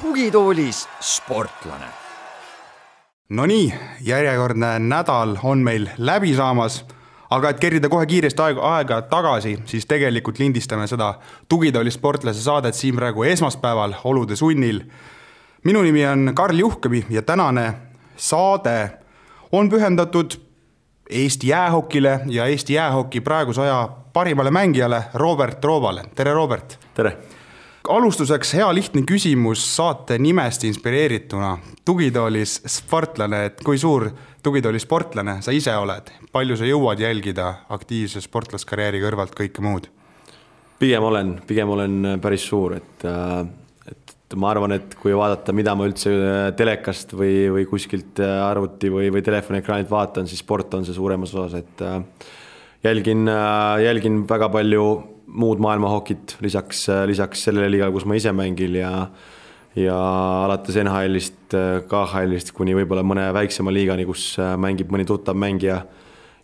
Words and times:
tugitoolis 0.00 0.88
sportlane. 1.00 1.86
Nonii, 3.28 3.74
järjekordne 4.00 4.78
nädal 4.78 5.36
on 5.42 5.58
meil 5.58 5.88
läbi 5.98 6.34
saamas, 6.34 6.84
aga 7.30 7.50
et 7.50 7.60
kerida 7.60 7.88
kohe 7.88 8.06
kiiresti 8.06 8.42
aega, 8.42 8.74
aega 8.76 9.02
tagasi, 9.02 9.56
siis 9.64 9.86
tegelikult 9.86 10.38
lindistame 10.38 10.86
seda 10.86 11.14
tugitooli 11.48 11.90
sportlase 11.90 12.42
saadet 12.42 12.74
siin 12.74 12.96
praegu 12.96 13.22
esmaspäeval 13.22 13.94
olude 14.04 14.36
sunnil. 14.36 14.82
Minu 15.64 15.82
nimi 15.82 16.06
on 16.06 16.32
Karl 16.34 16.58
Juhkemi 16.58 17.06
ja 17.10 17.22
tänane 17.22 17.74
saade 18.16 18.90
on 19.52 19.70
pühendatud 19.70 20.40
Eesti 21.10 21.48
jäähokile 21.48 22.20
ja 22.26 22.46
Eesti 22.46 22.74
jäähoki 22.74 23.20
praeguse 23.20 23.60
aja 23.60 23.88
parimale 24.12 24.50
mängijale 24.50 25.02
Robert 25.14 25.64
Roobale, 25.64 26.02
tere 26.14 26.32
Robert! 26.32 26.78
tere! 26.94 27.16
alustuseks 27.88 28.54
hea 28.54 28.74
lihtne 28.74 29.02
küsimus 29.02 29.76
saate 29.76 30.18
nimest 30.18 30.64
inspireerituna. 30.64 31.58
tugitoolis 31.84 32.62
sportlane, 32.66 33.44
et 33.44 33.62
kui 33.64 33.78
suur 33.78 34.10
tugitooli 34.42 34.78
sportlane 34.78 35.42
sa 35.42 35.50
ise 35.50 35.76
oled, 35.76 36.10
palju 36.32 36.56
sa 36.56 36.64
jõuad 36.64 37.00
jälgida 37.00 37.54
aktiivse 37.68 38.20
sportlaskarjääri 38.20 39.00
kõrvalt 39.02 39.34
kõike 39.34 39.60
muud? 39.60 39.88
pigem 40.78 41.02
olen, 41.02 41.40
pigem 41.46 41.68
olen 41.68 42.18
päris 42.20 42.46
suur, 42.48 42.76
et, 42.76 43.04
äh, 43.04 43.46
ma 44.38 44.50
arvan, 44.52 44.74
et 44.76 44.94
kui 45.00 45.14
vaadata, 45.16 45.54
mida 45.56 45.74
ma 45.78 45.86
üldse 45.88 46.12
äh, 46.14 46.40
telekast 46.58 47.14
või, 47.18 47.48
või 47.54 47.66
kuskilt 47.70 48.20
äh, 48.22 48.36
arvuti 48.44 48.92
või, 48.92 49.08
või 49.14 49.24
telefoniekraanilt 49.26 49.90
vaatan, 49.90 50.28
siis 50.30 50.44
sport 50.44 50.76
on 50.78 50.86
see 50.86 50.96
suuremas 50.96 51.34
osas, 51.34 51.64
et 51.64 51.84
jälgin, 52.84 53.28
jälgin 53.84 54.22
väga 54.28 54.48
palju 54.52 54.86
muud 55.40 55.60
maailma 55.62 55.90
hokit 55.92 56.36
lisaks, 56.42 56.88
lisaks 57.06 57.44
sellele 57.46 57.68
liigale, 57.70 57.94
kus 57.94 58.06
ma 58.08 58.16
ise 58.18 58.32
mängin 58.34 58.80
ja 58.80 58.94
ja 59.78 59.94
alates 60.48 60.74
NHL-ist, 60.80 61.54
KHL-ist 61.86 62.48
kuni 62.56 62.72
võib-olla 62.74 63.04
mõne 63.06 63.28
väiksema 63.36 63.70
liigani, 63.70 64.02
kus 64.08 64.32
mängib 64.58 64.90
mõni 64.90 65.06
tuttav 65.06 65.38
mängija 65.38 65.76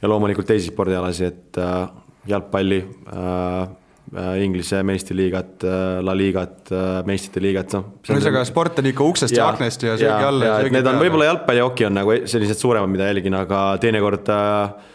ja 0.02 0.10
loomulikult 0.10 0.48
teisi 0.48 0.70
spordialasid, 0.70 1.26
et 1.26 1.60
äh, 1.60 1.88
jalgpalli 2.30 2.80
äh,, 2.82 3.66
Inglise 4.14 4.82
meistriliigat, 4.86 5.64
äh, 5.66 6.00
La 6.06 6.14
Ligat, 6.14 6.68
äh, 6.70 7.00
meistrite 7.08 7.42
liigat, 7.42 7.72
noh. 7.74 7.88
ühesõnaga, 8.06 8.44
sport 8.46 8.78
on 8.82 8.90
ikka 8.92 9.06
uksest 9.06 9.34
ja, 9.34 9.42
ja 9.42 9.48
aknast 9.54 9.82
ja 9.82 9.96
söögi 9.98 10.28
alla 10.28 10.44
ja, 10.44 10.52
ja 10.52 10.58
söögi. 10.62 10.76
Need 10.78 10.90
on 10.92 11.00
võib-olla 11.02 11.30
jalgpall 11.32 11.58
ja 11.58 11.64
hoki 11.66 11.88
on 11.88 11.98
nagu 11.98 12.18
sellised 12.30 12.60
suuremad, 12.60 12.92
mida 12.92 13.08
jälgin, 13.10 13.34
aga 13.40 13.64
teinekord 13.82 14.30
äh, 14.30 14.92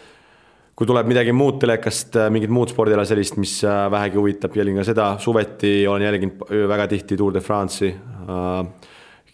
kui 0.78 0.88
tuleb 0.88 1.06
midagi 1.10 1.34
muud 1.36 1.60
telekast, 1.62 2.16
äh, 2.18 2.30
mingit 2.32 2.50
muud 2.52 2.72
spordiala 2.72 3.04
sellist, 3.08 3.36
mis 3.40 3.58
äh, 3.62 3.84
vähegi 3.92 4.18
huvitab, 4.18 4.56
jälgin 4.56 4.80
ka 4.80 4.86
seda, 4.88 5.12
suveti 5.22 5.82
olen 5.86 6.06
jälginud 6.08 6.42
väga 6.72 6.88
tihti 6.90 7.18
Tour 7.20 7.34
de 7.36 7.42
France'i 7.44 7.92
äh, 7.92 8.88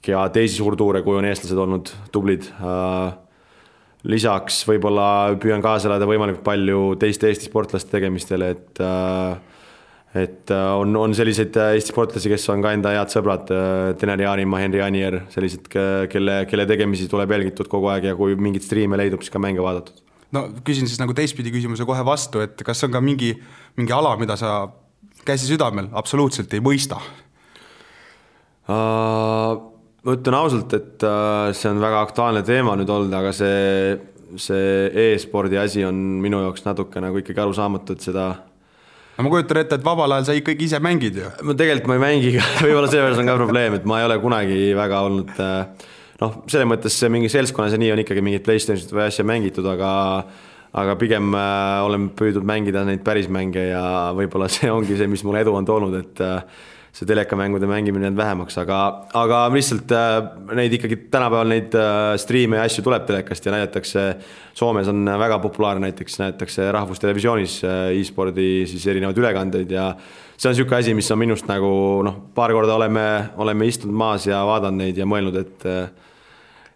ja 0.09 0.27
teisi 0.35 0.59
suurtuure, 0.59 1.01
kui 1.07 1.17
on 1.19 1.27
eestlased 1.29 1.59
olnud 1.59 1.91
tublid. 2.13 2.47
lisaks 4.09 4.63
võib-olla 4.65 5.35
püüan 5.43 5.61
kaasa 5.61 5.91
elada 5.91 6.07
võimalikult 6.09 6.45
palju 6.47 6.79
teiste 7.03 7.29
Eesti 7.29 7.51
sportlaste 7.51 7.91
tegemistele, 7.93 8.49
et 8.55 8.81
et 10.17 10.51
on, 10.55 10.97
on 10.97 11.15
selliseid 11.15 11.57
Eesti 11.61 11.93
sportlasi, 11.93 12.31
kes 12.33 12.49
on 12.55 12.65
ka 12.65 12.73
enda 12.73 12.95
head 12.97 13.13
sõbrad, 13.13 13.51
Tener 14.01 14.23
Jaanimaa, 14.25 14.63
Henri 14.65 14.81
Anier, 14.85 15.21
sellised, 15.35 15.69
kelle, 15.69 16.41
kelle 16.49 16.67
tegemisi 16.71 17.09
tuleb 17.13 17.37
jälgitud 17.37 17.69
kogu 17.69 17.91
aeg 17.93 18.09
ja 18.09 18.17
kui 18.17 18.37
mingeid 18.39 18.65
striime 18.65 18.97
leidub, 19.01 19.21
siis 19.25 19.35
ka 19.35 19.43
mänge 19.43 19.65
vaadatud 19.65 20.05
no 20.35 20.45
küsin 20.65 20.89
siis 20.89 21.01
nagu 21.01 21.15
teistpidi 21.17 21.53
küsimuse 21.55 21.87
kohe 21.89 22.03
vastu, 22.07 22.43
et 22.45 22.61
kas 22.67 22.85
on 22.85 22.93
ka 22.95 23.01
mingi, 23.05 23.33
mingi 23.79 23.95
ala, 23.97 24.15
mida 24.21 24.37
sa 24.41 24.69
käsi 25.29 25.49
südamel 25.49 25.91
absoluutselt 25.97 26.53
ei 26.57 26.65
mõista 26.65 27.01
uh,? 28.69 29.53
ma 29.99 30.15
ütlen 30.15 30.37
ausalt, 30.39 30.73
et 30.77 31.05
see 31.59 31.71
on 31.73 31.81
väga 31.83 32.03
aktuaalne 32.07 32.43
teema 32.47 32.77
nüüd 32.79 32.91
olnud, 32.93 33.13
aga 33.19 33.33
see, 33.37 33.97
see 34.41 34.87
e-spordi 35.09 35.59
asi 35.61 35.83
on 35.85 35.97
minu 36.23 36.39
jaoks 36.45 36.65
natuke 36.65 37.03
nagu 37.03 37.19
ikkagi 37.21 37.43
arusaamatu, 37.43 37.97
et 37.97 38.07
seda 38.07 38.29
no 39.19 39.27
ma 39.27 39.35
kujutan 39.35 39.63
ette, 39.65 39.79
et 39.81 39.87
vabal 39.87 40.15
ajal 40.17 40.29
sa 40.29 40.37
ikkagi 40.39 40.69
ise 40.71 40.81
mängid 40.83 41.19
ju. 41.19 41.31
ma 41.43 41.55
tegelikult 41.59 41.91
ma 41.91 41.99
ei 41.99 42.05
mängi 42.07 42.35
võib-olla 42.65 42.91
selles 42.93 43.19
on 43.19 43.31
ka 43.31 43.39
probleem, 43.41 43.79
et 43.79 43.89
ma 43.89 44.01
ei 44.01 44.09
ole 44.09 44.19
kunagi 44.23 44.61
väga 44.79 45.01
olnud 45.09 45.33
uh, 45.43 45.89
noh, 46.23 46.43
selles 46.51 46.69
mõttes 46.71 46.99
mingi 47.11 47.31
seltskonnas 47.33 47.75
ja 47.75 47.83
nii 47.83 47.95
on 47.95 48.05
ikkagi 48.05 48.25
mingit 48.25 48.47
Playstationit 48.47 48.95
või 48.95 49.07
asja 49.09 49.27
mängitud, 49.27 49.67
aga 49.75 49.91
aga 50.79 50.95
pigem 51.01 51.33
äh, 51.35 51.81
olen 51.87 52.11
püüdnud 52.17 52.47
mängida 52.47 52.85
neid 52.87 53.01
päris 53.07 53.29
mänge 53.33 53.71
ja 53.71 53.83
võib-olla 54.17 54.51
see 54.53 54.71
ongi 54.71 54.99
see, 54.99 55.09
mis 55.11 55.25
mulle 55.27 55.43
edu 55.43 55.55
on 55.57 55.67
toonud, 55.67 55.97
et 55.99 56.23
äh, 56.25 56.67
see 56.93 57.07
telekamängude 57.07 57.67
mängimine 57.69 58.09
jäänud 58.09 58.19
vähemaks, 58.19 58.57
aga, 58.59 58.79
aga 59.15 59.41
lihtsalt 59.53 59.93
äh, 59.93 60.17
neid 60.57 60.73
ikkagi 60.75 60.97
tänapäeval 61.13 61.51
neid 61.53 61.75
äh, 61.77 62.15
striime 62.21 62.59
ja 62.59 62.65
asju 62.67 62.83
tuleb 62.87 63.05
telekast 63.07 63.47
ja 63.47 63.53
näidatakse. 63.55 64.05
Soomes 64.59 64.89
on 64.91 65.05
väga 65.21 65.39
populaarne 65.39 65.89
näiteks, 65.89 66.19
näidatakse 66.19 66.73
rahvustelevisioonis 66.73 67.61
äh, 67.65 67.83
e-spordi 68.01 68.67
siis 68.67 68.87
erinevaid 68.91 69.21
ülekandeid 69.21 69.71
ja 69.71 69.91
see 70.37 70.49
on 70.49 70.57
niisugune 70.57 70.81
asi, 70.81 70.95
mis 70.97 71.11
on 71.15 71.21
minust 71.21 71.49
nagu 71.51 71.71
noh, 72.07 72.19
paar 72.35 72.55
korda 72.57 72.79
oleme, 72.79 73.07
oleme 73.37 73.69
istunud 73.69 73.97
maas 73.99 74.27
ja 74.27 74.41
vaadanud 74.49 74.87
neid 74.87 74.99
ja 74.99 75.07
mõelnud, 75.09 75.37
et 75.39 75.69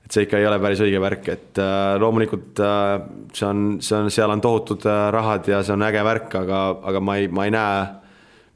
et 0.02 0.10
see 0.10 0.26
ikka 0.26 0.36
ei 0.38 0.44
ole 0.44 0.58
päris 0.60 0.80
õige 0.82 0.98
värk, 1.00 1.28
et 1.30 1.58
loomulikult 2.02 2.58
see 2.58 3.46
on, 3.46 3.60
see 3.80 3.96
on, 3.96 4.10
seal 4.12 4.34
on 4.34 4.42
tohutud 4.44 4.84
rahad 5.14 5.46
ja 5.48 5.62
see 5.62 5.72
on 5.72 5.86
äge 5.86 6.02
värk, 6.04 6.34
aga, 6.42 6.62
aga 6.90 7.00
ma 7.00 7.16
ei, 7.20 7.30
ma 7.32 7.46
ei 7.46 7.54
näe 7.54 8.01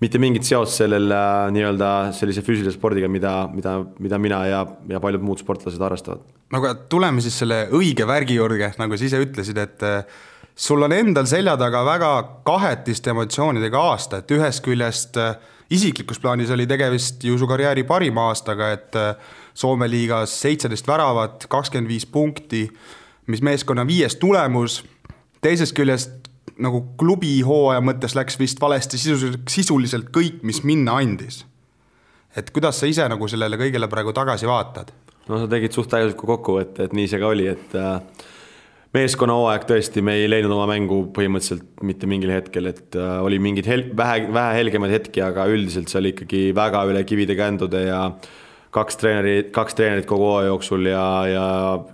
mitte 0.02 0.20
mingit 0.20 0.44
seost 0.44 0.76
sellel 0.82 1.08
äh, 1.12 1.48
nii-öelda 1.54 1.90
sellise 2.16 2.44
füüsilise 2.44 2.74
spordiga, 2.76 3.08
mida, 3.08 3.34
mida, 3.52 3.78
mida 4.02 4.20
mina 4.20 4.42
ja, 4.48 4.62
ja 4.90 5.00
paljud 5.00 5.24
muud 5.24 5.40
sportlased 5.40 5.80
harrastavad. 5.80 6.24
no 6.52 6.60
aga 6.60 6.74
tuleme 6.92 7.24
siis 7.24 7.38
selle 7.40 7.64
õige 7.74 8.06
värgi 8.08 8.36
juurde, 8.36 8.72
nagu 8.80 8.98
sa 8.98 9.08
ise 9.08 9.20
ütlesid, 9.24 9.60
et 9.62 9.86
äh, 9.86 10.20
sul 10.52 10.84
on 10.84 10.92
endal 10.92 11.28
selja 11.30 11.56
taga 11.60 11.84
väga 11.88 12.12
kahetiste 12.46 13.14
emotsioonidega 13.14 13.86
aasta, 13.92 14.20
et 14.20 14.36
ühest 14.36 14.64
küljest 14.66 15.16
äh, 15.22 15.34
isiklikus 15.72 16.20
plaanis 16.22 16.52
oli 16.54 16.68
tegemist 16.68 17.24
ju 17.24 17.38
su 17.40 17.48
karjääri 17.48 17.86
parima 17.88 18.28
aastaga, 18.30 18.70
et 18.76 19.02
Soome 19.56 19.86
liigas 19.88 20.34
seitseteist 20.42 20.84
väravat, 20.84 21.46
kakskümmend 21.48 21.88
viis 21.88 22.04
punkti, 22.04 22.66
mis 23.32 23.40
meeskonna 23.40 23.86
viies 23.88 24.18
tulemus, 24.20 24.82
teisest 25.40 25.72
küljest 25.74 26.28
nagu 26.62 26.82
klubi 27.00 27.40
hooaja 27.46 27.82
mõttes 27.84 28.16
läks 28.16 28.38
vist 28.40 28.60
valesti 28.62 29.00
sisuliselt, 29.00 29.44
sisuliselt 29.50 30.12
kõik, 30.14 30.40
mis 30.46 30.62
minna 30.64 30.96
andis. 31.02 31.44
et 32.36 32.50
kuidas 32.52 32.80
sa 32.80 32.86
ise 32.86 33.08
nagu 33.08 33.28
sellele 33.28 33.56
kõigele 33.56 33.88
praegu 33.88 34.12
tagasi 34.12 34.48
vaatad? 34.48 34.92
no 35.28 35.42
sa 35.42 35.50
tegid 35.50 35.74
suht 35.74 35.90
täiusliku 35.90 36.28
kokkuvõtte, 36.30 36.86
et 36.86 36.96
nii 36.96 37.10
see 37.10 37.20
ka 37.20 37.28
oli, 37.32 37.48
et 37.50 37.76
äh, 37.76 38.00
meeskonna 38.94 39.36
hooaeg 39.36 39.66
tõesti, 39.68 40.02
me 40.04 40.16
ei 40.20 40.30
leidnud 40.30 40.54
oma 40.54 40.68
mängu 40.70 41.02
põhimõtteliselt 41.16 41.84
mitte 41.86 42.08
mingil 42.10 42.32
hetkel, 42.34 42.70
et 42.70 42.96
äh, 42.98 43.18
oli 43.26 43.40
mingeid 43.42 43.68
hel-, 43.70 43.88
vähe, 43.98 44.26
vähe 44.32 44.56
helgemaid 44.60 44.94
hetki, 44.94 45.22
aga 45.26 45.48
üldiselt 45.50 45.92
see 45.92 46.00
oli 46.02 46.14
ikkagi 46.14 46.42
väga 46.56 46.84
üle 46.90 47.02
kivide-kändude 47.08 47.86
ja 47.88 48.00
kaks 48.76 48.98
treenerit, 49.00 49.52
kaks 49.56 49.76
treenerit 49.76 50.08
kogu 50.08 50.26
hooaja 50.28 50.50
jooksul 50.50 50.88
ja, 50.90 51.04
ja 51.30 51.44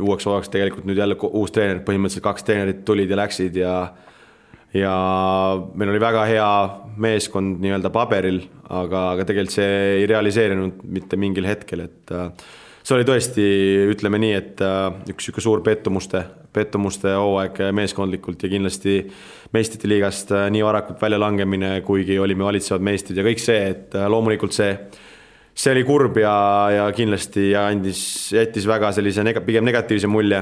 uueks 0.02 0.26
hooajaks 0.26 0.50
tegelikult 0.52 0.88
nüüd 0.88 0.98
jälle 0.98 1.16
uus 1.30 1.54
treener, 1.54 1.82
põhimõtteliselt 1.86 2.26
kaks 2.26 2.46
treenerit 2.48 2.82
tulid 2.88 3.12
ja 3.12 3.20
läksid 3.22 3.58
ja 3.60 3.74
ja 4.76 4.94
meil 5.74 5.92
oli 5.92 6.00
väga 6.00 6.24
hea 6.28 6.48
meeskond 7.00 7.60
nii-öelda 7.62 7.92
paberil, 7.92 8.42
aga, 8.68 9.12
aga 9.14 9.26
tegelikult 9.28 9.54
see 9.56 9.78
ei 10.00 10.08
realiseerinud 10.10 10.82
mitte 10.92 11.18
mingil 11.20 11.48
hetkel, 11.48 11.86
et 11.86 12.12
äh, 12.14 12.30
see 12.82 12.96
oli 12.96 13.06
tõesti, 13.08 13.46
ütleme 13.92 14.20
nii, 14.22 14.32
et 14.38 14.64
äh, 14.64 14.88
üks 15.12 15.28
niisugune 15.28 15.46
suur 15.46 15.62
pettumuste, 15.66 16.24
pettumuste 16.52 17.14
hooaeg 17.16 17.62
meeskondlikult 17.76 18.44
ja 18.44 18.52
kindlasti 18.52 18.98
meistrite 19.52 19.90
liigast 19.90 20.32
äh, 20.36 20.48
nii 20.52 20.64
varakult 20.66 21.00
väljalangemine, 21.02 21.78
kuigi 21.86 22.18
olime 22.20 22.48
valitsevad 22.48 22.84
meistrid 22.84 23.20
ja 23.20 23.26
kõik 23.28 23.42
see, 23.44 23.62
et 23.74 23.96
loomulikult 24.08 24.56
see 24.56 24.76
see 25.54 25.72
oli 25.74 25.84
kurb 25.84 26.16
ja, 26.20 26.34
ja 26.72 26.84
kindlasti 26.96 27.50
andis, 27.58 28.02
jättis 28.32 28.66
väga 28.68 28.92
sellise 28.96 29.24
nega, 29.24 29.42
pigem 29.44 29.66
negatiivse 29.68 30.08
mulje. 30.08 30.40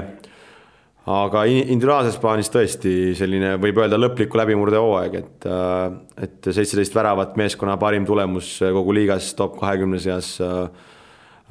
Aga 1.09 1.43
individuaalses 1.49 2.19
plaanis 2.21 2.51
tõesti 2.53 2.93
selline, 3.17 3.55
võib 3.61 3.79
öelda, 3.81 3.97
lõpliku 3.97 4.37
läbimurde 4.37 4.77
hooaeg, 4.77 5.15
et, 5.17 5.47
äh, 5.49 6.25
et 6.27 6.51
seitseteist 6.51 6.95
väravat, 6.95 7.37
meeskonna 7.41 7.77
parim 7.81 8.05
tulemus 8.05 8.59
kogu 8.61 8.93
liigas, 8.93 9.33
top 9.37 9.57
kahekümne 9.59 9.99
seas. 9.99 10.35
Äh, 10.41 10.89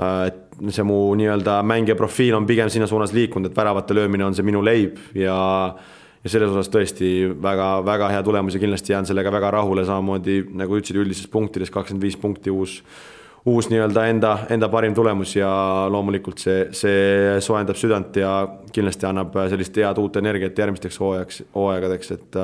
et 0.01 0.61
see 0.73 0.85
mu 0.87 1.11
nii-öelda 1.19 1.59
mängija 1.67 1.93
profiil 1.93 2.33
on 2.33 2.47
pigem 2.49 2.71
sinna 2.73 2.87
suunas 2.89 3.13
liikunud, 3.13 3.51
et 3.51 3.57
väravate 3.57 3.93
löömine 3.93 4.25
on 4.25 4.37
see 4.37 4.47
minu 4.47 4.63
leib 4.65 4.97
ja 5.15 5.37
ja 6.21 6.29
selles 6.33 6.53
osas 6.53 6.69
tõesti 6.73 7.31
väga-väga 7.43 8.11
hea 8.13 8.25
tulemus 8.25 8.57
ja 8.57 8.61
kindlasti 8.61 8.93
jään 8.93 9.09
sellega 9.09 9.33
väga 9.33 9.55
rahule, 9.57 9.87
samamoodi 9.89 10.43
nagu 10.61 10.77
ütlesid, 10.77 10.99
üldistes 11.01 11.31
punktides 11.33 11.73
kakskümmend 11.73 12.05
viis 12.05 12.19
punkti 12.21 12.53
uus 12.53 12.81
uus 13.49 13.71
nii-öelda 13.71 14.05
enda, 14.11 14.35
enda 14.53 14.69
parim 14.69 14.95
tulemus 14.95 15.33
ja 15.37 15.51
loomulikult 15.93 16.43
see, 16.43 16.67
see 16.77 17.41
soojendab 17.41 17.79
südant 17.81 18.17
ja 18.21 18.35
kindlasti 18.73 19.09
annab 19.09 19.37
sellist 19.49 19.81
head 19.81 20.01
uut 20.03 20.21
energiat 20.21 20.59
järgmisteks 20.59 21.01
hooajaks, 21.01 21.43
hooaegadeks, 21.55 22.17
et 22.19 22.41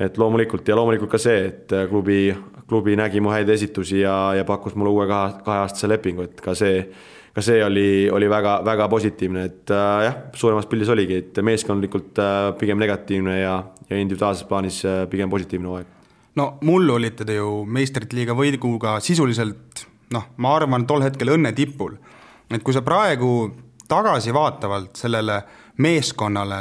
et 0.00 0.18
loomulikult 0.20 0.68
ja 0.68 0.76
loomulikult 0.76 1.14
ka 1.14 1.20
see, 1.20 1.46
et 1.48 1.72
klubi, 1.88 2.28
klubi 2.68 2.96
nägi 3.00 3.22
mu 3.24 3.32
häid 3.32 3.48
esitusi 3.48 4.02
ja, 4.02 4.34
ja 4.36 4.44
pakkus 4.44 4.76
mulle 4.76 4.92
uue 4.92 5.06
kahe, 5.08 5.38
kaheaastase 5.46 5.88
lepingu, 5.88 6.26
et 6.28 6.42
ka 6.44 6.52
see, 6.58 6.82
ka 7.32 7.44
see 7.44 7.64
oli, 7.64 7.88
oli 8.12 8.28
väga, 8.28 8.58
väga 8.66 8.90
positiivne, 8.92 9.48
et 9.48 9.72
äh, 9.72 10.04
jah, 10.10 10.22
suuremas 10.36 10.68
pildis 10.68 10.92
oligi, 10.92 11.22
et 11.24 11.40
meeskondlikult 11.48 12.20
äh, 12.20 12.52
pigem 12.60 12.80
negatiivne 12.82 13.40
ja, 13.40 13.58
ja 13.88 14.00
individuaalses 14.04 14.44
plaanis 14.50 14.84
äh, 14.84 15.04
pigem 15.08 15.32
positiivne 15.32 15.72
hooaeg 15.72 15.95
no 16.36 16.46
mullu 16.68 16.96
olite 16.98 17.24
te 17.24 17.38
ju 17.38 17.64
meistrite 17.64 18.16
liiga 18.16 18.36
võiduga 18.36 18.98
sisuliselt 19.04 19.86
noh, 20.14 20.28
ma 20.42 20.54
arvan, 20.56 20.86
tol 20.86 21.04
hetkel 21.04 21.34
õnne 21.34 21.52
tipul. 21.56 21.96
et 22.50 22.62
kui 22.62 22.74
sa 22.74 22.82
praegu 22.86 23.50
tagasivaatavalt 23.88 24.98
sellele 24.98 25.40
meeskonnale 25.82 26.60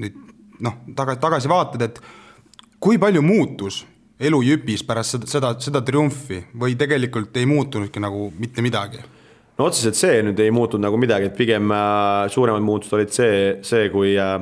nüüd 0.00 0.16
noh, 0.60 0.82
taga, 0.96 1.16
tagasi 1.20 1.48
vaatad, 1.48 1.82
et 1.86 2.00
kui 2.82 2.98
palju 2.98 3.22
muutus 3.22 3.84
elu 4.20 4.42
Jüpis 4.44 4.82
pärast 4.84 5.16
seda, 5.16 5.30
seda, 5.30 5.52
seda 5.62 5.82
triumfi 5.86 6.42
või 6.60 6.76
tegelikult 6.78 7.36
ei 7.40 7.48
muutunudki 7.48 8.02
nagu 8.02 8.30
mitte 8.38 8.64
midagi? 8.64 9.00
no 9.58 9.68
otseselt 9.68 9.98
see 9.98 10.20
nüüd 10.24 10.40
ei 10.40 10.52
muutunud 10.54 10.86
nagu 10.86 10.98
midagi, 11.00 11.30
et 11.30 11.36
pigem 11.36 11.70
äh, 11.74 12.26
suuremad 12.32 12.64
muutused 12.64 12.96
olid 12.96 13.14
see, 13.14 13.34
see, 13.66 13.88
kui 13.92 14.14
äh, 14.18 14.38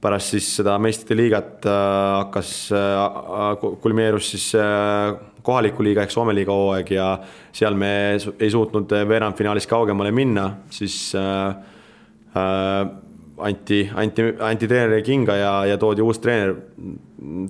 pärast 0.00 0.34
siis 0.34 0.50
seda 0.60 0.76
meistrite 0.82 1.16
liigat 1.18 1.66
äh, 1.66 1.80
hakkas 2.20 2.52
äh,, 2.74 3.66
kulmineerus 3.82 4.30
siis 4.34 4.52
äh, 4.58 5.16
kohaliku 5.42 5.82
liiga 5.86 6.04
ehk 6.04 6.12
Soome 6.14 6.34
liiga 6.36 6.54
hooaeg 6.54 6.92
ja 6.94 7.08
seal 7.54 7.76
me 7.78 7.90
ei 8.14 8.50
suutnud 8.52 8.92
veerandfinaalis 9.08 9.66
kaugemale 9.70 10.12
minna, 10.14 10.50
siis 10.70 11.00
äh, 11.18 11.48
äh, 12.36 12.96
anti, 13.38 13.90
anti, 13.94 14.22
anti 14.40 14.68
treeneri 14.68 15.02
kinga 15.02 15.36
ja, 15.36 15.52
ja 15.72 15.78
toodi 15.78 16.02
uus 16.04 16.20
treener. 16.22 16.56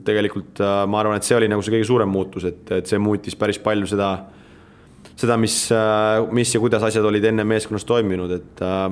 tegelikult 0.05 0.61
äh, 0.65 0.87
ma 0.89 1.03
arvan, 1.03 1.19
et 1.19 1.27
see 1.29 1.37
oli 1.37 1.49
nagu 1.51 1.63
see 1.65 1.75
kõige 1.75 1.87
suurem 1.89 2.09
muutus, 2.09 2.47
et, 2.49 2.63
et 2.73 2.89
see 2.89 3.01
muutis 3.03 3.37
päris 3.37 3.59
palju 3.61 3.89
seda, 3.91 4.09
seda, 5.13 5.37
mis, 5.41 5.59
äh, 5.75 6.25
mis 6.33 6.55
ja 6.55 6.61
kuidas 6.63 6.87
asjad 6.89 7.05
olid 7.05 7.27
enne 7.29 7.45
meeskonnas 7.45 7.85
toiminud, 7.89 8.33
et 8.39 8.63
äh, 8.65 8.87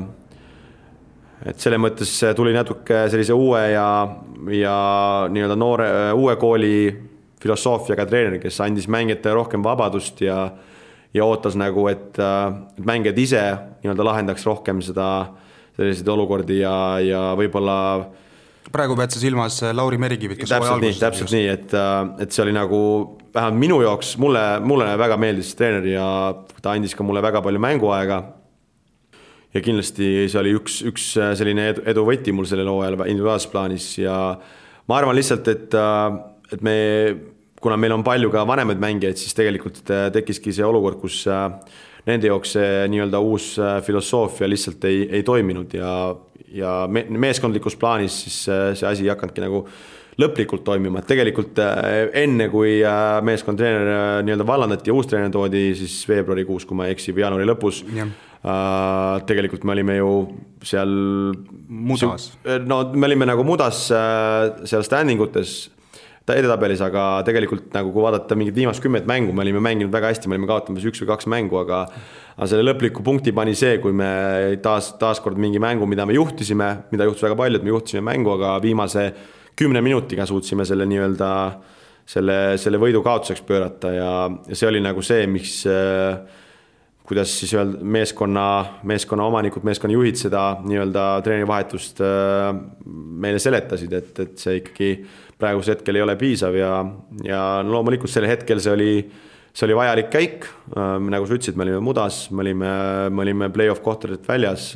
et 1.45 1.59
selles 1.61 1.81
mõttes 1.81 2.13
tuli 2.37 2.55
natuke 2.57 3.07
sellise 3.13 3.35
uue 3.37 3.61
ja, 3.75 3.89
ja 4.57 4.77
nii-öelda 5.33 5.59
noore, 5.59 5.91
uue 6.17 6.37
kooli 6.41 6.77
filosoofiaga 7.43 8.07
treener, 8.09 8.39
kes 8.41 8.61
andis 8.65 8.89
mängijatele 8.89 9.37
rohkem 9.43 9.65
vabadust 9.65 10.25
ja 10.25 10.47
ja 11.17 11.25
ootas 11.25 11.57
nagu, 11.57 11.87
et, 11.89 12.19
et 12.19 12.85
mängijad 12.85 13.19
ise 13.19 13.43
nii-öelda 13.83 14.05
lahendaks 14.05 14.47
rohkem 14.47 14.83
seda, 14.85 15.09
selliseid 15.79 16.09
olukordi 16.13 16.61
ja, 16.61 16.77
ja 17.01 17.23
võib-olla 17.39 17.77
praegu 18.73 18.97
pead 18.99 19.15
sa 19.15 19.21
silmas 19.23 19.61
Lauri 19.77 19.99
Merikivit, 20.01 20.41
kes 20.41 20.51
täpselt 20.53 20.83
nii, 20.83 20.97
täpselt 21.01 21.29
just. 21.31 21.37
nii, 21.37 21.47
et, 21.53 21.77
et 22.25 22.35
see 22.35 22.43
oli 22.45 22.55
nagu 22.57 22.81
vähemalt 23.35 23.61
minu 23.61 23.79
jaoks, 23.85 24.17
mulle, 24.21 24.43
mulle 24.65 24.91
väga 24.99 25.19
meeldis 25.21 25.53
see 25.53 25.61
treener 25.61 25.87
ja 25.89 26.09
ta 26.61 26.75
andis 26.75 26.97
ka 26.97 27.07
mulle 27.07 27.23
väga 27.25 27.43
palju 27.45 27.63
mänguaega 27.63 28.21
ja 29.57 29.63
kindlasti 29.65 30.11
see 30.29 30.41
oli 30.41 30.53
üks, 30.57 30.81
üks 30.87 31.09
selline 31.39 31.71
edu, 31.73 31.87
edu 31.93 32.05
võti 32.07 32.35
mul 32.37 32.49
sellel 32.49 32.69
hooajal 32.71 33.07
individuaalses 33.07 33.51
plaanis 33.53 33.89
ja 33.99 34.19
ma 34.87 35.01
arvan 35.01 35.17
lihtsalt, 35.17 35.49
et, 35.53 35.77
et 36.53 36.63
me, 36.67 36.77
kuna 37.63 37.79
meil 37.81 37.97
on 37.97 38.05
palju 38.07 38.31
ka 38.35 38.45
vanemaid 38.49 38.83
mängijaid, 38.83 39.19
siis 39.21 39.37
tegelikult 39.37 39.83
tekkiski 40.15 40.55
see 40.55 40.67
olukord, 40.67 41.01
kus 41.03 41.25
nende 42.07 42.31
jaoks 42.31 42.55
see 42.59 42.87
nii-öelda 42.93 43.21
uus 43.25 43.55
filosoofia 43.87 44.49
lihtsalt 44.51 44.85
ei, 44.87 45.05
ei 45.19 45.27
toiminud 45.27 45.75
ja, 45.75 45.91
ja 46.55 46.79
me, 46.91 47.07
meeskondlikus 47.27 47.79
plaanis 47.81 48.23
siis 48.27 48.43
see 48.47 48.89
asi 48.89 49.07
ei 49.07 49.15
hakanudki 49.15 49.43
nagu 49.43 49.65
lõplikult 50.17 50.63
toimima, 50.65 51.03
et 51.03 51.11
tegelikult 51.11 51.59
enne, 52.17 52.47
kui 52.49 52.79
meeskonntreener 53.29 54.23
nii-öelda 54.25 54.47
vallandati 54.49 54.89
ja 54.89 54.95
uus 54.97 55.11
treener 55.11 55.29
toodi, 55.35 55.67
siis 55.77 55.99
veebruarikuus, 56.09 56.65
kui 56.65 56.79
ma 56.79 56.87
ei 56.87 56.95
eksi, 56.97 57.13
või 57.13 57.27
jaanuari 57.27 57.49
lõpus 57.51 57.83
Uh, 57.93 58.26
tegelikult 59.27 59.65
me 59.67 59.75
olime 59.75 59.97
ju 59.97 60.11
seal 60.63 60.93
mudas. 61.69 62.31
no 62.67 62.83
me 62.95 63.09
olime 63.09 63.27
nagu 63.27 63.43
mudas 63.47 63.89
uh, 63.91 64.67
seal 64.69 64.85
standing 64.87 65.21
utes 65.25 65.57
edetabelis, 66.35 66.81
aga 66.83 67.23
tegelikult 67.27 67.71
nagu 67.77 67.93
kui 67.95 68.03
vaadata 68.03 68.35
mingit 68.39 68.57
viimast 68.57 68.83
kümmet 68.83 69.07
mängu, 69.07 69.35
me 69.35 69.45
olime 69.45 69.61
mänginud 69.63 69.93
väga 69.95 70.11
hästi, 70.11 70.27
me 70.27 70.35
olime 70.35 70.49
kaotamas 70.51 70.87
üks 70.89 71.03
või 71.03 71.11
kaks 71.13 71.29
mängu, 71.31 71.61
aga 71.61 71.85
aga 72.37 72.49
selle 72.51 72.67
lõpliku 72.67 73.05
punkti 73.07 73.33
pani 73.37 73.55
see, 73.57 73.79
kui 73.81 73.95
me 73.97 74.09
taas, 74.63 74.91
taaskord 75.01 75.39
mingi 75.41 75.63
mängu, 75.63 75.87
mida 75.89 76.05
me 76.09 76.17
juhtisime, 76.17 76.71
mida 76.91 77.07
juhtus 77.07 77.25
väga 77.29 77.39
palju, 77.39 77.61
et 77.61 77.67
me 77.67 77.73
juhtisime 77.73 78.03
mängu, 78.11 78.35
aga 78.35 78.57
viimase 78.65 79.07
kümne 79.57 79.81
minutiga 79.85 80.27
suutsime 80.29 80.67
selle 80.69 80.85
nii-öelda 80.91 81.31
selle, 82.07 82.37
selle 82.61 82.81
võidu 82.83 83.01
kaotuseks 83.07 83.47
pöörata 83.47 83.93
ja, 83.95 84.11
ja 84.51 84.59
see 84.59 84.69
oli 84.69 84.83
nagu 84.83 85.03
see, 85.07 85.25
miks 85.31 85.63
äh, 85.71 86.19
kuidas 87.07 87.31
siis 87.41 87.53
öelda, 87.55 87.79
meeskonna, 87.83 88.45
meeskonna 88.87 89.27
omanikud, 89.31 89.65
meeskonna 89.67 89.95
juhid 89.95 90.19
seda 90.19 90.43
nii-öelda 90.67 91.05
treenivahetust 91.25 92.03
äh, 92.03 92.49
meile 93.23 93.39
seletasid, 93.43 93.93
et, 93.95 94.11
et 94.25 94.43
see 94.43 94.59
ikkagi 94.61 94.91
praegusel 95.39 95.77
hetkel 95.77 95.99
ei 95.99 96.03
ole 96.03 96.17
piisav 96.19 96.57
ja, 96.59 96.73
ja 97.27 97.43
loomulikult 97.67 98.11
sel 98.11 98.27
hetkel 98.27 98.63
see 98.63 98.73
oli, 98.75 98.91
see 99.53 99.69
oli 99.69 99.77
vajalik 99.79 100.11
käik. 100.13 100.49
Äh, 100.75 100.97
nagu 101.13 101.29
sa 101.29 101.39
ütlesid, 101.39 101.59
me 101.59 101.67
olime 101.69 101.83
mudas, 101.85 102.25
me 102.33 102.43
olime, 102.43 102.73
me 103.11 103.27
olime 103.27 103.51
play-off 103.55 103.85
kohtadelt 103.85 104.27
väljas. 104.29 104.73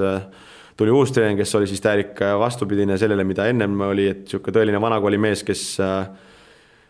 tuli 0.76 0.92
uus 0.96 1.10
treener, 1.12 1.36
kes 1.36 1.54
oli 1.58 1.66
siis 1.68 1.82
täielik 1.84 2.20
vastupidine 2.40 2.96
sellele, 2.98 3.24
mida 3.24 3.44
ennem 3.50 3.74
oli, 3.90 4.06
et 4.08 4.22
niisugune 4.22 4.54
tõeline 4.54 4.80
vanakooli 4.80 5.18
mees, 5.20 5.42
kes, 5.44 5.64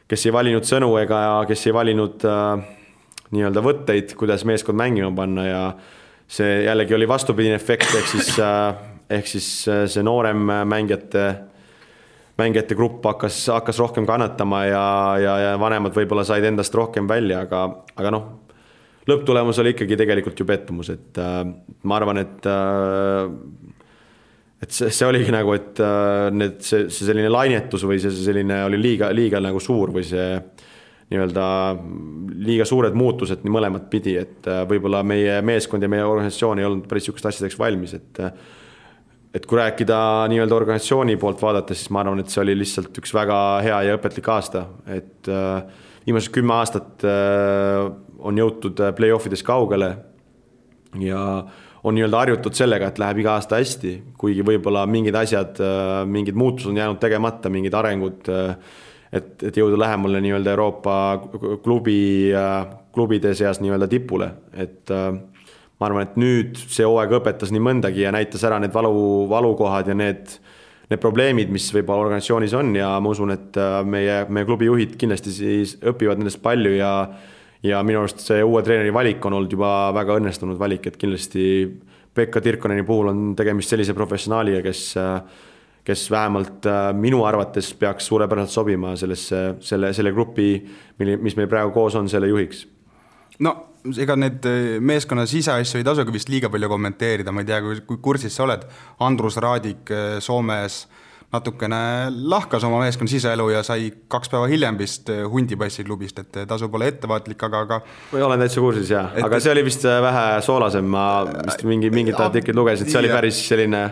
kes 0.06 0.26
ei 0.26 0.32
valinud 0.32 0.68
sõnu 0.68 0.92
ega 1.00 1.22
kes 1.48 1.66
ei 1.66 1.74
valinud 1.74 2.28
äh, 2.28 2.68
nii-öelda 3.34 3.62
võtteid, 3.62 4.14
kuidas 4.18 4.44
meeskond 4.48 4.78
mängima 4.78 5.10
panna 5.14 5.46
ja 5.46 5.62
see 6.30 6.64
jällegi 6.64 6.94
oli 6.94 7.08
vastupidine 7.10 7.58
efekt, 7.58 7.90
ehk 7.98 8.10
siis, 8.10 8.34
äh, 8.42 8.74
ehk 9.18 9.30
siis 9.30 9.48
äh, 9.70 9.84
see 9.90 10.04
noorem 10.06 10.42
mängijate, 10.70 11.24
mängijate 12.40 12.78
grupp 12.78 13.06
hakkas, 13.06 13.42
hakkas 13.54 13.80
rohkem 13.82 14.06
kannatama 14.08 14.64
ja, 14.66 14.84
ja, 15.22 15.34
ja 15.46 15.56
vanemad 15.60 15.94
võib-olla 15.96 16.24
said 16.26 16.46
endast 16.46 16.74
rohkem 16.74 17.10
välja, 17.10 17.44
aga, 17.46 17.64
aga 17.96 18.14
noh, 18.14 18.30
lõpptulemus 19.10 19.58
oli 19.62 19.74
ikkagi 19.74 19.98
tegelikult 19.98 20.38
ju 20.38 20.46
pettumus, 20.48 20.90
et 20.94 21.20
äh, 21.22 21.42
ma 21.82 22.00
arvan, 22.00 22.22
et 22.22 22.50
et 24.60 24.74
see, 24.76 24.90
see 24.92 25.06
oligi 25.08 25.32
nagu, 25.32 25.54
et 25.56 25.78
need, 26.36 26.58
see, 26.66 26.90
see 26.92 27.06
selline 27.08 27.30
lainetus 27.32 27.86
või 27.88 27.96
see, 28.02 28.12
see 28.12 28.26
selline 28.26 28.58
oli 28.66 28.80
liiga, 28.82 29.08
liiga 29.16 29.40
nagu 29.40 29.62
suur 29.62 29.94
või 29.94 30.04
see 30.04 30.34
nii-öelda 31.10 31.44
liiga 32.40 32.64
suured 32.68 32.94
muutused 32.94 33.42
nii 33.42 33.52
mõlemat 33.52 33.88
pidi, 33.90 34.14
et 34.20 34.46
äh, 34.48 34.62
võib-olla 34.70 35.02
meie 35.06 35.40
meeskond 35.44 35.82
ja 35.82 35.90
meie 35.90 36.06
organisatsioon 36.06 36.60
ei 36.60 36.68
olnud 36.68 36.88
päris 36.90 37.08
sihukest 37.08 37.30
asjadeks 37.32 37.58
valmis, 37.58 37.96
et 37.98 38.20
äh, 38.22 38.32
et 39.34 39.44
kui 39.46 39.60
rääkida 39.60 39.96
nii-öelda 40.30 40.56
organisatsiooni 40.56 41.14
poolt 41.20 41.42
vaadates, 41.42 41.78
siis 41.78 41.90
ma 41.94 42.00
arvan, 42.02 42.18
et 42.18 42.32
see 42.32 42.40
oli 42.42 42.56
lihtsalt 42.58 42.96
üks 42.98 43.12
väga 43.14 43.36
hea 43.62 43.76
ja 43.86 43.98
õpetlik 43.98 44.26
aasta, 44.32 44.64
et 44.90 45.30
äh, 45.30 45.86
viimased 46.06 46.32
kümme 46.34 46.56
aastat 46.56 47.04
on 47.04 48.38
jõutud 48.40 48.80
play-off 48.96 49.28
ides 49.28 49.44
kaugele 49.46 49.90
ja 50.98 51.20
on 51.86 51.94
nii-öelda 51.94 52.24
harjutud 52.24 52.56
sellega, 52.58 52.88
et 52.90 52.98
läheb 52.98 53.20
iga 53.22 53.36
aasta 53.36 53.60
hästi, 53.60 53.92
kuigi 54.18 54.42
võib-olla 54.46 54.82
mingid 54.90 55.14
asjad, 55.20 55.60
mingid 56.10 56.38
muutused 56.40 56.72
on 56.72 56.80
jäänud 56.80 56.98
tegemata, 57.04 57.52
mingid 57.52 57.76
arengud 57.76 58.32
et, 59.12 59.42
et 59.42 59.56
jõuda 59.56 59.78
lähemale 59.80 60.20
nii-öelda 60.22 60.54
Euroopa 60.54 60.94
klubi, 61.64 62.30
klubide 62.94 63.34
seas 63.38 63.60
nii-öelda 63.62 63.88
tipule, 63.90 64.30
et 64.54 64.92
äh, 64.94 65.10
ma 65.80 65.88
arvan, 65.88 66.06
et 66.06 66.16
nüüd 66.20 66.60
see 66.60 66.86
hooaeg 66.86 67.16
õpetas 67.20 67.52
nii 67.54 67.64
mõndagi 67.64 68.04
ja 68.04 68.14
näitas 68.14 68.44
ära 68.46 68.60
need 68.62 68.74
valu, 68.74 69.26
valukohad 69.30 69.90
ja 69.90 69.96
need, 69.96 70.36
need 70.90 71.02
probleemid, 71.02 71.50
mis 71.52 71.70
võib-olla 71.74 72.06
organisatsioonis 72.06 72.54
on 72.58 72.74
ja 72.78 72.92
ma 73.02 73.12
usun, 73.14 73.34
et 73.34 73.58
äh, 73.60 73.80
meie, 73.86 74.22
meie 74.28 74.48
klubi 74.48 74.70
juhid 74.70 74.96
kindlasti 75.00 75.34
siis 75.34 75.76
õpivad 75.80 76.22
nendest 76.22 76.42
palju 76.44 76.76
ja 76.78 76.94
ja 77.60 77.82
minu 77.84 78.00
arust 78.00 78.22
see 78.24 78.40
uue 78.40 78.62
treeneri 78.64 78.92
valik 78.94 79.24
on 79.28 79.34
olnud 79.36 79.52
juba 79.52 79.90
väga 79.92 80.14
õnnestunud 80.16 80.56
valik, 80.60 80.86
et 80.88 80.96
kindlasti 80.96 81.42
Pekka 82.16 82.40
Tirkoneni 82.42 82.82
puhul 82.88 83.10
on 83.12 83.18
tegemist 83.38 83.70
sellise 83.70 83.94
professionaaliga, 83.94 84.62
kes 84.64 84.84
äh, 84.98 85.18
kes 85.90 86.06
vähemalt 86.10 86.68
äh, 86.70 86.90
minu 86.96 87.24
arvates 87.26 87.72
peaks 87.78 88.06
suurepäraselt 88.10 88.54
sobima 88.54 88.94
sellesse, 88.98 89.42
selle, 89.64 89.92
selle 89.96 90.14
grupi, 90.14 90.52
mille, 91.00 91.18
mis 91.22 91.36
meil 91.38 91.50
praegu 91.50 91.74
koos 91.74 91.98
on, 91.98 92.08
selle 92.12 92.30
juhiks. 92.30 92.66
no 93.40 93.56
ega 93.98 94.16
need 94.18 94.46
äh, 94.48 94.78
meeskonna 94.84 95.26
siseasju 95.28 95.80
ei 95.80 95.86
tasugi 95.86 96.14
vist 96.14 96.32
liiga 96.32 96.50
palju 96.52 96.70
kommenteerida, 96.70 97.32
ma 97.34 97.44
ei 97.44 97.50
tea, 97.50 97.60
kui, 97.64 98.00
kursis 98.02 98.36
sa 98.36 98.46
oled, 98.46 98.66
Andrus 99.06 99.40
Raadik 99.40 99.90
äh, 99.94 100.18
Soomes, 100.22 100.84
natukene 101.30 102.10
lahkas 102.26 102.64
oma 102.66 102.80
meeskonna 102.82 103.10
siseelu 103.12 103.44
ja 103.52 103.60
sai 103.62 103.92
kaks 104.10 104.32
päeva 104.32 104.48
hiljem 104.50 104.78
vist 104.80 105.12
hundipassi 105.30 105.84
klubist, 105.86 106.18
et 106.18 106.40
tasub 106.50 106.74
olla 106.74 106.88
ettevaatlik, 106.90 107.44
aga, 107.46 107.60
aga. 107.66 107.78
või 108.10 108.24
olen 108.26 108.42
täitsa 108.42 108.64
kursis 108.64 108.90
et..., 108.90 109.22
aga 109.22 109.38
see 109.38 109.52
oli 109.54 109.62
vist 109.68 109.86
vähe 109.86 110.24
soolasem, 110.42 110.90
ma 110.90 111.04
vist 111.36 111.62
mingi, 111.70 111.92
mingit 111.94 112.18
artiklit 112.18 112.58
lugesin, 112.58 112.90
see 112.90 112.98
oli 112.98 113.12
päris 113.14 113.38
selline 113.46 113.84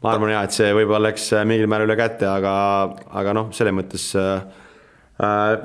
ma 0.00 0.14
arvan 0.14 0.32
jah, 0.32 0.44
et 0.48 0.56
see 0.56 0.72
võib-olla 0.76 1.10
läks 1.10 1.30
mingil 1.48 1.68
määral 1.70 1.90
üle 1.90 1.96
käte, 2.00 2.28
aga, 2.28 2.52
aga 3.20 3.34
noh, 3.36 3.50
selles 3.56 3.76
mõttes 3.76 4.10
äh, 4.18 4.44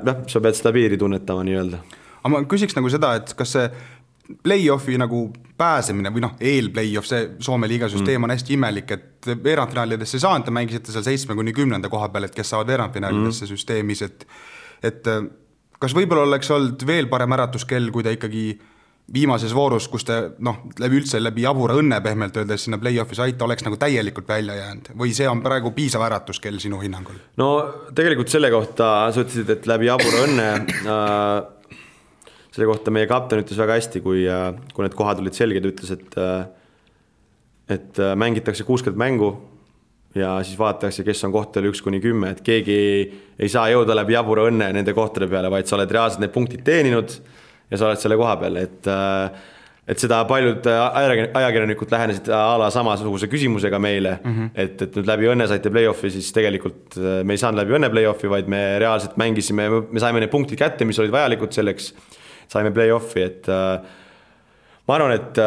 noh, 0.06 0.24
sa 0.30 0.42
pead 0.44 0.58
seda 0.58 0.72
piiri 0.76 0.98
tunnetama 1.00 1.44
nii-öelda. 1.46 1.80
aga 2.22 2.32
ma 2.34 2.42
küsiks 2.50 2.76
nagu 2.76 2.90
seda, 2.92 3.14
et 3.20 3.32
kas 3.38 3.54
see 3.56 3.70
play-off'i 4.42 4.98
nagu 4.98 5.28
pääsemine 5.56 6.10
või 6.12 6.24
noh, 6.24 6.34
eel-play-off, 6.42 7.06
see 7.08 7.28
Soome 7.46 7.68
liiga 7.70 7.88
süsteem 7.88 8.18
mm. 8.18 8.26
on 8.26 8.34
hästi 8.34 8.56
imelik, 8.56 8.94
et 8.96 9.30
veerandfinaalidesse 9.44 10.18
ei 10.18 10.24
saanud, 10.24 10.46
te 10.48 10.54
mängisite 10.54 10.92
seal 10.92 11.06
seitsme 11.06 11.36
kuni 11.38 11.54
kümnenda 11.56 11.88
koha 11.92 12.10
peal, 12.12 12.26
et 12.26 12.34
kes 12.34 12.50
saavad 12.52 12.72
veerandfinaalidesse 12.74 13.46
mm. 13.46 13.52
süsteemis, 13.54 14.02
et 14.06 14.26
et 14.84 15.08
kas 15.80 15.94
võib-olla 15.96 16.26
oleks 16.26 16.50
olnud 16.52 16.82
veel 16.88 17.08
parem 17.08 17.32
äratuskell, 17.36 17.88
kui 17.94 18.04
te 18.04 18.12
ikkagi 18.16 18.48
viimases 19.14 19.54
voorus, 19.54 19.86
kus 19.88 20.04
te 20.06 20.16
noh, 20.42 20.64
läbi 20.82 20.98
üldse 20.98 21.20
läbi 21.22 21.44
jabura 21.44 21.76
õnne 21.78 22.00
pehmelt 22.02 22.36
öeldes 22.40 22.64
sinna 22.66 22.78
play-off'i 22.82 23.18
saite, 23.18 23.44
oleks 23.46 23.62
nagu 23.66 23.78
täielikult 23.78 24.28
välja 24.28 24.56
jäänud 24.58 24.90
või 24.98 25.12
see 25.14 25.28
on 25.30 25.42
praegu 25.44 25.70
piisav 25.76 26.02
äratuskell 26.08 26.58
sinu 26.62 26.80
hinnangul? 26.82 27.20
no 27.38 27.50
tegelikult 27.94 28.32
selle 28.32 28.50
kohta 28.50 28.90
sa 29.14 29.22
ütlesid, 29.22 29.52
et 29.54 29.68
läbi 29.70 29.86
jabura 29.86 30.24
õnne 30.26 30.48
äh, 30.58 31.78
selle 32.56 32.70
kohta 32.72 32.94
meie 32.94 33.06
kapten 33.10 33.44
ütles 33.44 33.58
väga 33.60 33.78
hästi, 33.78 34.02
kui, 34.02 34.24
äh, 34.26 34.48
kui 34.74 34.86
need 34.86 34.96
kohad 34.98 35.22
olid 35.22 35.38
selged, 35.38 35.70
ütles, 35.70 35.92
et 35.94 36.18
äh, 36.20 36.46
et 37.68 37.98
äh, 37.98 38.14
mängitakse 38.18 38.64
kuuskümmend 38.64 38.98
mängu 38.98 39.30
ja 40.14 40.36
siis 40.46 40.58
vaadatakse, 40.58 41.04
kes 41.04 41.24
on 41.26 41.34
kohtadel 41.34 41.72
üks 41.72 41.82
kuni 41.84 41.98
kümme, 42.00 42.30
et 42.32 42.42
keegi 42.46 42.76
ei 43.38 43.48
saa 43.52 43.66
jõuda 43.72 43.96
läbi 43.98 44.14
jabura 44.14 44.46
õnne 44.50 44.70
nende 44.72 44.94
kohtade 44.96 45.28
peale, 45.28 45.50
vaid 45.52 45.68
sa 45.68 45.76
oled 45.76 45.90
reaalselt 45.92 46.22
need 46.22 46.32
punktid 46.34 46.62
teeninud 46.66 47.18
ja 47.70 47.78
sa 47.78 47.90
oled 47.90 48.00
selle 48.02 48.18
koha 48.18 48.38
peal, 48.40 48.58
et 48.62 48.90
äh, 48.90 49.44
et 49.86 50.02
seda 50.02 50.18
paljud 50.26 50.64
ajakirjanikud 50.66 51.92
lähenesid 51.94 52.26
a 52.34 52.56
la 52.58 52.72
samasuguse 52.74 53.28
küsimusega 53.30 53.78
meile. 53.78 54.16
Mm, 54.18 54.32
-hmm. 54.32 54.48
et, 54.54 54.80
et 54.82 54.96
nüüd 54.98 55.06
läbi 55.06 55.28
õnne 55.30 55.46
saite 55.46 55.70
play-off'i, 55.70 56.10
siis 56.10 56.32
tegelikult 56.34 56.96
äh, 56.98 57.20
me 57.22 57.36
ei 57.36 57.42
saanud 57.42 57.62
läbi 57.62 57.76
õnne 57.78 57.90
play-off'i, 57.92 58.30
vaid 58.30 58.50
me 58.50 58.62
reaalselt 58.82 59.14
mängisime, 59.16 59.68
me 59.90 60.02
saime 60.02 60.22
need 60.22 60.32
punktid 60.32 60.58
kätte, 60.58 60.84
mis 60.84 60.98
olid 60.98 61.14
vajalikud 61.14 61.54
selleks, 61.54 61.92
saime 62.50 62.72
play-off'i, 62.74 63.22
et 63.28 63.46
äh, 63.46 63.78
ma 64.86 64.98
arvan, 64.98 65.14
et 65.14 65.38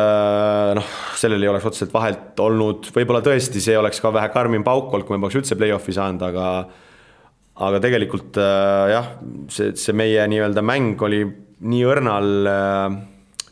noh, 0.76 0.88
sellel 1.16 1.44
ei 1.44 1.52
oleks 1.52 1.68
otseselt 1.68 1.94
vahet 1.94 2.40
olnud, 2.44 2.90
võib-olla 2.96 3.22
tõesti 3.24 3.62
see 3.64 3.78
oleks 3.80 4.02
ka 4.04 4.12
vähe 4.12 4.28
karmim 4.34 4.66
pauk 4.68 4.92
olnud, 4.92 5.08
kui 5.08 5.16
me 5.16 5.24
poleks 5.24 5.40
üldse 5.40 5.60
play-off'i 5.60 5.96
saanud, 5.96 6.24
aga 6.28 6.48
aga 7.60 7.80
tegelikult 7.84 8.40
jah, 8.40 9.14
see, 9.52 9.72
see 9.76 9.96
meie 9.96 10.24
nii-öelda 10.32 10.64
mäng 10.64 11.00
oli 11.04 11.24
nii 11.60 11.86
õrnal, 11.88 12.30
äh, 12.50 12.98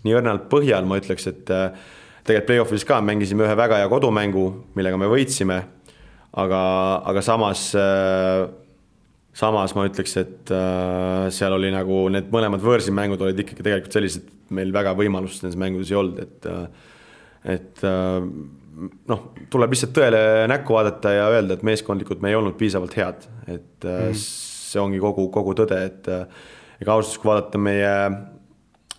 nii 0.06 0.18
õrnal 0.20 0.44
põhjal, 0.52 0.88
ma 0.88 1.00
ütleks, 1.02 1.28
et 1.32 1.52
äh, 1.54 1.72
tegelikult 2.28 2.48
play-off'is 2.50 2.86
ka 2.88 3.00
mängisime 3.04 3.46
ühe 3.48 3.58
väga 3.60 3.82
hea 3.82 3.90
kodumängu, 3.92 4.46
millega 4.78 5.00
me 5.00 5.10
võitsime, 5.12 5.62
aga, 6.38 6.62
aga 7.12 7.24
samas, 7.26 7.70
äh, 7.80 8.48
samas 9.38 9.76
ma 9.78 9.88
ütleks, 9.88 10.16
et 10.20 10.54
seal 11.36 11.54
oli 11.54 11.70
nagu 11.74 12.08
need 12.10 12.32
mõlemad 12.34 12.64
võõrsil 12.64 12.96
mängud 12.98 13.22
olid 13.22 13.44
ikkagi 13.44 13.66
tegelikult 13.66 13.98
sellised, 14.00 14.32
meil 14.58 14.72
väga 14.74 14.96
võimalust 14.98 15.44
nendes 15.44 15.60
mängudes 15.60 15.92
ei 15.92 16.00
olnud, 16.00 16.24
et 16.24 16.48
et 17.48 17.84
noh, 17.86 19.22
tuleb 19.54 19.72
lihtsalt 19.76 19.94
tõele 19.94 20.20
näkku 20.50 20.74
vaadata 20.74 21.12
ja 21.14 21.28
öelda, 21.36 21.54
et 21.54 21.66
meeskondlikult 21.68 22.24
me 22.26 22.32
ei 22.32 22.38
olnud 22.40 22.58
piisavalt 22.58 22.98
head, 22.98 23.28
et 23.46 23.86
mm 23.86 24.10
-hmm. 24.10 24.18
see 24.18 24.82
ongi 24.82 25.00
kogu, 25.00 25.30
kogu 25.30 25.54
tõde, 25.62 25.84
et 25.86 26.10
ega 26.82 26.94
ausalt 26.94 27.12
öeldes, 27.12 27.22
kui 27.22 27.32
vaadata 27.32 27.62
meie, 27.62 27.94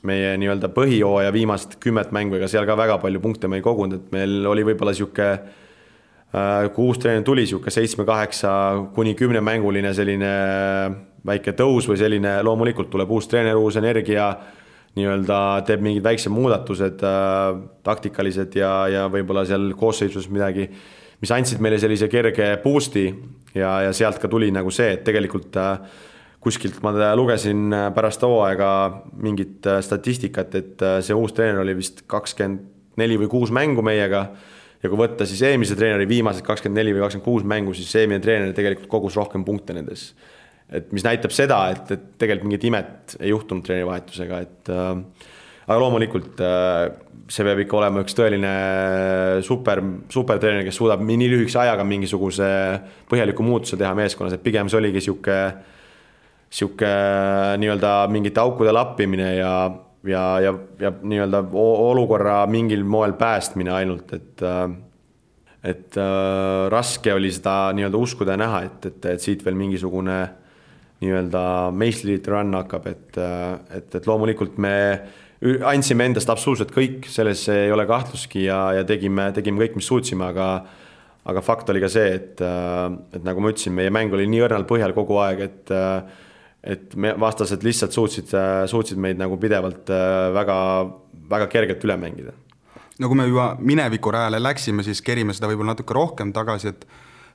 meie 0.08 0.34
nii-öelda 0.40 0.70
põhijooaja 0.74 1.32
viimast 1.34 1.78
kümmet 1.82 2.12
mängu, 2.14 2.38
ega 2.38 2.50
seal 2.50 2.66
ka 2.68 2.76
väga 2.78 2.98
palju 3.02 3.22
punkte 3.22 3.50
me 3.50 3.60
ei 3.60 3.64
kogunud, 3.64 3.98
et 3.98 4.14
meil 4.14 4.46
oli 4.50 4.64
võib-olla 4.66 4.94
niisugune 4.94 5.28
äh, 5.34 6.68
kui 6.74 6.90
uus 6.90 7.02
treener 7.02 7.26
tuli, 7.26 7.46
niisugune 7.46 7.74
seitsme-kaheksa 7.74 8.52
kuni 8.96 9.14
kümnemänguline 9.18 9.94
selline 9.96 10.32
väike 11.28 11.54
tõus 11.58 11.88
või 11.90 11.98
selline, 12.00 12.38
loomulikult 12.46 12.90
tuleb 12.92 13.10
uus 13.10 13.28
treener, 13.30 13.58
uus 13.58 13.78
energia, 13.80 14.30
nii-öelda 14.98 15.38
teeb 15.68 15.82
mingid 15.84 16.06
väiksed 16.06 16.32
muudatused 16.32 17.02
äh, 17.06 17.58
taktikalised 17.86 18.56
ja, 18.58 18.72
ja 18.90 19.06
võib-olla 19.12 19.44
seal 19.46 19.70
koosseisus 19.78 20.30
midagi, 20.32 20.66
mis 21.22 21.32
andsid 21.34 21.62
meile 21.62 21.78
sellise 21.78 22.08
kerge 22.10 22.52
boost'i 22.62 23.06
ja, 23.54 23.72
ja 23.86 23.94
sealt 23.94 24.18
ka 24.22 24.30
tuli 24.30 24.50
nagu 24.54 24.72
see, 24.74 24.94
et 24.96 25.04
tegelikult 25.06 25.58
äh, 25.60 26.06
kuskilt 26.48 26.80
ma 26.84 26.92
lugesin 27.18 27.68
äh, 27.74 27.88
pärast 27.94 28.24
hooaega 28.24 28.70
mingit 29.20 29.66
äh, 29.68 29.82
statistikat, 29.84 30.54
et 30.58 30.84
äh, 30.84 30.98
see 31.04 31.16
uus 31.16 31.34
treener 31.36 31.62
oli 31.64 31.76
vist 31.78 32.06
kakskümmend 32.10 32.74
neli 32.98 33.18
või 33.20 33.30
kuus 33.30 33.52
mängu 33.54 33.84
meiega. 33.84 34.28
ja 34.82 34.88
kui 34.90 34.98
võtta 34.98 35.26
siis 35.26 35.42
eelmise 35.42 35.74
treeneri 35.78 36.06
viimased 36.08 36.44
kakskümmend 36.46 36.80
neli 36.80 36.94
või 36.94 37.04
kakskümmend 37.04 37.26
kuus 37.26 37.46
mängu, 37.46 37.74
siis 37.74 37.94
eelmine 37.98 38.22
treener 38.22 38.54
tegelikult 38.54 38.90
kogus 38.90 39.18
rohkem 39.18 39.44
punkte 39.44 39.76
nendes. 39.76 40.12
et 40.70 40.92
mis 40.92 41.04
näitab 41.04 41.34
seda, 41.34 41.60
et, 41.74 41.90
et 41.94 42.06
tegelikult 42.18 42.48
mingit 42.48 42.68
imet 42.70 43.18
ei 43.20 43.32
juhtunud 43.32 43.66
treenerivahetusega, 43.66 44.40
et 44.46 44.72
äh, 44.74 45.28
aga 45.68 45.78
loomulikult 45.82 46.40
see 47.28 47.44
peab 47.44 47.58
ikka 47.60 47.76
olema 47.76 48.00
üks 48.00 48.14
tõeline 48.16 48.52
super, 49.44 49.82
supertreener, 50.08 50.64
kes 50.64 50.78
suudab 50.80 51.02
nii 51.04 51.28
lühikese 51.28 51.60
ajaga 51.60 51.84
mingisuguse 51.84 52.46
põhjaliku 53.10 53.44
muutuse 53.44 53.76
teha 53.76 53.92
meeskonnas, 53.98 54.38
et 54.38 54.44
pigem 54.44 54.70
see 54.72 54.80
oligi 54.80 55.04
sihuke 55.04 55.36
sihuke 56.50 56.88
nii-öelda 57.60 57.92
mingite 58.12 58.40
aukude 58.40 58.72
lappimine 58.72 59.34
ja, 59.36 59.52
ja, 60.08 60.24
ja, 60.40 60.54
ja 60.80 60.92
nii-öelda 61.02 61.42
olukorra 61.52 62.40
mingil 62.50 62.84
moel 62.88 63.16
päästmine 63.20 63.74
ainult, 63.74 64.12
et 64.16 64.46
et 65.68 65.96
äh, 65.98 66.68
raske 66.70 67.12
oli 67.12 67.32
seda 67.34 67.72
nii-öelda 67.74 67.98
uskuda 67.98 68.36
ja 68.36 68.40
näha, 68.40 68.60
et, 68.68 68.86
et, 68.86 69.08
et 69.14 69.24
siit 69.24 69.42
veel 69.44 69.56
mingisugune 69.58 70.18
nii-öelda 71.02 71.42
meistritiitli 71.74 72.32
run 72.32 72.54
hakkab, 72.58 72.86
et, 72.90 73.18
et, 73.74 73.94
et 73.94 74.06
loomulikult 74.06 74.56
me 74.62 74.74
andsime 75.66 76.08
endast 76.08 76.30
absoluutselt 76.32 76.72
kõik, 76.74 77.06
selles 77.10 77.44
ei 77.52 77.70
ole 77.70 77.84
kahtlustki 77.86 78.46
ja, 78.48 78.58
ja 78.80 78.86
tegime, 78.86 79.28
tegime 79.34 79.62
kõik, 79.62 79.76
mis 79.78 79.90
suutsime, 79.90 80.30
aga 80.32 80.48
aga 81.28 81.42
fakt 81.44 81.68
oli 81.68 81.82
ka 81.82 81.90
see, 81.92 82.14
et, 82.16 82.40
et 82.40 83.24
nagu 83.26 83.42
ma 83.44 83.50
ütlesin, 83.52 83.74
meie 83.76 83.92
mäng 83.92 84.14
oli 84.16 84.24
nii 84.32 84.40
õrnal 84.46 84.64
põhjal 84.68 84.94
kogu 84.96 85.18
aeg, 85.20 85.42
et 85.44 85.72
et 86.62 86.94
me, 86.98 87.12
vastased 87.20 87.62
lihtsalt 87.64 87.94
suutsid, 87.94 88.32
suutsid 88.70 88.98
meid 89.00 89.18
nagu 89.20 89.38
pidevalt 89.40 89.90
äh, 89.94 90.28
väga, 90.34 90.58
väga 91.30 91.50
kergelt 91.52 91.84
üle 91.86 91.98
mängida. 92.00 92.34
no 92.98 93.10
kui 93.10 93.18
me 93.18 93.28
juba 93.28 93.52
mineviku 93.60 94.10
rajale 94.14 94.40
läksime, 94.42 94.82
siis 94.86 95.02
kerime 95.04 95.34
seda 95.36 95.50
võib-olla 95.50 95.76
natuke 95.76 95.94
rohkem 95.94 96.32
tagasi, 96.34 96.72
et 96.74 96.86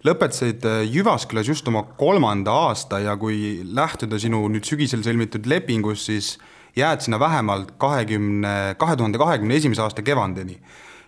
lõpetasid 0.04 0.68
äh, 0.68 0.82
Jyvaskylas 0.92 1.48
just 1.48 1.68
oma 1.72 1.86
kolmanda 2.00 2.56
aasta 2.68 3.00
ja 3.00 3.16
kui 3.20 3.64
lähtuda 3.64 4.20
sinu 4.20 4.44
nüüd 4.52 4.68
sügisel 4.68 5.06
sõlmitud 5.06 5.48
lepingust, 5.48 6.12
siis 6.12 6.36
jääd 6.76 7.06
sinna 7.06 7.20
vähemalt 7.22 7.76
kahekümne, 7.80 8.76
kahe 8.82 8.98
tuhande 9.00 9.22
kahekümne 9.22 9.56
esimese 9.56 9.86
aasta 9.86 10.04
kevandeni. 10.04 10.60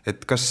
et 0.06 0.26
kas 0.26 0.46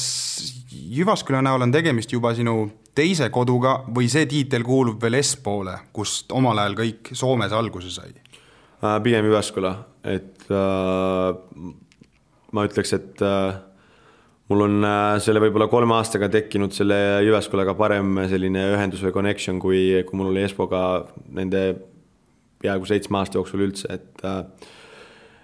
Jyvaskyla 0.75 1.41
näol 1.47 1.63
on 1.63 1.73
tegemist 1.73 2.13
juba 2.13 2.35
sinu 2.35 2.69
teise 2.95 3.29
koduga 3.35 3.79
või 3.95 4.09
see 4.13 4.27
tiitel 4.31 4.65
kuulub 4.67 5.03
veel 5.03 5.19
Espoole, 5.21 5.77
kust 5.95 6.33
omal 6.35 6.61
ajal 6.63 6.77
kõik 6.79 7.13
Soomes 7.17 7.55
alguse 7.55 7.93
sai? 7.95 8.13
Äh, 8.15 8.99
pigem 9.05 9.27
Jyvaskyla, 9.29 9.73
et 10.15 10.45
äh, 10.51 11.71
ma 12.55 12.67
ütleks, 12.69 12.95
et 12.97 13.25
äh, 13.25 13.57
mul 14.53 14.67
on 14.67 14.79
äh, 14.85 15.17
selle 15.25 15.43
võib-olla 15.43 15.69
kolme 15.73 15.97
aastaga 15.99 16.29
tekkinud 16.33 16.77
selle 16.77 17.01
Jyvaskylaga 17.27 17.75
parem 17.79 18.23
selline 18.31 18.71
ühendus 18.77 19.03
või 19.07 19.17
connection, 19.17 19.59
kui, 19.63 19.87
kui 20.07 20.21
mul 20.21 20.33
oli 20.35 20.47
Espoga 20.47 20.85
nende 21.35 21.67
peaaegu 22.65 22.89
seitsme 22.89 23.21
aasta 23.21 23.41
jooksul 23.41 23.67
üldse, 23.67 23.91
et 23.99 24.25
äh, 24.25 24.43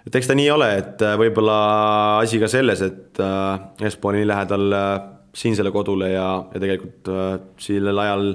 et 0.07 0.15
eks 0.17 0.29
ta 0.29 0.37
nii 0.37 0.49
ole, 0.53 0.67
et 0.79 1.03
äh, 1.05 1.15
võib-olla 1.19 1.57
asi 2.21 2.39
ka 2.41 2.49
selles, 2.51 2.81
et 2.85 3.21
äh, 3.21 3.85
Espo 3.89 4.09
on 4.09 4.17
nii 4.17 4.29
lähedal 4.29 4.77
äh, 4.77 4.93
siinsele 5.33 5.71
kodule 5.71 6.11
ja, 6.13 6.27
ja 6.51 6.61
tegelikult 6.61 7.11
äh, 7.11 7.35
sellel 7.61 8.01
ajal 8.03 8.25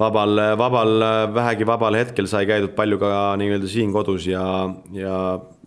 vabal, 0.00 0.40
vabal, 0.58 0.94
vähegi 1.34 1.66
vabal 1.68 1.98
hetkel 2.00 2.28
sai 2.30 2.46
käidud 2.48 2.72
palju 2.76 2.98
ka 3.02 3.10
nii-öelda 3.38 3.68
siin 3.70 3.92
kodus 3.94 4.26
ja, 4.30 4.44
ja, 4.96 5.18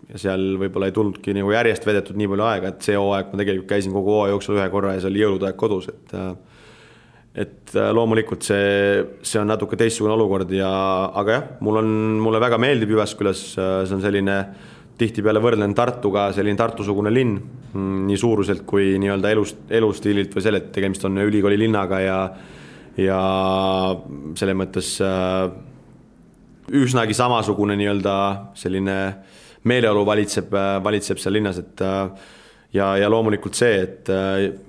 ja 0.09 0.21
seal 0.21 0.55
võib-olla 0.61 0.89
ei 0.89 0.95
tulnudki 0.95 1.35
nagu 1.37 1.53
järjest 1.53 1.85
vedetud 1.87 2.17
nii 2.19 2.31
palju 2.33 2.47
aega, 2.49 2.73
et 2.73 2.89
see 2.89 2.97
hooaeg 2.99 3.31
ma 3.31 3.41
tegelikult 3.41 3.69
käisin 3.69 3.95
kogu 3.95 4.17
hooaja 4.17 4.35
jooksul 4.35 4.59
ühe 4.59 4.67
korra 4.73 4.95
ja 4.95 5.03
see 5.03 5.13
oli 5.13 5.23
jõulude 5.23 5.49
aeg 5.49 5.59
kodus, 5.59 5.89
et 5.93 6.17
äh, 6.17 6.33
et 7.45 7.73
äh, 7.75 7.89
loomulikult 7.91 8.45
see, 8.47 9.01
see 9.27 9.41
on 9.41 9.49
natuke 9.51 9.77
teistsugune 9.79 10.15
olukord 10.15 10.51
ja, 10.55 10.71
aga 11.19 11.37
jah, 11.37 11.49
mul 11.65 11.81
on, 11.81 11.89
mulle 12.23 12.39
väga 12.43 12.59
meeldib 12.61 12.95
Jyvaskylas, 12.95 13.41
see 13.57 13.95
on 13.95 14.03
selline 14.03 14.39
tihtipeale 14.99 15.41
võrdlen 15.43 15.73
Tartuga, 15.75 16.29
selline 16.35 16.59
Tartu-sugune 16.59 17.11
linn, 17.13 17.37
mm, 17.73 18.03
nii 18.09 18.19
suuruselt 18.19 18.63
kui 18.67 18.95
nii-öelda 19.01 19.31
elust, 19.35 19.65
elustiililt 19.69 20.35
või 20.35 20.45
selle, 20.45 20.63
et 20.63 20.71
tegemist 20.75 21.05
on 21.07 21.19
ülikooli 21.25 21.59
linnaga 21.59 22.01
ja 22.03 22.19
ja 22.95 23.19
selles 24.39 24.55
mõttes 24.55 24.93
äh, 25.03 25.49
üsnagi 26.71 27.13
samasugune 27.13 27.75
nii-öelda 27.75 28.15
selline 28.55 28.95
meeleolu 29.67 30.05
valitseb, 30.07 30.53
valitseb 30.83 31.19
seal 31.19 31.35
linnas, 31.35 31.59
et 31.59 31.81
ja, 32.75 32.87
ja 32.99 33.09
loomulikult 33.09 33.57
see, 33.57 33.79
et 33.81 34.11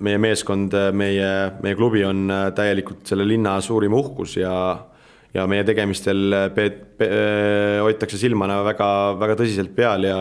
meie 0.02 0.18
meeskond, 0.20 0.72
meie, 0.96 1.30
meie 1.62 1.76
klubi 1.76 2.04
on 2.08 2.30
täielikult 2.56 3.04
selle 3.08 3.26
linna 3.28 3.58
suurim 3.64 3.96
uhkus 3.96 4.38
ja 4.40 4.54
ja 5.36 5.46
meie 5.50 5.64
tegemistel 5.68 6.34
pe-, 6.56 6.70
pe-, 6.98 7.10
hoitakse 7.84 8.18
silma 8.20 8.48
väga, 8.66 8.90
väga 9.20 9.38
tõsiselt 9.38 9.74
peal 9.76 10.08
ja 10.08 10.20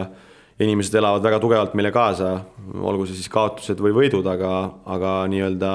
inimesed 0.64 0.96
elavad 0.96 1.24
väga 1.26 1.40
tugevalt 1.44 1.76
meile 1.76 1.92
kaasa, 1.96 2.38
olgu 2.80 3.08
see 3.08 3.18
siis 3.20 3.32
kaotused 3.32 3.82
või 3.84 3.96
võidud, 3.96 4.28
aga, 4.32 4.52
aga 4.96 5.16
nii-öelda 5.32 5.72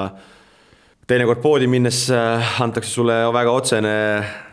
teinekord 1.11 1.41
poodi 1.43 1.67
minnes 1.69 2.05
äh, 2.13 2.53
antakse 2.63 2.91
sulle 2.93 3.15
väga 3.35 3.53
otsene 3.53 3.93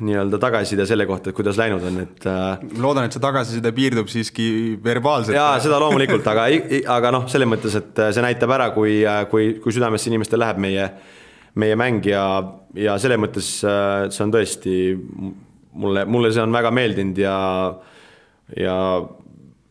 nii-öelda 0.04 0.40
tagasiside 0.42 0.86
selle 0.90 1.06
kohta, 1.08 1.30
et 1.30 1.36
kuidas 1.36 1.58
läinud 1.60 1.84
on, 1.86 2.00
et. 2.02 2.26
Äh, 2.26 2.64
loodan, 2.82 3.06
et 3.06 3.14
see 3.14 3.22
tagasiside 3.22 3.72
piirdub 3.76 4.10
siiski 4.12 4.48
verbaalselt. 4.84 5.36
jaa, 5.38 5.58
seda 5.62 5.78
loomulikult, 5.80 6.26
aga, 6.32 6.48
aga 6.96 7.14
noh, 7.14 7.28
selles 7.30 7.48
mõttes, 7.48 7.78
et 7.78 8.02
see 8.10 8.24
näitab 8.24 8.52
ära, 8.58 8.72
kui, 8.74 9.00
kui, 9.30 9.52
kui 9.62 9.76
südamesse 9.76 10.10
inimestel 10.10 10.42
läheb 10.44 10.60
meie 10.64 10.90
meie 11.58 11.76
mäng 11.78 12.04
ja, 12.06 12.24
ja 12.76 12.96
selles 13.00 13.20
mõttes 13.20 13.52
äh, 13.66 14.08
see 14.12 14.24
on 14.26 14.34
tõesti 14.34 14.74
mulle, 15.78 16.04
mulle 16.08 16.32
see 16.34 16.44
on 16.44 16.54
väga 16.54 16.72
meeldinud 16.74 17.20
ja, 17.22 17.38
ja 18.58 18.76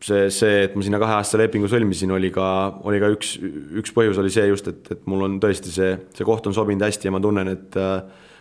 see, 0.04 0.28
see, 0.34 0.62
et 0.66 0.76
ma 0.76 0.84
sinna 0.86 1.00
kaheaastase 1.02 1.42
lepingu 1.42 1.70
sõlmisin, 1.70 2.12
oli 2.14 2.30
ka, 2.34 2.46
oli 2.88 3.00
ka 3.02 3.10
üks, 3.14 3.34
üks 3.82 3.94
põhjus 3.96 4.20
oli 4.22 4.32
see 4.32 4.46
just, 4.50 4.70
et, 4.70 4.94
et 4.94 5.04
mul 5.10 5.26
on 5.26 5.38
tõesti 5.42 5.74
see, 5.74 5.92
see 6.16 6.28
koht 6.28 6.46
on 6.48 6.56
sobinud 6.56 6.86
hästi 6.86 7.10
ja 7.10 7.14
ma 7.14 7.22
tunnen, 7.22 7.52
et 7.54 7.78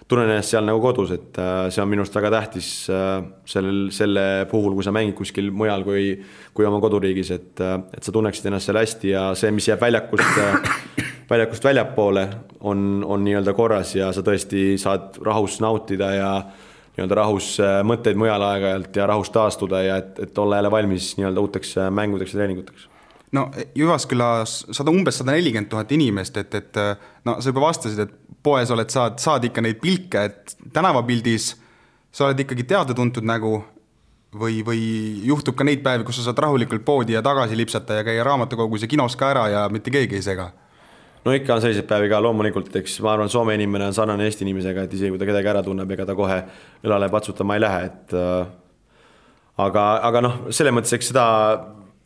tunnen 0.08 0.32
ennast 0.32 0.54
seal 0.54 0.64
nagu 0.68 0.80
kodus, 0.84 1.12
et 1.18 1.40
äh, 1.42 1.68
see 1.74 1.84
on 1.84 1.90
minu 1.92 2.06
arust 2.06 2.16
väga 2.16 2.32
tähtis 2.32 2.70
äh, 2.94 3.18
sellel, 3.50 3.88
selle 3.96 4.24
puhul, 4.52 4.78
kui 4.78 4.86
sa 4.88 4.94
mängid 4.96 5.18
kuskil 5.18 5.52
mujal 5.52 5.84
kui, 5.88 6.14
kui 6.56 6.68
oma 6.68 6.80
koduriigis, 6.84 7.34
et, 7.36 7.60
et 7.60 8.04
sa 8.04 8.16
tunneksid 8.16 8.48
ennast 8.48 8.72
seal 8.72 8.80
hästi 8.80 9.12
ja 9.12 9.28
see, 9.40 9.52
mis 9.56 9.68
jääb 9.68 9.84
väljakust 9.84 11.06
väljakust 11.30 11.64
väljapoole, 11.64 12.28
on, 12.60 13.04
on 13.06 13.24
nii-öelda 13.24 13.54
korras 13.54 13.96
ja 13.96 14.12
sa 14.16 14.24
tõesti 14.24 14.78
saad 14.80 15.20
rahus 15.26 15.60
nautida 15.64 16.12
ja 16.16 16.32
nii-öelda 16.98 17.18
rahus 17.20 17.56
äh, 17.62 17.80
mõtteid 17.86 18.20
mujal 18.20 18.44
aeg-ajalt 18.48 18.96
ja 18.98 19.08
rahus 19.10 19.32
taastuda 19.34 19.82
ja 19.86 19.98
et, 20.02 20.20
et 20.24 20.38
olla 20.38 20.62
jälle 20.62 20.72
valmis 20.72 21.12
nii-öelda 21.20 21.44
uuteks 21.44 21.76
äh, 21.78 21.92
mängudeks 21.94 22.34
ja 22.34 22.40
treeninguteks. 22.40 22.88
No 23.36 23.50
Jyvaskylas 23.76 24.62
sada, 24.72 24.92
umbes 24.92 25.20
sada 25.20 25.36
nelikümmend 25.36 25.70
tuhat 25.70 25.92
inimest, 25.92 26.38
et, 26.40 26.56
et 26.56 26.80
äh, 26.80 26.96
no 27.28 27.38
sa 27.42 27.52
juba 27.52 27.68
vastasid, 27.68 28.08
et 28.08 28.16
poes 28.48 28.72
oled, 28.72 28.92
saad, 28.94 29.20
saad 29.24 29.48
ikka 29.50 29.64
neid 29.64 29.82
pilke, 29.84 30.28
et 30.30 30.56
tänavapildis 30.74 31.52
sa 32.16 32.30
oled 32.30 32.40
ikkagi 32.46 32.66
teada-tuntud 32.68 33.28
nägu 33.28 33.58
või, 34.36 34.62
või 34.66 34.84
juhtub 35.28 35.58
ka 35.58 35.66
neid 35.68 35.84
päevi, 35.86 36.06
kus 36.08 36.20
sa 36.20 36.30
saad 36.30 36.40
rahulikult 36.46 36.86
poodi 36.88 37.16
ja 37.16 37.24
tagasi 37.26 37.58
lipsata 37.58 38.00
ja 38.00 38.08
käia 38.08 38.26
raamatukogus 38.28 38.86
ja 38.86 38.92
kinos 38.92 39.18
ka 39.20 39.32
ära 39.34 39.48
ja 39.52 39.68
mitte 39.74 39.94
keegi 39.94 40.20
ei 40.20 40.26
sega. 40.26 40.52
No 41.26 41.34
ikka 41.36 41.58
on 41.58 41.64
selliseid 41.64 41.88
päevi 41.90 42.08
ka 42.12 42.22
loomulikult, 42.24 42.72
eks 42.80 43.02
ma 43.04 43.16
arvan, 43.16 43.30
Soome 43.30 43.58
inimene 43.58 43.90
on 43.90 43.96
sarnane 43.96 44.24
Eesti 44.28 44.46
inimesega, 44.46 44.86
et 44.88 44.94
isegi 44.96 45.12
kui 45.12 45.20
ta 45.20 45.28
kedagi 45.28 45.52
ära 45.52 45.64
tunneb, 45.66 45.90
ega 45.92 46.06
ta 46.08 46.16
kohe 46.16 46.38
õlale 46.88 47.10
patsutama 47.12 47.58
ei 47.58 47.64
lähe, 47.66 47.82
et 47.90 48.16
äh, 48.16 48.46
aga, 49.66 49.88
aga 50.08 50.24
noh, 50.24 50.38
selles 50.56 50.76
mõttes, 50.76 50.94
eks 50.96 51.12
seda 51.12 51.26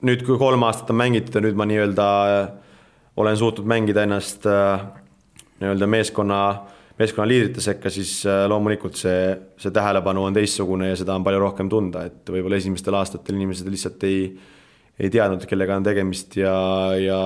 nüüd, 0.08 0.26
kui 0.26 0.40
kolm 0.42 0.66
aastat 0.66 0.90
on 0.94 0.98
mängitud 1.04 1.38
ja 1.38 1.44
nüüd 1.46 1.60
ma 1.60 1.68
nii-öelda 1.70 2.08
olen 3.22 3.38
suutnud 3.38 3.68
mängida 3.70 4.08
ennast 4.08 4.48
äh, 4.50 4.88
nii-öelda 5.62 5.88
meeskonna, 5.89 6.39
meeskonna 7.00 7.27
liidrite 7.30 7.62
sekka, 7.63 7.89
siis 7.94 8.22
loomulikult 8.50 8.98
see, 9.00 9.36
see 9.62 9.74
tähelepanu 9.74 10.25
on 10.27 10.36
teistsugune 10.36 10.91
ja 10.91 10.98
seda 11.00 11.15
on 11.18 11.25
palju 11.25 11.41
rohkem 11.44 11.70
tunda, 11.70 12.06
et 12.10 12.30
võib-olla 12.34 12.58
esimestel 12.58 12.98
aastatel 12.98 13.38
inimesed 13.38 13.70
lihtsalt 13.72 14.10
ei 14.10 14.25
ei 15.01 15.10
teadnud, 15.10 15.46
kellega 15.50 15.77
on 15.80 15.86
tegemist 15.86 16.36
ja, 16.38 16.53
ja, 17.00 17.20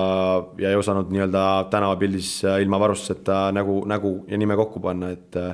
ja 0.60 0.72
ei 0.72 0.78
osanud 0.78 1.10
nii-öelda 1.12 1.42
tänavapildis 1.72 2.30
äh, 2.46 2.60
ilma 2.64 2.80
varustuseta 2.80 3.50
nägu, 3.52 3.82
nägu 3.88 4.12
ja 4.30 4.38
nime 4.40 4.56
kokku 4.56 4.80
panna, 4.80 5.10
et 5.16 5.36
äh, 5.36 5.52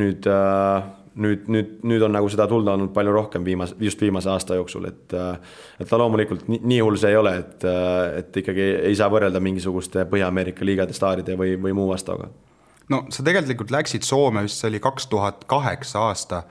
nüüd, 0.00 0.28
äh, 0.30 0.86
nüüd, 1.20 1.48
nüüd, 1.52 1.72
nüüd 1.88 2.02
on 2.06 2.14
nagu 2.14 2.28
seda 2.32 2.46
tunda 2.48 2.74
olnud 2.76 2.92
palju 2.94 3.12
rohkem 3.14 3.44
viimase, 3.44 3.76
just 3.80 4.00
viimase 4.00 4.30
aasta 4.32 4.56
jooksul, 4.58 4.86
et 4.88 5.14
et 5.14 5.88
ta 5.88 5.98
loomulikult 6.00 6.46
nii, 6.48 6.60
nii 6.72 6.80
hull 6.80 6.98
see 7.00 7.12
ei 7.12 7.18
ole, 7.20 7.34
et, 7.42 7.66
et 8.22 8.40
ikkagi 8.42 8.68
ei 8.90 8.96
saa 8.98 9.10
võrrelda 9.12 9.40
mingisuguste 9.42 10.06
Põhja-Ameerika 10.10 10.66
liigade 10.66 10.96
staaride 10.96 11.36
või, 11.38 11.56
või 11.60 11.76
muu 11.76 11.88
vastaga. 11.90 12.30
no 12.92 13.04
sa 13.12 13.24
tegelikult 13.26 13.74
läksid 13.74 14.06
Soome 14.08 14.46
vist 14.46 14.62
see 14.62 14.70
oli 14.72 14.80
kaks 14.82 15.08
tuhat 15.12 15.44
kaheksa 15.50 16.06
aasta, 16.08 16.44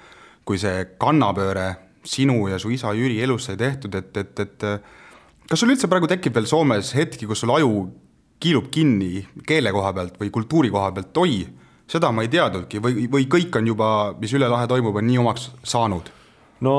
kui 0.45 0.61
see 0.61 0.85
kannapööre 1.01 1.69
sinu 2.03 2.47
ja 2.49 2.59
su 2.59 2.71
isa 2.73 2.93
Jüri 2.97 3.21
elus 3.21 3.49
sai 3.49 3.57
tehtud, 3.57 3.95
et, 3.95 4.17
et, 4.17 4.39
et 4.39 5.49
kas 5.49 5.59
sul 5.59 5.73
üldse 5.73 5.89
praegu 5.89 6.09
tekib 6.09 6.37
veel 6.37 6.49
Soomes 6.49 6.93
hetki, 6.97 7.29
kus 7.29 7.43
sul 7.43 7.53
aju 7.53 7.89
kiilub 8.41 8.71
kinni 8.73 9.21
keele 9.47 9.73
koha 9.73 9.93
pealt 9.93 10.17
või 10.21 10.31
kultuuri 10.33 10.71
koha 10.73 10.91
pealt, 10.95 11.17
oi, 11.21 11.43
seda 11.91 12.11
ma 12.15 12.25
ei 12.25 12.31
teadnudki. 12.31 12.81
Või, 12.83 13.05
või 13.11 13.27
kõik 13.31 13.59
on 13.59 13.67
juba, 13.67 13.91
mis 14.19 14.33
üle 14.37 14.49
lahe 14.51 14.69
toimub, 14.71 14.97
on 14.99 15.07
nii 15.09 15.21
omaks 15.21 15.51
saanud? 15.67 16.17
no 16.61 16.73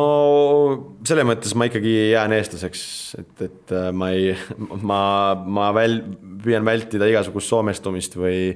selles 1.02 1.26
mõttes 1.26 1.56
ma 1.58 1.66
ikkagi 1.66 1.92
jään 2.12 2.30
eestlaseks, 2.36 2.82
et, 3.18 3.32
et 3.48 3.72
äh, 3.74 3.88
ma 3.90 4.12
ei, 4.14 4.30
ma, 4.90 5.00
ma 5.34 5.72
väl-, 5.74 6.04
püüan 6.44 6.62
vältida 6.62 7.08
igasugust 7.10 7.50
soomestumist 7.50 8.14
või 8.14 8.54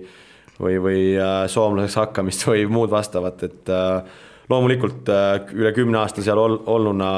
või, 0.61 0.79
või 0.81 1.01
äh, 1.19 1.45
soomlaseks 1.51 1.99
hakkamist 2.01 2.47
või 2.49 2.67
muud 2.71 2.93
vastavat, 2.93 3.43
et 3.47 3.73
äh, 3.73 4.23
loomulikult 4.51 5.09
äh, 5.13 5.51
üle 5.57 5.73
kümne 5.77 6.01
aasta 6.03 6.25
seal 6.25 6.41
ol, 6.41 6.59
olnuna 6.67 7.11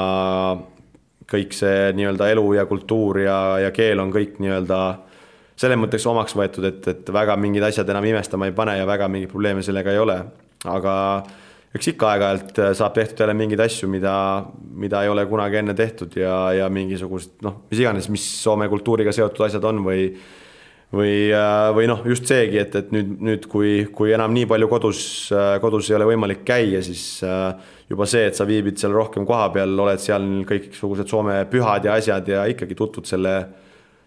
kõik 1.29 1.53
see 1.53 1.91
nii-öelda 1.95 2.31
elu 2.33 2.45
ja 2.57 2.65
kultuur 2.69 3.21
ja, 3.23 3.37
ja 3.65 3.71
keel 3.75 4.01
on 4.01 4.13
kõik 4.13 4.39
nii-öelda 4.41 4.79
selles 5.59 5.79
mõttes 5.79 6.07
omaks 6.07 6.35
võetud, 6.39 6.65
et, 6.69 6.87
et 6.87 7.11
väga 7.13 7.35
mingid 7.39 7.65
asjad 7.67 7.89
enam 7.91 8.07
imestama 8.07 8.47
ei 8.47 8.55
pane 8.55 8.77
ja 8.79 8.87
väga 8.87 9.09
mingeid 9.11 9.31
probleeme 9.33 9.63
sellega 9.65 9.91
ei 9.91 9.99
ole. 9.99 10.17
aga 10.69 10.95
eks 11.75 11.91
ikka 11.91 12.09
aeg-ajalt 12.13 12.59
äh, 12.63 12.73
saab 12.77 12.95
tehtud 12.97 13.23
jälle 13.23 13.35
mingeid 13.37 13.61
asju, 13.63 13.89
mida, 13.91 14.13
mida 14.55 15.03
ei 15.05 15.11
ole 15.11 15.25
kunagi 15.29 15.59
enne 15.61 15.75
tehtud 15.77 16.15
ja, 16.17 16.35
ja 16.57 16.69
mingisugused 16.73 17.43
noh, 17.45 17.63
mis 17.69 17.81
iganes, 17.83 18.09
mis 18.09 18.25
Soome 18.41 18.69
kultuuriga 18.71 19.13
seotud 19.15 19.45
asjad 19.49 19.67
on 19.69 19.83
või 19.85 20.07
või, 20.89 21.29
äh, 21.35 21.67
või 21.75 21.85
noh, 21.91 22.01
just 22.09 22.25
seegi, 22.25 22.57
et, 22.63 22.73
et 22.79 22.95
nüüd, 22.95 23.11
nüüd 23.21 23.43
kui, 23.51 23.73
kui 23.93 24.15
enam 24.15 24.33
nii 24.33 24.47
palju 24.49 24.71
kodus, 24.71 25.01
äh, 25.35 25.59
kodus 25.61 25.91
ei 25.91 25.99
ole 25.99 26.07
võimalik 26.09 26.41
käia, 26.47 26.81
siis 26.81 27.21
juba 27.89 28.07
see, 28.09 28.25
et 28.31 28.37
sa 28.37 28.47
viibid 28.49 28.79
seal 28.81 28.95
rohkem 28.95 29.27
kohapeal, 29.29 29.75
oled 29.85 30.01
seal 30.01 30.25
kõiksugused 30.49 31.11
Soome 31.11 31.43
pühad 31.51 31.85
ja 31.85 31.99
asjad 31.99 32.31
ja 32.31 32.47
ikkagi 32.49 32.79
tutvud 32.79 33.11
selle 33.11 33.35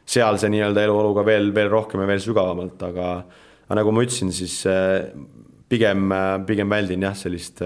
sealse 0.07 0.51
nii-öelda 0.53 0.85
eluoluga 0.87 1.25
veel, 1.27 1.53
veel 1.55 1.71
rohkem 1.73 2.03
ja 2.03 2.11
veel 2.11 2.23
sügavamalt, 2.25 2.83
aga 2.89 3.09
aga 3.63 3.79
nagu 3.79 3.93
ma 3.95 4.03
ütlesin, 4.05 4.33
siis 4.35 4.59
pigem, 5.71 6.11
pigem 6.47 6.69
väldin 6.69 7.07
jah, 7.07 7.15
sellist 7.17 7.63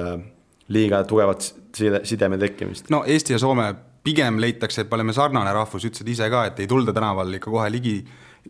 liiga 0.70 1.01
tugevat 1.09 1.49
side, 1.75 2.03
sideme 2.07 2.38
tekkimist. 2.38 2.92
no 2.94 3.03
Eesti 3.07 3.35
ja 3.35 3.40
Soome 3.42 3.70
pigem 4.07 4.38
leitakse, 4.38 4.85
et 4.85 4.90
me 4.90 5.01
oleme 5.01 5.16
sarnane 5.16 5.51
rahvus, 5.57 5.88
ütlesid 5.88 6.12
ise 6.12 6.29
ka, 6.31 6.44
et 6.51 6.61
ei 6.62 6.70
tulda 6.70 6.94
tänaval 6.94 7.33
ikka 7.40 7.51
kohe 7.51 7.72
ligi 7.72 7.96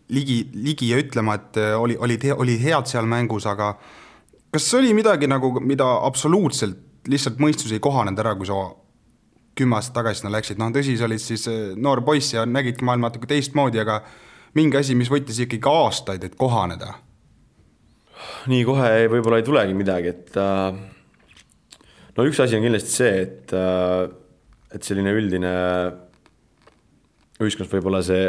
ligi, 0.08 0.40
ligi 0.54 0.90
ja 0.90 0.98
ütlema, 1.00 1.36
et 1.38 1.60
äh, 1.60 1.74
oli, 1.80 1.96
olid, 1.98 2.26
olid 2.36 2.62
head 2.62 2.90
seal 2.90 3.08
mängus, 3.08 3.46
aga 3.48 3.74
kas 4.52 4.66
oli 4.78 4.92
midagi 4.96 5.28
nagu, 5.30 5.52
mida 5.60 5.86
absoluutselt 6.06 6.82
lihtsalt 7.06 7.38
mõistus 7.42 7.72
ei 7.74 7.82
kohanenud 7.82 8.18
ära, 8.18 8.34
kui 8.38 8.48
sa 8.48 8.56
kümme 9.56 9.78
aastat 9.78 9.96
tagasi 10.00 10.22
sinna 10.22 10.34
läksid, 10.36 10.60
noh 10.60 10.72
tõsi, 10.74 10.96
sa 10.98 11.08
olid 11.08 11.22
siis 11.22 11.46
äh, 11.52 11.74
noor 11.80 12.02
poiss 12.06 12.34
ja 12.34 12.44
nägidki 12.48 12.86
maailma 12.86 13.10
natuke 13.10 13.28
teistmoodi, 13.30 13.80
aga 13.82 14.00
mingi 14.56 14.80
asi, 14.80 14.96
mis 14.98 15.10
võttis 15.12 15.40
ikkagi 15.44 15.72
aastaid, 15.72 16.26
et 16.28 16.38
kohaneda? 16.38 16.94
nii 18.48 18.62
kohe 18.64 18.90
võib-olla 19.12 19.42
ei 19.42 19.44
tulegi 19.46 19.74
midagi, 19.76 20.12
et 20.14 20.38
äh, 20.40 21.84
no 22.16 22.26
üks 22.26 22.40
asi 22.42 22.56
on 22.58 22.64
kindlasti 22.64 22.94
see, 22.94 23.22
et, 23.26 23.54
et 24.72 24.86
selline 24.86 25.12
üldine 25.18 25.52
ühiskonnas 27.42 27.72
võib-olla 27.74 28.00
see 28.04 28.28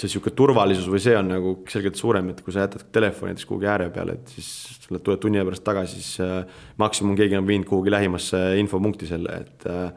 see 0.00 0.08
niisugune 0.08 0.36
turvalisus 0.36 0.88
või 0.90 1.00
see 1.02 1.16
on 1.18 1.28
nagu 1.28 1.54
selgelt 1.70 1.98
suurem, 1.98 2.30
et 2.32 2.40
kui 2.44 2.54
sa 2.54 2.64
jätad 2.64 2.86
telefoni 2.94 3.32
näiteks 3.32 3.48
kuhugi 3.48 3.68
ääre 3.68 3.88
peale, 3.92 4.16
et 4.16 4.32
siis 4.32 4.88
tuled 4.88 5.20
tunni 5.20 5.42
pärast 5.44 5.64
tagasi, 5.66 6.00
siis 6.00 6.22
äh, 6.24 6.62
maksimum 6.80 7.18
keegi 7.18 7.36
on 7.38 7.48
viinud 7.48 7.68
kuhugi 7.68 7.92
lähimasse 7.92 8.40
infopunkti 8.62 9.08
selle, 9.10 9.42
et 9.44 9.66
äh, 9.68 9.90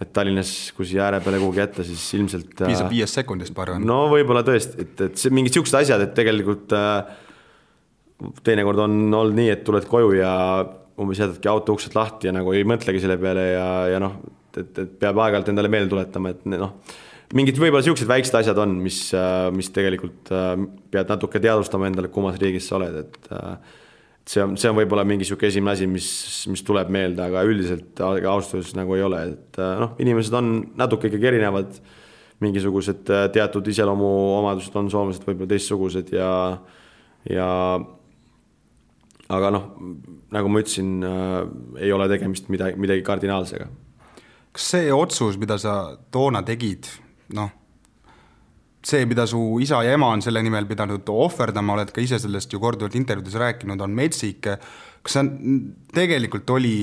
et 0.00 0.12
Tallinnas, 0.16 0.52
kui 0.76 0.88
siia 0.88 1.04
ääre 1.08 1.20
peale 1.24 1.40
kuhugi 1.42 1.60
jätta, 1.60 1.84
siis 1.86 2.04
ilmselt 2.16 2.62
äh, 2.62 2.70
piisab 2.70 2.92
viiest 2.92 3.20
sekundist, 3.20 3.54
ma 3.56 3.66
arvan. 3.66 3.86
no 3.88 3.98
võib-olla 4.12 4.44
tõesti, 4.46 4.86
et, 4.86 5.04
et 5.08 5.20
see 5.20 5.34
mingid 5.34 5.52
niisugused 5.52 5.80
asjad, 5.82 6.04
et 6.06 6.14
tegelikult 6.16 6.72
teinekord 8.46 8.84
on 8.84 8.98
olnud 9.08 9.36
nii, 9.36 9.50
et 9.52 9.64
tuled 9.66 9.86
koju 9.90 10.14
ja 10.16 10.32
umbes 11.02 11.20
jätadki 11.20 11.50
auto 11.50 11.74
uksed 11.76 11.96
lahti 11.98 12.28
ja 12.30 12.34
nagu 12.36 12.52
ei 12.54 12.64
mõtlegi 12.68 13.00
selle 13.02 13.16
peale 13.20 13.46
ja, 13.54 13.68
ja 13.94 14.02
noh, 14.02 14.20
et, 14.54 14.70
et 14.78 14.92
peab 15.00 15.18
aeg-ajalt 15.24 15.50
endale 15.52 15.72
meelde 15.72 15.90
tuletama, 15.92 16.34
et 16.36 16.46
noh 16.52 16.76
mingid 17.36 17.58
võib-olla 17.60 17.82
niisugused 17.82 18.08
väiksed 18.08 18.36
asjad 18.42 18.58
on, 18.60 18.74
mis, 18.84 18.98
äh, 19.16 19.46
mis 19.56 19.70
tegelikult 19.74 20.32
äh, 20.34 20.54
pead 20.92 21.12
natuke 21.12 21.40
teadvustama 21.42 21.88
endale, 21.88 22.10
kummas 22.12 22.38
riigis 22.40 22.68
sa 22.68 22.78
oled, 22.78 22.98
et 23.04 23.32
äh, 23.32 23.78
see 24.28 24.42
on, 24.42 24.56
see 24.60 24.70
on 24.70 24.76
võib-olla 24.78 25.04
mingi 25.08 25.26
sihuke 25.26 25.48
esimene 25.48 25.74
asi, 25.76 25.88
mis, 25.90 26.10
mis 26.52 26.62
tuleb 26.66 26.92
meelde, 26.94 27.24
aga 27.24 27.42
üldiselt 27.48 28.00
ausalt 28.02 28.58
öeldes 28.58 28.76
nagu 28.78 28.94
ei 28.96 29.02
ole, 29.06 29.22
et 29.32 29.58
noh, 29.82 29.96
inimesed 30.02 30.36
on 30.38 30.54
natuke 30.78 31.10
ikkagi 31.10 31.32
erinevad. 31.34 31.82
mingisugused 32.42 33.06
teatud 33.32 33.68
iseloomuomadused 33.70 34.74
on 34.74 34.88
soomlased 34.90 35.22
võib-olla 35.22 35.52
teistsugused 35.52 36.08
ja, 36.10 36.30
ja 37.30 37.48
aga 39.30 39.52
noh, 39.54 39.68
nagu 40.34 40.50
ma 40.50 40.62
ütlesin 40.62 41.06
äh,, 41.06 41.38
ei 41.86 41.92
ole 41.94 42.08
tegemist 42.10 42.50
midagi, 42.52 42.78
midagi 42.80 43.04
kardinaalsega. 43.06 43.68
kas 44.52 44.68
see 44.74 44.92
otsus, 44.92 45.38
mida 45.40 45.58
sa 45.58 45.96
toona 46.12 46.42
tegid, 46.46 46.90
noh, 47.36 47.50
see, 48.86 49.06
mida 49.06 49.26
su 49.30 49.40
isa 49.62 49.82
ja 49.86 49.94
ema 49.96 50.08
on 50.10 50.22
selle 50.24 50.42
nimel 50.42 50.66
pidanud 50.66 51.08
ohverdama, 51.08 51.76
oled 51.76 51.92
ka 51.94 52.02
ise 52.02 52.18
sellest 52.22 52.52
ju 52.52 52.60
korduvalt 52.62 52.96
intervjuudes 52.98 53.38
rääkinud, 53.38 53.80
on 53.80 53.94
metsik. 53.94 54.48
kas 55.02 55.18
see 55.18 55.24
tegelikult 55.94 56.50
oli 56.50 56.76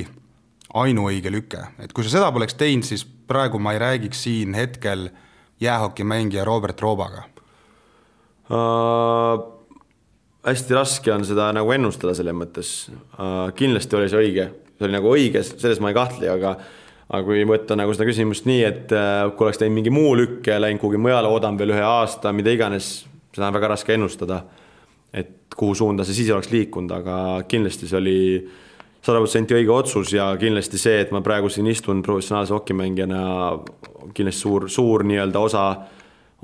ainuõige 0.80 1.32
lüke, 1.32 1.62
et 1.80 1.94
kui 1.94 2.06
sa 2.06 2.18
seda 2.18 2.32
poleks 2.32 2.56
teinud, 2.60 2.86
siis 2.86 3.04
praegu 3.04 3.60
ma 3.60 3.74
ei 3.74 3.80
räägiks 3.80 4.24
siin 4.28 4.54
hetkel 4.54 5.10
jäähokimängija 5.60 6.46
Robert 6.48 6.82
Roobaga 6.82 7.24
uh 8.50 9.60
hästi 10.46 10.76
raske 10.76 11.14
on 11.14 11.26
seda 11.28 11.50
nagu 11.56 11.72
ennustada 11.76 12.16
selles 12.18 12.36
mõttes 12.38 12.74
uh,. 12.90 13.50
kindlasti 13.58 13.98
oli 14.00 14.12
see 14.12 14.22
õige, 14.24 14.46
see 14.78 14.88
oli 14.88 14.96
nagu 14.96 15.12
õige, 15.12 15.44
selles 15.50 15.82
ma 15.84 15.92
ei 15.92 15.98
kahtle, 15.98 16.30
aga 16.32 16.56
aga 17.10 17.26
kui 17.26 17.44
võtta 17.50 17.78
nagu 17.80 17.94
seda 17.96 18.06
küsimust 18.10 18.46
nii, 18.50 18.62
et 18.68 18.94
uh, 18.94 19.32
kui 19.34 19.48
oleks 19.48 19.62
teinud 19.62 19.80
mingi 19.80 19.94
muu 19.94 20.14
lükke, 20.18 20.60
läinud 20.62 20.82
kuhugi 20.82 21.02
mujale, 21.02 21.30
oodanud 21.32 21.62
veel 21.62 21.74
ühe 21.74 21.84
aasta, 21.86 22.34
mida 22.36 22.54
iganes, 22.54 22.92
seda 23.34 23.50
on 23.50 23.58
väga 23.58 23.74
raske 23.74 23.96
ennustada. 23.98 24.44
et 25.10 25.56
kuhu 25.58 25.74
suunda 25.74 26.04
see 26.06 26.20
siis 26.20 26.28
oleks 26.30 26.52
liikunud, 26.54 26.92
aga 26.94 27.44
kindlasti 27.50 27.88
see 27.90 27.98
oli 27.98 28.20
sada 29.02 29.18
protsenti 29.18 29.56
õige 29.58 29.72
otsus 29.74 30.12
ja 30.14 30.28
kindlasti 30.38 30.78
see, 30.78 31.00
et 31.02 31.14
ma 31.16 31.24
praegu 31.26 31.50
siin 31.50 31.66
istun 31.72 32.04
professionaalse 32.06 32.54
hokimängijana, 32.54 33.22
kindlasti 34.14 34.44
suur, 34.44 34.68
suur 34.70 35.04
nii-öelda 35.10 35.42
osa 35.42 35.64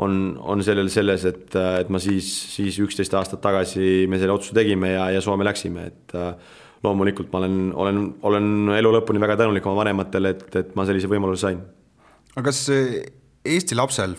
on, 0.02 0.36
on 0.42 0.64
sellel 0.66 0.90
selles, 0.92 1.28
et, 1.30 1.56
et 1.56 1.92
ma 1.94 2.02
siis, 2.02 2.28
siis 2.56 2.80
üksteist 2.84 3.14
aastat 3.16 3.44
tagasi 3.44 4.08
me 4.10 4.20
selle 4.20 4.36
otsuse 4.36 4.58
tegime 4.58 4.96
ja, 4.96 5.10
ja 5.14 5.22
Soome 5.24 5.46
läksime, 5.48 5.90
et 5.92 6.16
äh, 6.18 6.34
loomulikult 6.86 7.32
ma 7.34 7.42
olen, 7.42 7.58
olen, 7.76 8.04
olen 8.30 8.78
elu 8.78 8.94
lõpuni 9.00 9.22
väga 9.22 9.40
tänulik 9.44 9.66
oma 9.66 9.82
vanematele, 9.84 10.36
et, 10.36 10.48
et 10.62 10.72
ma 10.78 10.86
sellise 10.88 11.10
võimaluse 11.12 11.48
sain. 11.48 11.60
aga 12.36 12.48
kas 12.50 12.66
Eesti 13.46 13.78
lapsel, 13.78 14.16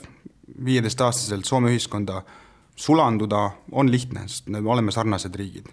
viieteistaastaselt 0.64 1.48
Soome 1.48 1.72
ühiskonda 1.74 2.20
sulanduda 2.78 3.48
on 3.72 3.90
lihtne, 3.90 4.26
sest 4.30 4.50
me 4.52 4.62
oleme 4.62 4.94
sarnased 4.94 5.34
riigid? 5.34 5.66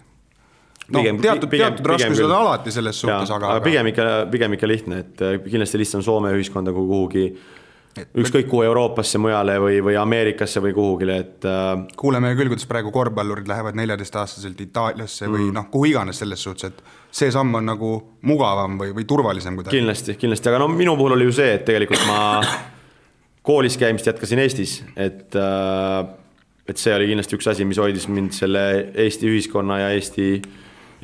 no 0.88 1.00
pigem, 1.00 1.20
teatud, 1.22 1.48
teatud 1.52 1.86
raskused 1.94 2.26
on 2.26 2.34
alati 2.36 2.72
selles 2.74 2.98
suhtes, 3.00 3.30
aga, 3.32 3.54
aga 3.54 3.64
pigem 3.64 3.88
ikka, 3.92 4.08
pigem 4.32 4.56
ikka 4.56 4.68
lihtne, 4.68 5.00
et 5.04 5.22
kindlasti 5.46 5.80
lihtsam 5.80 6.02
Soome 6.04 6.32
ühiskonda 6.36 6.74
kui 6.76 6.88
kuhugi 6.90 7.24
ükskõik 7.94 8.48
kuhu 8.50 8.64
Euroopasse, 8.66 9.18
mujale 9.22 9.56
või, 9.62 9.78
või 9.84 9.96
Ameerikasse 10.00 10.62
või 10.64 10.74
kuhugile, 10.76 11.18
et 11.22 11.46
äh.... 11.48 11.84
kuuleme 12.00 12.32
küll, 12.38 12.50
kuidas 12.52 12.66
praegu 12.70 12.92
korvpallurid 12.94 13.48
lähevad 13.50 13.78
neljateistaastaselt 13.78 14.60
Itaaliasse 14.66 15.28
mm. 15.28 15.36
või 15.36 15.54
noh, 15.54 15.68
kuhu 15.72 15.92
iganes 15.92 16.22
selles 16.22 16.42
suhtes, 16.42 16.72
et 16.72 17.14
see 17.14 17.30
samm 17.34 17.54
on 17.60 17.70
nagu 17.70 17.94
mugavam 18.26 18.78
või, 18.80 18.94
või 18.96 19.06
turvalisem 19.08 19.60
kuidagi. 19.60 19.78
kindlasti, 19.78 20.18
kindlasti, 20.20 20.50
aga 20.50 20.64
no 20.64 20.68
minu 20.72 20.96
puhul 20.98 21.16
oli 21.18 21.30
ju 21.30 21.38
see, 21.38 21.54
et 21.58 21.64
tegelikult 21.68 22.04
ma 22.10 22.20
koolis 23.44 23.78
käimist 23.80 24.10
jätkasin 24.10 24.42
Eestis, 24.42 24.78
et 24.96 25.36
äh, 25.38 26.04
et 26.68 26.80
see 26.80 26.94
oli 26.96 27.10
kindlasti 27.10 27.36
üks 27.36 27.48
asi, 27.52 27.66
mis 27.68 27.80
hoidis 27.80 28.06
mind 28.08 28.32
selle 28.36 28.62
Eesti 29.04 29.28
ühiskonna 29.28 29.82
ja 29.82 29.90
Eesti, 29.96 30.28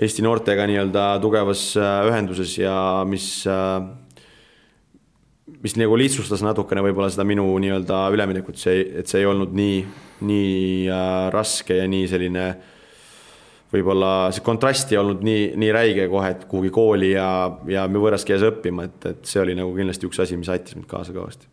Eesti 0.00 0.24
noortega 0.24 0.64
nii-öelda 0.70 1.06
tugevas 1.22 1.64
äh, 1.76 2.06
ühenduses 2.08 2.56
ja 2.58 2.74
mis 3.08 3.26
äh, 3.48 3.82
mis 5.64 5.76
nagu 5.76 5.96
lihtsustas 5.98 6.42
natukene 6.44 6.82
võib-olla 6.84 7.10
seda 7.12 7.26
minu 7.28 7.46
nii-öelda 7.60 8.02
üleminekut, 8.14 8.58
see, 8.60 8.82
et 9.00 9.10
see 9.10 9.22
ei 9.22 9.28
olnud 9.28 9.54
nii, 9.56 9.78
nii 10.26 10.58
äh, 10.88 11.28
raske 11.34 11.76
ja 11.80 11.86
nii 11.90 12.08
selline 12.10 12.46
võib-olla 13.70 14.32
see 14.34 14.44
kontrast 14.44 14.90
ei 14.92 14.98
olnud 14.98 15.22
nii, 15.26 15.46
nii 15.60 15.70
räige 15.74 16.08
kohe, 16.10 16.32
et 16.34 16.44
kuhugi 16.50 16.72
kooli 16.74 17.12
ja, 17.12 17.28
ja 17.70 17.86
võõras 17.92 18.26
keeles 18.26 18.48
õppima, 18.48 18.88
et, 18.88 19.08
et 19.12 19.24
see 19.30 19.42
oli 19.44 19.56
nagu 19.58 19.72
kindlasti 19.76 20.08
üks 20.08 20.22
asi, 20.24 20.38
mis 20.40 20.50
aitas 20.50 20.78
mind 20.78 20.88
kaasa 20.90 21.14
kõvasti. 21.14 21.50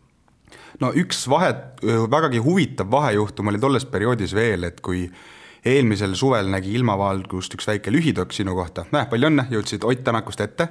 no 0.82 0.92
üks 0.98 1.26
vahet, 1.30 1.82
vägagi 2.10 2.42
huvitav 2.42 2.90
vahejuhtum 2.90 3.52
oli 3.52 3.60
tolles 3.62 3.86
perioodis 3.86 4.34
veel, 4.34 4.66
et 4.72 4.80
kui 4.84 5.04
äh, 5.06 5.26
eelmisel 5.68 6.14
suvel 6.18 6.48
nägi 6.52 6.72
ilmavalgust 6.78 7.54
üks 7.56 7.68
väike 7.68 7.92
lühidokk 7.94 8.34
sinu 8.36 8.54
kohta, 8.56 8.86
näe, 8.94 9.06
palju 9.10 9.30
õnne, 9.30 9.46
jõudsid 9.52 9.84
Ott 9.88 10.02
Tänakust 10.06 10.40
ette. 10.44 10.68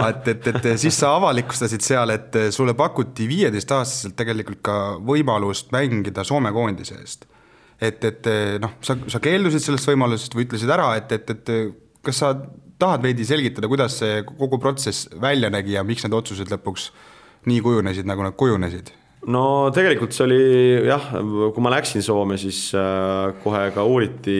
et, 0.00 0.28
et, 0.32 0.48
et 0.50 0.68
siis 0.80 0.96
sa 0.98 1.14
avalikustasid 1.18 1.84
seal, 1.84 2.14
et 2.14 2.40
sulle 2.54 2.74
pakuti 2.78 3.28
viieteistaastaselt 3.30 4.16
tegelikult 4.18 4.62
ka 4.64 4.80
võimalust 5.04 5.72
mängida 5.74 6.24
Soome 6.24 6.52
koondise 6.54 6.98
eest. 7.00 7.28
et, 7.80 8.04
et 8.04 8.28
noh, 8.62 8.76
sa, 8.80 8.96
sa 9.08 9.20
keeldusid 9.20 9.62
sellest 9.62 9.88
võimalusest 9.90 10.36
või 10.36 10.48
ütlesid 10.48 10.70
ära, 10.70 10.94
et, 11.00 11.12
et, 11.12 11.30
et 11.34 11.54
kas 12.04 12.22
sa 12.22 12.34
tahad 12.78 13.02
veidi 13.04 13.26
selgitada, 13.26 13.68
kuidas 13.70 13.98
see 14.00 14.22
kogu 14.28 14.58
protsess 14.62 15.08
välja 15.20 15.50
nägi 15.52 15.76
ja 15.76 15.84
miks 15.86 16.04
need 16.04 16.16
otsused 16.16 16.50
lõpuks 16.52 16.90
nii 17.48 17.62
kujunesid, 17.64 18.06
nagu 18.08 18.24
nad 18.24 18.36
kujunesid? 18.38 18.92
No 19.32 19.44
tegelikult 19.74 20.14
see 20.14 20.26
oli 20.26 20.40
jah, 20.88 21.12
kui 21.54 21.64
ma 21.64 21.72
läksin 21.74 22.04
Soome, 22.04 22.38
siis 22.40 22.66
äh, 22.78 23.34
kohe 23.44 23.68
ka 23.74 23.84
uuriti 23.88 24.38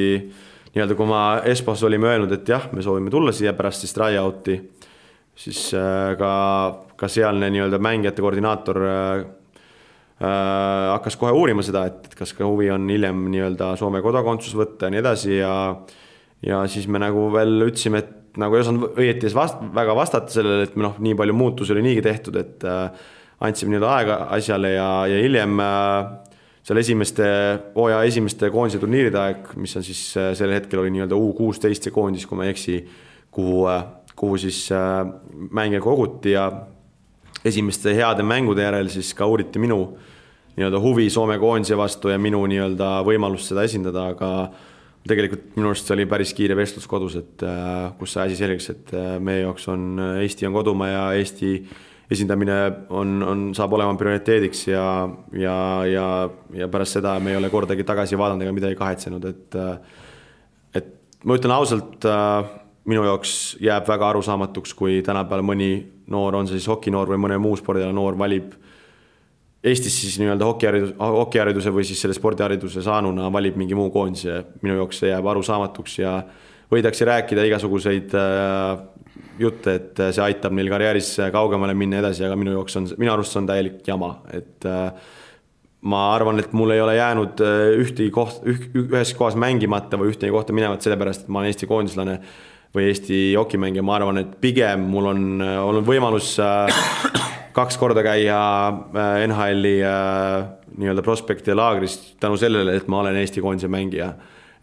nii-öelda, 0.74 0.96
kui 0.98 1.08
ma 1.08 1.22
Espos 1.50 1.84
olime 1.86 2.10
öelnud, 2.10 2.32
et 2.34 2.48
jah, 2.50 2.66
me 2.74 2.82
soovime 2.84 3.12
tulla 3.12 3.32
siia 3.34 3.54
pärast 3.56 3.84
siis 3.84 3.94
try-out'i, 3.96 4.58
siis 5.38 5.68
äh, 5.78 6.14
ka, 6.20 6.32
ka 6.98 7.10
sealne 7.10 7.50
nii-öelda 7.54 7.80
mängijate 7.82 8.24
koordinaator 8.24 8.82
äh, 8.90 9.24
hakkas 10.24 11.18
kohe 11.20 11.32
uurima 11.34 11.62
seda, 11.66 11.86
et, 11.90 12.10
et 12.10 12.18
kas 12.18 12.34
ka 12.36 12.46
huvi 12.46 12.70
on 12.74 12.88
hiljem 12.90 13.26
nii-öelda 13.32 13.74
Soome 13.80 14.02
kodakondsus 14.04 14.56
võtta 14.58 14.88
ja 14.88 14.94
nii 14.94 15.02
edasi 15.04 15.38
ja 15.38 15.54
ja 16.44 16.60
siis 16.68 16.86
me 16.92 17.00
nagu 17.00 17.28
veel 17.32 17.68
ütlesime, 17.70 18.02
et 18.04 18.38
nagu 18.40 18.56
ei 18.56 18.64
osanud 18.64 18.98
õieti 19.00 19.30
vast-, 19.34 19.62
väga 19.74 19.94
vastata 19.96 20.32
sellele, 20.32 20.68
et 20.68 20.74
noh, 20.80 20.98
nii 21.02 21.16
palju 21.18 21.36
muutusi 21.36 21.72
oli 21.74 21.84
niigi 21.86 22.02
tehtud, 22.04 22.36
et 22.40 22.66
äh, 22.68 23.06
andsime 23.44 23.74
nii-öelda 23.74 23.90
aega 23.94 24.18
asjale 24.36 24.74
ja, 24.74 24.88
ja 25.10 25.20
hiljem 25.22 25.60
äh, 25.62 26.12
seal 26.64 26.80
esimeste, 26.80 27.26
hooaja 27.74 28.02
esimeste 28.08 28.50
koondise 28.52 28.80
turniiride 28.82 29.20
aeg, 29.20 29.50
mis 29.60 29.74
on 29.78 29.86
siis 29.86 30.02
äh, 30.20 30.32
sel 30.38 30.54
hetkel 30.54 30.82
oli 30.82 30.92
nii-öelda 30.94 31.18
U 31.18 31.32
kuusteist 31.36 31.86
see 31.86 31.94
koondis, 31.94 32.26
kui 32.28 32.40
ma 32.40 32.48
ei 32.48 32.54
eksi, 32.54 32.80
kuhu, 33.34 33.64
äh, 33.72 33.84
kuhu 34.16 34.38
siis 34.40 34.66
mänge 35.50 35.80
koguti 35.82 36.36
ja 36.36 36.48
esimeste 37.44 37.94
heade 37.96 38.24
mängude 38.24 38.64
järel 38.64 38.88
siis 38.92 39.10
ka 39.16 39.26
uuriti 39.28 39.60
minu 39.60 39.80
nii-öelda 40.54 40.78
huvi 40.80 41.08
Soome 41.10 41.36
koondise 41.42 41.76
vastu 41.76 42.12
ja 42.12 42.18
minu 42.18 42.44
nii-öelda 42.48 43.00
võimalust 43.04 43.50
seda 43.50 43.64
esindada, 43.66 44.06
aga 44.14 44.28
tegelikult 45.04 45.56
minu 45.58 45.72
arust 45.72 45.90
see 45.90 45.96
oli 45.96 46.06
päris 46.08 46.30
kiire 46.32 46.54
vestlus 46.56 46.86
kodus, 46.88 47.18
et 47.18 47.42
kus 47.98 48.14
sai 48.14 48.30
asi 48.30 48.38
selgeks, 48.38 48.70
et 48.70 48.94
meie 49.20 49.42
jaoks 49.42 49.66
on 49.68 49.98
Eesti 50.22 50.46
on 50.48 50.54
kodumaa 50.54 50.88
ja 50.88 51.02
Eesti 51.18 51.50
esindamine 52.12 52.56
on, 52.92 53.14
on, 53.22 53.44
saab 53.56 53.72
olema 53.78 53.94
prioriteediks 54.00 54.66
ja, 54.68 54.84
ja, 55.32 55.56
ja, 55.88 56.08
ja 56.52 56.68
pärast 56.72 56.98
seda 56.98 57.16
me 57.22 57.32
ei 57.32 57.38
ole 57.38 57.50
kordagi 57.52 57.86
tagasi 57.86 58.18
vaadanud 58.20 58.44
ega 58.44 58.56
midagi 58.56 58.76
kahetsenud, 58.80 59.24
et 59.30 59.58
et 60.74 60.90
ma 61.24 61.38
ütlen 61.38 61.54
ausalt, 61.54 62.04
minu 62.84 63.06
jaoks 63.08 63.56
jääb 63.64 63.88
väga 63.88 64.10
arusaamatuks, 64.12 64.74
kui 64.76 65.00
tänapäeval 65.06 65.46
mõni 65.54 65.72
noor, 66.12 66.36
on 66.36 66.50
see 66.50 66.58
siis 66.58 66.68
hokinoor 66.68 67.14
või 67.14 67.22
mõne 67.24 67.40
muu 67.40 67.56
spordiala 67.56 67.94
noor, 67.96 68.18
valib 68.20 68.52
Eestis 69.64 69.94
siis 69.96 70.18
nii-öelda 70.20 70.44
hokiharidus, 70.44 70.90
hokihariduse 71.00 71.70
või 71.72 71.86
siis 71.88 72.02
selle 72.04 72.12
spordihariduse 72.12 72.82
saanuna 72.84 73.30
valib 73.32 73.54
mingi 73.56 73.72
muu 73.72 73.88
koondise, 73.88 74.42
minu 74.60 74.74
jaoks 74.76 74.98
see 75.00 75.08
jääb 75.08 75.24
arusaamatuks 75.32 75.94
ja 76.02 76.18
võidakse 76.72 77.06
rääkida 77.08 77.44
igasuguseid 77.48 78.14
äh, 78.18 78.84
jutte, 79.38 79.74
et 79.78 80.00
see 80.14 80.22
aitab 80.24 80.54
neil 80.56 80.70
karjääris 80.70 81.10
kaugemale 81.34 81.74
minna 81.76 82.00
edasi, 82.02 82.24
aga 82.26 82.38
minu 82.38 82.54
jaoks 82.54 82.78
on, 82.80 82.88
minu 83.00 83.12
arust 83.14 83.34
see 83.34 83.42
on 83.42 83.50
täielik 83.50 83.86
jama, 83.86 84.10
et 84.34 84.66
äh, 84.68 85.12
ma 85.90 86.06
arvan, 86.14 86.40
et 86.40 86.54
mul 86.56 86.74
ei 86.74 86.82
ole 86.82 86.96
jäänud 86.96 87.42
äh, 87.44 87.62
ühtegi 87.82 88.10
koht, 88.14 88.42
ühes 88.46 89.14
kohas 89.18 89.38
mängimata 89.40 90.00
või 90.00 90.12
ühtegi 90.14 90.32
kohta 90.34 90.56
minemata 90.56 90.86
sellepärast, 90.86 91.24
et 91.24 91.32
ma 91.32 91.42
olen 91.42 91.52
Eesti 91.52 91.70
koondislane 91.70 92.18
või 92.74 92.88
Eesti 92.90 93.20
hokimängija, 93.38 93.86
ma 93.86 93.98
arvan, 93.98 94.22
et 94.22 94.36
pigem 94.42 94.86
mul 94.90 95.10
on 95.12 95.24
äh, 95.44 95.56
olnud 95.62 95.88
võimalus 95.88 96.36
kaks 97.54 97.78
korda 97.78 98.02
käia 98.02 98.38
NHL-i 99.28 99.76
nii-öelda 100.74 101.04
prospekti 101.06 101.54
laagris 101.54 102.00
tänu 102.22 102.38
sellele, 102.40 102.74
et 102.80 102.88
ma 102.90 103.04
olen 103.04 103.20
Eesti 103.20 103.42
koondise 103.42 103.70
mängija 103.70 104.10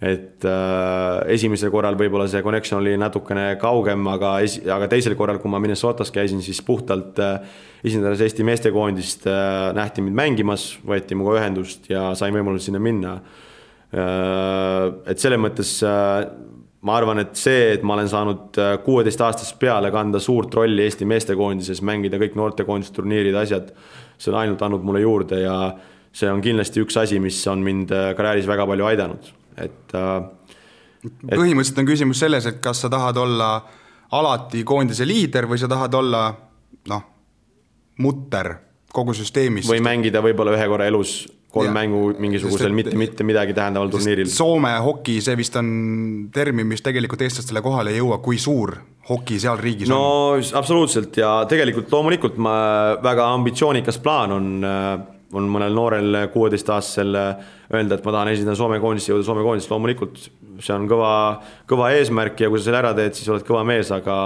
et 0.02 0.46
äh, 0.50 1.34
esimesel 1.36 1.70
korral 1.70 1.94
võib-olla 1.98 2.26
see 2.30 2.42
connection 2.42 2.80
oli 2.80 2.96
natukene 2.98 3.52
kaugem, 3.62 4.08
aga 4.10 4.34
esi-, 4.42 4.64
aga 4.66 4.88
teisel 4.90 5.14
korral, 5.18 5.38
kui 5.42 5.52
ma 5.54 5.60
Minnesotas 5.62 6.10
käisin, 6.14 6.40
siis 6.42 6.58
puhtalt 6.66 7.20
äh, 7.22 7.60
esindades 7.86 8.24
Eesti 8.26 8.46
meestekoondist 8.48 9.28
äh, 9.30 9.70
nähti 9.78 10.02
mind 10.02 10.18
mängimas, 10.18 10.72
võeti 10.82 11.14
minuga 11.18 11.36
ühendust 11.38 11.86
ja 11.92 12.08
sain 12.18 12.34
võimaluse 12.34 12.72
sinna 12.72 12.82
minna 12.82 13.20
äh,. 13.94 14.88
et 15.12 15.22
selles 15.22 15.38
mõttes 15.44 15.76
äh, 15.86 16.24
ma 16.82 16.96
arvan, 16.98 17.22
et 17.22 17.38
see, 17.38 17.68
et 17.76 17.84
ma 17.86 17.94
olen 17.94 18.10
saanud 18.10 18.58
kuueteistaastasest 18.88 19.60
peale 19.62 19.92
kanda 19.94 20.18
suurt 20.24 20.58
rolli 20.58 20.82
Eesti 20.88 21.06
meestekoondises, 21.06 21.84
mängida 21.86 22.18
kõik 22.24 22.40
noortekoondise 22.40 22.96
turniirid, 22.96 23.38
asjad, 23.38 23.70
see 24.18 24.34
on 24.34 24.40
ainult 24.40 24.66
andnud 24.66 24.88
mulle 24.88 25.04
juurde 25.04 25.44
ja 25.44 25.60
see 26.10 26.32
on 26.32 26.42
kindlasti 26.42 26.82
üks 26.82 26.98
asi, 27.04 27.22
mis 27.22 27.38
on 27.54 27.62
mind 27.62 27.94
karjääris 28.18 28.50
väga 28.50 28.66
palju 28.72 28.90
aidanud, 28.90 29.30
et, 29.58 29.96
et.... 29.96 31.14
põhimõtteliselt 31.28 31.84
on 31.84 31.90
küsimus 31.90 32.24
selles, 32.24 32.48
et 32.50 32.60
kas 32.64 32.84
sa 32.86 32.90
tahad 32.90 33.18
olla 33.18 33.52
alati 34.18 34.64
koondise 34.68 35.08
liider 35.08 35.48
või 35.48 35.60
sa 35.62 35.70
tahad 35.72 35.94
olla 35.96 36.26
noh, 36.92 37.04
mutter 38.04 38.54
kogu 38.92 39.16
süsteemis. 39.16 39.70
või 39.70 39.84
mängida 39.84 40.24
võib-olla 40.24 40.58
ühe 40.58 40.68
korra 40.68 40.90
elus 40.92 41.22
kolm 41.52 41.68
ja. 41.68 41.76
mängu 41.76 42.02
mingisugusel 42.20 42.72
mitte, 42.76 42.96
mitte 42.96 43.26
midagi 43.28 43.54
tähendaval 43.54 43.92
turniiril. 43.92 44.30
Soome 44.32 44.72
hoki, 44.84 45.18
see 45.24 45.36
vist 45.40 45.58
on 45.60 45.72
termin, 46.34 46.68
mis 46.68 46.84
tegelikult 46.84 47.24
eestlastele 47.26 47.64
kohale 47.64 47.92
ei 47.92 48.00
jõua, 48.00 48.22
kui 48.24 48.40
suur 48.40 48.78
hoki 49.10 49.40
seal 49.42 49.60
riigis 49.60 49.90
no, 49.92 49.98
on. 50.00 50.40
no 50.40 50.60
absoluutselt 50.60 51.18
ja 51.20 51.34
tegelikult 51.52 51.92
loomulikult 51.92 52.38
ma, 52.42 52.54
väga 53.04 53.28
ambitsioonikas 53.36 54.00
plaan 54.04 54.36
on, 54.38 54.48
on 55.34 55.50
mõnel 55.52 55.76
noorel 55.76 56.22
kuueteistaastasel 56.34 57.18
öelda, 57.18 57.98
et 57.98 58.06
ma 58.06 58.16
tahan 58.16 58.32
esindada 58.34 58.58
Soome 58.60 58.80
koondist, 58.84 59.12
jõuda 59.12 59.26
Soome 59.28 59.46
koondist, 59.46 59.72
loomulikult 59.72 60.24
see 60.62 60.74
on 60.76 60.88
kõva, 60.90 61.14
kõva 61.70 61.92
eesmärk 61.98 62.44
ja 62.44 62.50
kui 62.52 62.60
sa 62.60 62.70
selle 62.70 62.82
ära 62.82 62.96
teed, 62.98 63.16
siis 63.18 63.30
oled 63.32 63.46
kõva 63.48 63.64
mees, 63.68 63.92
aga 63.96 64.18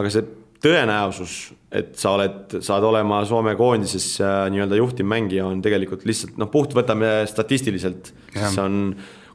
aga 0.00 0.12
see 0.12 0.26
tõenäosus, 0.60 1.36
et 1.72 1.94
sa 1.98 2.14
oled, 2.16 2.58
saad 2.64 2.84
olema 2.84 3.22
Soome 3.28 3.54
koondises 3.58 4.12
äh, 4.20 4.42
nii-öelda 4.52 4.76
juhtivmängija, 4.80 5.46
on 5.48 5.62
tegelikult 5.64 6.04
lihtsalt 6.08 6.36
noh, 6.40 6.50
puht 6.52 6.74
võtame 6.76 7.22
statistiliselt, 7.30 8.12
siis 8.34 8.58
on, 8.60 8.92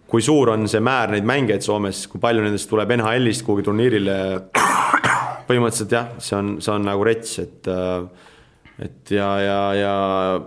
kui 0.09 0.21
suur 0.25 0.53
on 0.53 0.67
see 0.69 0.83
määr 0.85 1.15
neid 1.15 1.25
mängijaid 1.27 1.65
Soomes, 1.65 2.05
kui 2.11 2.21
palju 2.21 2.45
nendest 2.45 2.69
tuleb 2.69 2.93
NHL-ist 2.97 3.45
kuhugi 3.45 3.65
turniirile. 3.65 4.19
põhimõtteliselt 5.45 5.91
jah, 5.93 6.13
see 6.25 6.37
on, 6.37 6.55
see 6.57 6.71
on 6.73 6.87
nagu 6.87 7.03
rets, 7.05 7.35
et, 7.41 7.67
äh, 7.69 8.31
et 8.81 9.11
ja, 9.15 9.29
ja, 9.39 9.59
ja 9.79 9.95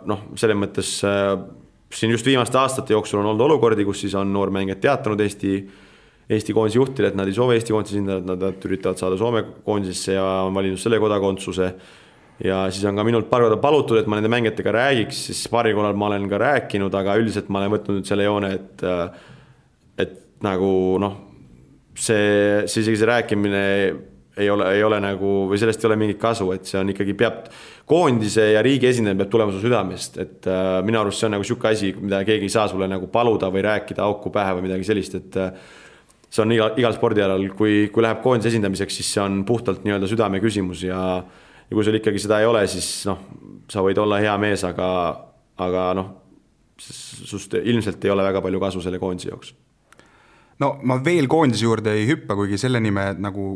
noh, 0.09 0.27
selles 0.37 0.59
mõttes 0.59 0.95
äh, 1.07 1.35
siin 1.95 2.13
just 2.13 2.27
viimaste 2.27 2.59
aastate 2.61 2.93
jooksul 2.93 3.23
on 3.23 3.31
olnud 3.33 3.47
olukordi, 3.49 3.87
kus 3.89 4.03
siis 4.05 4.17
on 4.19 4.33
noormängijad 4.35 4.83
teatanud 4.85 5.21
Eesti 5.25 5.55
Eesti 6.29 6.53
koondise 6.53 6.77
juhtidele, 6.77 7.09
et 7.09 7.17
nad 7.17 7.29
ei 7.29 7.37
soovi 7.37 7.57
Eesti 7.57 7.73
koondise 7.73 7.95
esindajat, 7.97 8.27
nad 8.29 8.67
üritavad 8.69 9.01
saada 9.01 9.17
Soome 9.17 9.41
koondisesse 9.65 10.19
ja 10.19 10.25
on 10.45 10.53
valinud 10.57 10.81
selle 10.81 10.99
kodakondsuse. 11.01 11.71
ja 12.45 12.59
siis 12.71 12.85
on 12.87 13.01
ka 13.01 13.05
minult 13.05 13.31
paar 13.31 13.43
korda 13.43 13.57
palutud, 13.59 13.97
et 13.99 14.07
ma 14.07 14.19
nende 14.19 14.31
mängijatega 14.31 14.75
räägiks, 14.77 15.25
siis 15.31 15.41
paari 15.51 15.73
korral 15.75 15.97
ma 15.99 16.07
olen 16.07 16.29
ka 16.29 16.39
rääkinud, 16.39 16.95
aga 16.95 17.17
üldiselt 17.19 17.49
ma 17.49 17.63
olen 17.63 17.73
võtnud 17.73 17.99
nüüd 17.99 18.11
selle 18.11 18.29
joone, 18.29 18.53
et 18.55 18.85
et 19.99 20.21
nagu 20.45 20.71
noh, 21.03 21.17
see, 21.97 22.69
see 22.69 22.85
isegi 22.85 23.01
see 23.01 23.09
rääkimine 23.09 23.65
ei 24.39 24.51
ole, 24.51 24.69
ei 24.77 24.85
ole 24.87 25.01
nagu 25.03 25.33
või 25.51 25.59
sellest 25.61 25.83
ei 25.83 25.89
ole 25.91 25.97
mingit 26.01 26.21
kasu, 26.23 26.47
et 26.55 26.69
see 26.69 26.79
on 26.81 26.93
ikkagi 26.93 27.15
peab, 27.19 27.49
koondise 27.89 28.45
ja 28.53 28.63
riigi 28.65 28.89
esindamine 28.91 29.25
peab 29.25 29.33
tulema 29.33 29.55
su 29.55 29.63
südamest, 29.65 30.21
et 30.23 30.49
äh, 30.51 30.79
minu 30.87 31.01
arust 31.01 31.21
see 31.21 31.29
on 31.29 31.37
nagu 31.37 31.45
niisugune 31.45 31.75
asi, 31.75 31.93
mida 31.99 32.23
keegi 32.29 32.49
ei 32.49 32.55
saa 32.55 32.69
sulle 32.71 32.89
nagu 32.91 33.11
paluda 33.13 33.51
või 33.55 33.65
rääkida 33.67 34.05
auku 34.07 34.33
pähe 34.35 34.57
või 34.59 34.69
midagi 34.69 34.89
sellist, 34.89 35.19
et 35.19 35.39
äh, 35.41 35.53
see 36.29 36.45
on 36.45 36.55
iga, 36.57 36.71
igal 36.81 36.97
spordialal, 36.97 37.49
kui, 37.59 37.89
kui 37.93 38.05
läheb 38.05 38.23
koondise 38.25 38.53
esindamiseks, 38.53 39.01
siis 39.01 39.13
see 39.17 39.25
on 39.25 39.43
puhtalt 39.49 39.87
nii-öelda 39.87 40.11
südame 40.11 40.43
küsimus 40.45 40.87
ja 40.87 41.03
ja 41.69 41.77
kui 41.77 41.85
sul 41.85 41.99
ikkagi 41.99 42.21
seda 42.23 42.41
ei 42.41 42.49
ole, 42.49 42.63
siis 42.71 42.89
noh, 43.09 43.21
sa 43.69 43.85
võid 43.85 43.99
olla 44.01 44.23
hea 44.23 44.33
mees, 44.41 44.65
aga, 44.65 44.89
aga 45.61 45.89
noh, 45.99 46.13
sust 46.81 47.59
ilmselt 47.59 48.05
ei 48.07 48.13
ole 48.15 48.25
väga 48.25 48.41
palju 48.45 48.61
kasu 48.63 48.81
selle 48.85 49.01
koondise 49.03 49.33
jaoks 49.33 49.53
no 50.63 50.73
ma 50.83 50.99
veel 51.05 51.29
koondise 51.31 51.67
juurde 51.67 51.95
ei 51.95 52.07
hüppa, 52.09 52.37
kuigi 52.39 52.59
selleni 52.61 52.93
me 52.95 53.11
nagu 53.19 53.49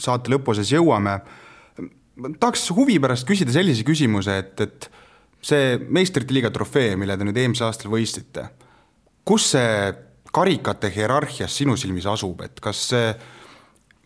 saate 0.00 0.32
lõpuosas 0.32 0.72
jõuame. 0.72 1.18
tahaks 2.38 2.68
huvi 2.76 2.98
pärast 3.02 3.26
küsida 3.28 3.52
sellise 3.52 3.84
küsimuse, 3.84 4.38
et, 4.38 4.60
et 4.60 4.90
see 5.44 5.76
meistrite 5.88 6.34
liiga 6.34 6.50
trofee, 6.54 6.96
mille 6.96 7.16
te 7.18 7.26
nüüd 7.26 7.38
eelmisel 7.40 7.68
aastal 7.68 7.92
võistsite, 7.92 8.48
kus 9.24 9.50
see 9.54 9.94
karikate 10.34 10.90
hierarhias 10.90 11.56
sinu 11.60 11.76
silmis 11.78 12.06
asub, 12.10 12.40
et 12.46 12.60
kas 12.62 12.88
see 12.90 13.08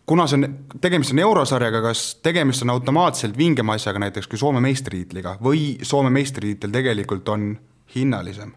kuna 0.09 0.25
see 0.27 0.39
on, 0.39 0.47
tegemist 0.81 1.13
on 1.13 1.21
eurosarjaga, 1.21 1.83
kas 1.85 2.03
tegemist 2.25 2.65
on 2.65 2.73
automaatselt 2.73 3.37
vingema 3.37 3.75
asjaga 3.77 4.01
näiteks 4.05 4.29
kui 4.29 4.41
Soome 4.41 4.61
meistritiitliga 4.65 5.35
või 5.45 5.77
Soome 5.85 6.09
meistritiitel 6.13 6.73
tegelikult 6.73 7.29
on 7.29 7.51
hinnalisem? 7.95 8.55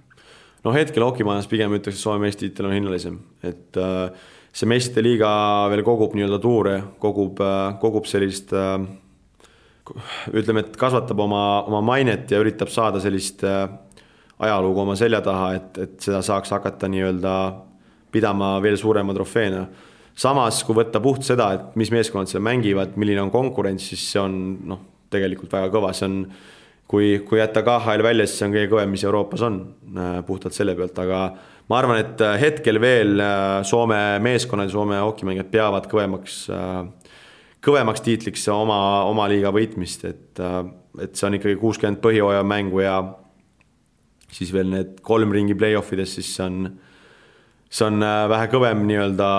No 0.64 0.75
hetkel 0.75 1.05
hokimaailmas 1.07 1.51
pigem 1.51 1.75
ütleks, 1.79 1.98
et 1.98 2.05
Soome 2.05 2.27
meistritiitel 2.27 2.68
on 2.68 2.77
hinnalisem, 2.77 3.18
et 3.42 3.79
äh, 3.81 4.27
see 4.53 4.68
meistrite 4.70 5.05
liiga 5.05 5.31
veel 5.72 5.85
kogub 5.87 6.16
nii-öelda 6.16 6.40
tuure, 6.42 6.77
kogub 7.03 7.40
äh,, 7.42 7.79
kogub 7.83 8.09
sellist 8.11 8.53
äh, 8.57 8.77
ütleme, 10.33 10.66
et 10.66 10.77
kasvatab 10.79 11.20
oma, 11.25 11.44
oma 11.66 11.81
mainet 11.85 12.31
ja 12.31 12.40
üritab 12.42 12.70
saada 12.72 13.01
sellist 13.03 13.42
ajalugu 14.42 14.83
oma 14.83 14.94
selja 14.98 15.20
taha, 15.25 15.53
et, 15.59 15.79
et 15.83 15.96
seda 16.03 16.22
saaks 16.25 16.53
hakata 16.55 16.90
nii-öelda 16.90 17.35
pidama 18.12 18.57
veel 18.62 18.77
suurema 18.81 19.14
trofeena. 19.16 19.66
samas, 20.14 20.61
kui 20.64 20.77
võtta 20.77 21.01
puht 21.01 21.25
seda, 21.25 21.53
et 21.57 21.77
mis 21.81 21.90
meeskonnad 21.90 22.29
seal 22.29 22.42
mängivad, 22.44 22.96
milline 23.01 23.22
on 23.22 23.31
konkurents, 23.33 23.87
siis 23.88 24.03
see 24.12 24.20
on 24.20 24.35
noh, 24.68 24.83
tegelikult 25.12 25.53
väga 25.53 25.70
kõva, 25.72 25.92
see 25.96 26.09
on 26.09 26.18
kui, 26.92 27.14
kui 27.24 27.40
jätta 27.40 27.64
KHL 27.64 28.05
välja, 28.05 28.28
siis 28.28 28.42
see 28.42 28.50
on 28.50 28.55
kõige 28.57 28.70
kõvem, 28.74 28.92
mis 28.92 29.07
Euroopas 29.09 29.46
on, 29.48 29.59
äh, 29.96 30.18
puhtalt 30.28 30.57
selle 30.57 30.76
pealt, 30.76 30.98
aga 31.00 31.22
ma 31.72 31.78
arvan, 31.78 32.02
et 32.05 32.20
äh, 32.20 32.37
hetkel 32.42 32.81
veel 32.83 33.16
äh, 33.24 33.62
Soome 33.64 34.02
meeskonnad 34.22 34.68
ja 34.68 34.76
Soome 34.76 35.00
hokimängijad 35.00 35.48
peavad 35.52 35.88
kõvemaks, 35.90 36.44
kõvemaks 37.64 38.05
tiitliks 38.05 38.44
oma, 38.52 38.78
oma 39.09 39.26
liiga 39.33 39.55
võitmist, 39.55 40.05
et, 40.05 40.44
et 41.00 41.16
see 41.16 41.28
on 41.28 41.38
ikkagi 41.38 41.57
kuuskümmend 41.62 42.02
põhjooaja 42.05 42.44
mängu 42.44 42.83
ja 42.85 42.96
siis 44.33 44.52
veel 44.55 44.70
need 44.72 44.98
kolm 45.05 45.33
ringi 45.35 45.57
play-off 45.59 45.92
ides, 45.94 46.16
siis 46.18 46.31
see 46.37 46.44
on, 46.46 46.68
see 47.70 47.87
on 47.88 48.05
äh, 48.05 48.24
vähe 48.33 48.48
kõvem 48.52 48.85
nii-öelda, 48.88 49.31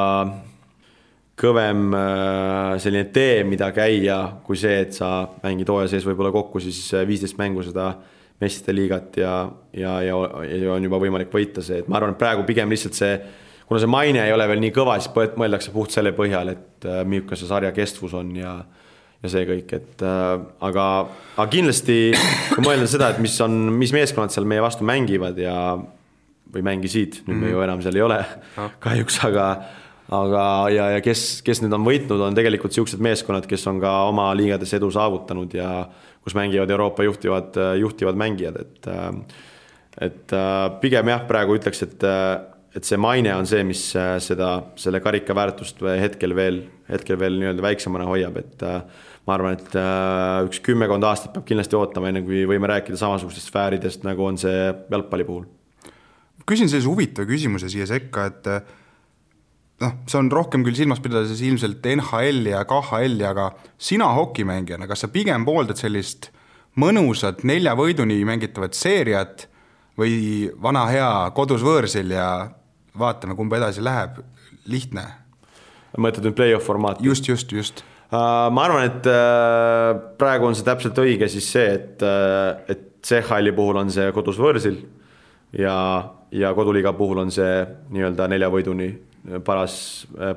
kõvem 1.39 1.93
äh, 1.97 2.73
selline 2.81 3.07
tee, 3.13 3.43
mida 3.47 3.71
käia, 3.73 4.17
kui 4.45 4.59
see, 4.59 4.83
et 4.85 4.93
sa 4.97 5.29
mängid 5.43 5.69
hooaja 5.69 5.89
sees 5.93 6.05
võib-olla 6.05 6.33
kokku 6.35 6.61
siis 6.61 6.81
äh, 6.93 7.07
viisteist 7.09 7.39
mängu 7.41 7.65
seda 7.65 7.93
meistrite 8.41 8.75
liigat 8.75 9.17
ja, 9.17 9.33
ja, 9.73 9.95
ja, 10.05 10.19
ja 10.43 10.75
on 10.75 10.85
juba 10.85 10.99
võimalik 11.01 11.33
võita 11.33 11.63
see, 11.65 11.81
et 11.81 11.89
ma 11.89 11.97
arvan, 11.99 12.13
et 12.13 12.21
praegu 12.21 12.45
pigem 12.45 12.69
lihtsalt 12.69 12.97
see, 12.97 13.17
kuna 13.65 13.81
see 13.81 13.89
maine 13.89 14.21
ei 14.27 14.35
ole 14.35 14.47
veel 14.51 14.61
nii 14.61 14.73
kõva, 14.75 14.99
siis 15.01 15.13
mõeldakse 15.39 15.73
puht 15.73 15.95
selle 15.95 16.13
põhjal, 16.17 16.53
et 16.53 16.89
milline 17.07 17.39
see 17.39 17.49
sarja 17.49 17.73
kestvus 17.75 18.13
on 18.19 18.35
ja 18.37 18.57
ja 19.23 19.31
see 19.31 19.45
kõik, 19.47 19.69
et 19.77 20.03
äh, 20.03 20.31
aga, 20.67 20.85
aga 21.37 21.45
kindlasti 21.51 21.97
kui 22.51 22.65
mõelda 22.65 22.89
seda, 22.91 23.13
et 23.13 23.21
mis 23.23 23.35
on, 23.43 23.55
mis 23.79 23.93
meeskonnad 23.95 24.33
seal 24.35 24.47
meie 24.49 24.63
vastu 24.63 24.85
mängivad 24.87 25.39
ja 25.39 25.55
või 26.53 26.65
mängisid, 26.67 27.23
nüüd 27.23 27.27
mm 27.27 27.39
-hmm. 27.39 27.45
me 27.45 27.49
ju 27.49 27.57
mhm. 27.57 27.63
enam 27.63 27.81
seal 27.81 27.95
ei 27.95 28.03
ole 28.03 28.19
kahjuks, 28.83 29.23
aga 29.25 29.47
aga, 30.11 30.45
ja, 30.73 30.89
ja 30.97 31.01
kes, 31.03 31.41
kes 31.45 31.61
nüüd 31.63 31.73
on 31.75 31.85
võitnud, 31.87 32.21
on 32.27 32.35
tegelikult 32.37 32.73
niisugused 32.73 33.03
meeskonnad, 33.03 33.47
kes 33.49 33.63
on 33.71 33.79
ka 33.83 33.91
oma 34.09 34.29
liigades 34.37 34.73
edu 34.75 34.91
saavutanud 34.93 35.53
ja 35.55 35.69
kus 36.23 36.35
mängivad 36.37 36.71
Euroopa 36.71 37.05
juhtivad, 37.07 37.59
juhtivad 37.79 38.19
mängijad, 38.19 38.61
et 38.63 38.89
et 40.01 40.33
pigem 40.81 41.11
jah, 41.11 41.27
praegu 41.29 41.55
ütleks, 41.59 41.83
et 41.85 42.07
et 42.73 42.87
see 42.87 42.97
maine 42.97 43.29
on 43.37 43.45
see, 43.45 43.61
mis 43.67 43.81
seda, 44.25 44.49
selle 44.81 44.97
karika 45.03 45.35
väärtust 45.37 45.83
hetkel 45.85 46.33
veel, 46.33 46.63
hetkel 46.89 47.19
veel 47.21 47.37
nii-öelda 47.37 47.61
väiksemana 47.61 48.07
hoiab, 48.09 48.39
et 48.41 48.63
ma 49.27 49.35
arvan, 49.35 49.59
et 49.59 49.75
üks 50.47 50.61
kümmekond 50.65 51.05
aastat 51.05 51.35
peab 51.35 51.45
kindlasti 51.47 51.77
ootama, 51.77 52.09
enne 52.09 52.23
kui 52.25 52.41
võime 52.49 52.69
rääkida 52.71 52.97
samasugustest 52.99 53.51
sfääridest, 53.51 54.07
nagu 54.07 54.25
on 54.25 54.39
see 54.41 54.71
jalgpalli 54.89 55.27
puhul. 55.27 55.45
küsin 56.49 56.67
sellise 56.67 56.89
huvitava 56.89 57.29
küsimuse 57.29 57.69
siia 57.71 57.85
sekka, 57.87 58.25
et 58.31 58.49
noh, 59.81 59.95
see 60.07 60.19
on 60.19 60.29
rohkem 60.31 60.63
küll 60.65 60.77
silmas 60.77 61.01
pidades 61.03 61.41
ilmselt 61.41 61.85
NHL-i 61.95 62.53
ja 62.53 62.63
KHL-i, 62.69 63.25
aga 63.27 63.49
sina 63.81 64.11
hokimängijana, 64.17 64.87
kas 64.89 65.05
sa 65.05 65.11
pigem 65.13 65.45
pooldad 65.47 65.79
sellist 65.79 66.29
mõnusat 66.79 67.43
nelja 67.47 67.75
võiduni 67.77 68.19
mängitavat 68.27 68.77
seeriat 68.77 69.47
või 69.99 70.49
vana 70.61 70.85
hea 70.89 71.09
kodus 71.37 71.61
võõrsil 71.65 72.13
ja 72.15 72.27
vaatame, 72.97 73.37
kumb 73.37 73.53
edasi 73.53 73.83
läheb, 73.83 74.21
lihtne. 74.69 75.05
mõtled 75.97 76.25
nüüd 76.25 76.37
play-off 76.37 76.65
formaati? 76.65 77.05
just, 77.05 77.27
just, 77.27 77.51
just. 77.51 77.83
Uh, 78.13 78.49
ma 78.53 78.67
arvan, 78.67 78.89
et 78.89 79.07
uh, 79.09 79.93
praegu 80.17 80.45
on 80.45 80.55
see 80.57 80.65
täpselt 80.65 80.97
õige 81.01 81.29
siis 81.29 81.47
see, 81.49 81.69
et, 81.77 82.03
uh, 82.05 82.61
et 82.69 82.91
CHL-i 83.03 83.53
puhul 83.53 83.79
on 83.81 83.89
see 83.93 84.11
kodus 84.13 84.37
võõrsil 84.37 84.77
ja, 85.57 85.75
ja 86.31 86.53
koduliiga 86.53 86.93
puhul 86.97 87.23
on 87.25 87.33
see 87.33 87.63
nii-öelda 87.93 88.27
nelja 88.29 88.49
võiduni 88.53 88.91
paras, 89.45 89.75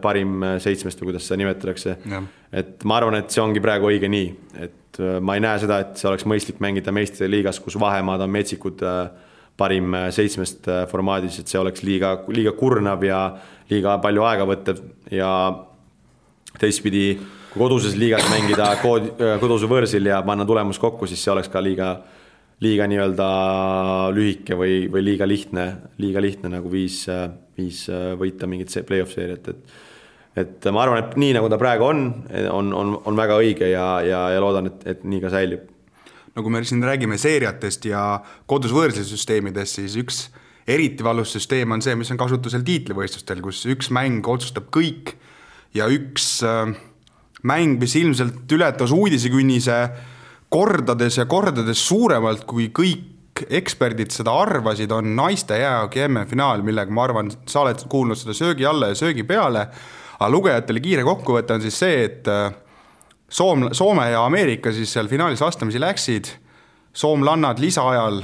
parim 0.02 0.44
seitsmest 0.62 1.00
või 1.00 1.10
kuidas 1.10 1.26
seda 1.26 1.40
nimetatakse. 1.42 1.96
et 2.52 2.84
ma 2.84 2.98
arvan, 3.00 3.18
et 3.20 3.30
see 3.30 3.42
ongi 3.42 3.62
praegu 3.62 3.90
õige 3.90 4.10
nii, 4.10 4.28
et 4.62 5.00
ma 5.20 5.36
ei 5.36 5.42
näe 5.44 5.58
seda, 5.62 5.80
et 5.82 6.00
see 6.00 6.08
oleks 6.08 6.26
mõistlik 6.28 6.60
mängida 6.62 6.94
meistrite 6.94 7.30
liigas, 7.30 7.60
kus 7.60 7.78
vahemaad 7.80 8.22
on 8.24 8.30
metsikud 8.32 8.84
parim 9.56 9.94
seitsmest 10.12 10.68
formaadis, 10.90 11.40
et 11.40 11.48
see 11.50 11.60
oleks 11.60 11.82
liiga, 11.86 12.12
liiga 12.28 12.52
kurnav 12.56 13.04
ja 13.04 13.20
liiga 13.70 13.96
palju 14.02 14.26
aega 14.28 14.46
võttev 14.48 14.82
ja 15.10 15.30
teistpidi, 16.60 17.16
kui 17.52 17.62
koduses 17.62 17.96
liigas 17.98 18.26
mängida 18.30 18.68
kood, 18.82 19.08
koduse 19.40 19.68
võõrsil 19.70 20.08
ja 20.10 20.20
panna 20.26 20.46
tulemus 20.48 20.80
kokku, 20.80 21.08
siis 21.08 21.22
see 21.24 21.32
oleks 21.32 21.50
ka 21.52 21.62
liiga, 21.64 21.96
liiga 22.64 22.86
nii-öelda 22.88 23.26
lühike 24.16 24.56
või, 24.56 24.86
või 24.92 25.02
liiga 25.04 25.28
lihtne, 25.28 25.66
liiga 26.00 26.22
lihtne 26.24 26.50
nagu 26.54 26.70
viis, 26.72 27.02
viis 27.56 27.82
võita 28.16 28.48
mingit 28.48 28.72
play-off 28.88 29.12
seeriat, 29.16 29.52
et 29.52 29.76
et 30.36 30.66
ma 30.68 30.82
arvan, 30.84 31.00
et 31.00 31.14
nii 31.16 31.32
nagu 31.36 31.48
ta 31.48 31.58
praegu 31.60 31.86
on, 31.86 32.02
on, 32.52 32.72
on, 32.76 32.92
on 33.08 33.16
väga 33.16 33.38
õige 33.40 33.70
ja, 33.70 33.86
ja, 34.04 34.26
ja 34.34 34.42
loodan, 34.44 34.68
et, 34.68 34.82
et 34.92 35.04
nii 35.08 35.22
ka 35.22 35.30
säilib. 35.32 35.62
no 36.36 36.44
kui 36.44 36.52
me 36.52 36.60
siin 36.68 36.84
räägime 36.84 37.16
seeriatest 37.20 37.88
ja 37.88 38.02
kodus 38.48 38.74
võõrsil 38.76 39.06
süsteemidest, 39.08 39.80
siis 39.80 39.96
üks 40.00 40.26
eriti 40.68 41.06
valus 41.06 41.32
süsteem 41.36 41.72
on 41.72 41.84
see, 41.84 41.94
mis 41.96 42.10
on 42.12 42.20
kasutusel 42.20 42.66
tiitlivõistlustel, 42.66 43.40
kus 43.44 43.62
üks 43.70 43.88
mäng 43.94 44.26
otsustab 44.28 44.68
kõik 44.74 45.14
ja 45.76 45.88
üks 45.92 46.42
äh, 46.44 46.74
mäng, 47.46 47.80
mis 47.80 47.96
ilmselt 47.96 48.52
ületas 48.52 48.92
uudisekünnise 48.92 49.80
kordades 50.48 51.18
ja 51.18 51.26
kordades 51.26 51.82
suuremalt, 51.88 52.44
kui 52.48 52.70
kõik 52.74 53.44
eksperdid 53.52 54.14
seda 54.14 54.32
arvasid, 54.32 54.92
on 54.92 55.10
naiste 55.16 55.58
jäähoki 55.60 56.06
MM-finaal, 56.06 56.62
millega 56.64 56.92
ma 56.92 57.04
arvan, 57.04 57.30
sa 57.48 57.64
oled 57.64 57.82
kuulnud 57.90 58.18
seda 58.18 58.34
söögi 58.36 58.66
alla 58.68 58.92
ja 58.92 58.98
söögi 58.98 59.26
peale, 59.28 59.66
aga 60.16 60.30
lugejatele 60.32 60.80
kiire 60.80 61.04
kokkuvõte 61.04 61.58
on 61.58 61.64
siis 61.64 61.76
see, 61.82 61.98
et 62.06 62.30
äh, 62.32 62.54
Soom, 63.28 63.68
Soome 63.74 64.06
ja 64.12 64.22
Ameerika 64.24 64.70
siis 64.72 64.92
seal 64.94 65.08
finaalis 65.10 65.42
vastamisi 65.42 65.80
läksid, 65.82 66.30
soomlannad 66.96 67.58
lisaajal 67.60 68.22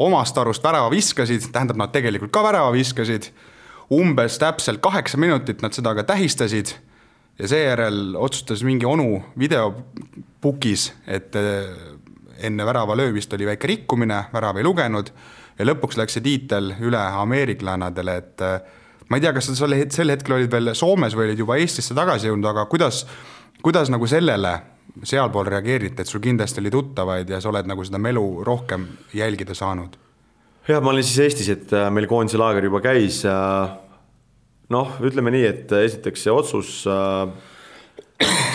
omast 0.00 0.38
arust 0.38 0.64
värava 0.64 0.90
viskasid, 0.92 1.50
tähendab, 1.52 1.76
nad 1.76 1.92
tegelikult 1.92 2.32
ka 2.32 2.44
värava 2.46 2.70
viskasid, 2.72 3.28
umbes 3.92 4.38
täpselt 4.40 4.80
kaheksa 4.80 5.18
minutit 5.18 5.64
nad 5.66 5.74
seda 5.76 5.92
ka 5.98 6.06
tähistasid 6.14 6.76
ja 7.40 7.48
seejärel 7.48 8.16
otsustas 8.20 8.62
mingi 8.66 8.86
onu 8.86 9.22
videopukis, 9.38 10.90
et 11.08 11.36
eh, 11.36 11.70
enne 12.46 12.66
värava 12.66 12.96
löömist 12.96 13.32
oli 13.36 13.48
väike 13.48 13.68
rikkumine, 13.68 14.24
värav 14.32 14.60
ei 14.60 14.66
lugenud 14.66 15.12
ja 15.58 15.66
lõpuks 15.68 15.98
läks 16.00 16.16
see 16.16 16.24
tiitel 16.24 16.74
üle 16.84 17.00
ameeriklannadele, 17.22 18.16
et 18.22 18.44
eh, 18.44 18.58
ma 19.08 19.18
ei 19.18 19.24
tea, 19.24 19.32
kas 19.36 19.50
sa 19.50 19.56
sel, 19.62 20.12
hetkel 20.12 20.36
olid 20.36 20.52
veel 20.52 20.74
Soomes 20.76 21.16
või 21.16 21.30
olid 21.30 21.40
juba 21.44 21.56
Eestisse 21.60 21.96
tagasi 21.96 22.30
jõudnud, 22.30 22.50
aga 22.52 22.66
kuidas, 22.70 23.04
kuidas 23.64 23.92
nagu 23.92 24.08
sellele 24.08 24.54
sealpool 25.06 25.48
reageeriti, 25.48 26.02
et 26.02 26.10
sul 26.10 26.22
kindlasti 26.22 26.60
oli 26.60 26.72
tuttavaid 26.72 27.28
ja 27.30 27.40
sa 27.40 27.52
oled 27.52 27.68
nagu 27.70 27.84
seda 27.86 28.00
melu 28.02 28.24
rohkem 28.44 28.88
jälgida 29.16 29.56
saanud? 29.56 29.96
jah, 30.68 30.82
ma 30.84 30.92
olin 30.92 31.06
siis 31.06 31.24
Eestis, 31.24 31.48
et 31.50 31.72
äh, 31.72 31.88
meil 31.90 32.06
koondise 32.10 32.38
laager 32.38 32.68
juba 32.68 32.82
käis. 32.84 33.24
Noh, 34.70 34.98
ütleme 35.06 35.32
nii, 35.34 35.46
et 35.48 35.72
äh, 35.76 35.86
esiteks 35.88 36.26
see 36.26 36.34
otsus, 36.34 36.72
äh, 36.90 37.26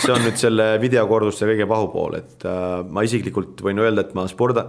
see 0.02 0.14
on 0.14 0.22
nüüd 0.22 0.38
selle 0.40 0.68
videokorduste 0.82 1.48
kõige 1.48 1.66
pahupool, 1.70 2.20
et 2.20 2.44
ma 2.90 3.02
isiklikult 3.02 3.60
võin 3.66 3.80
öelda, 3.82 4.04
et 4.06 4.12
ma 4.14 4.26
sporda, 4.30 4.68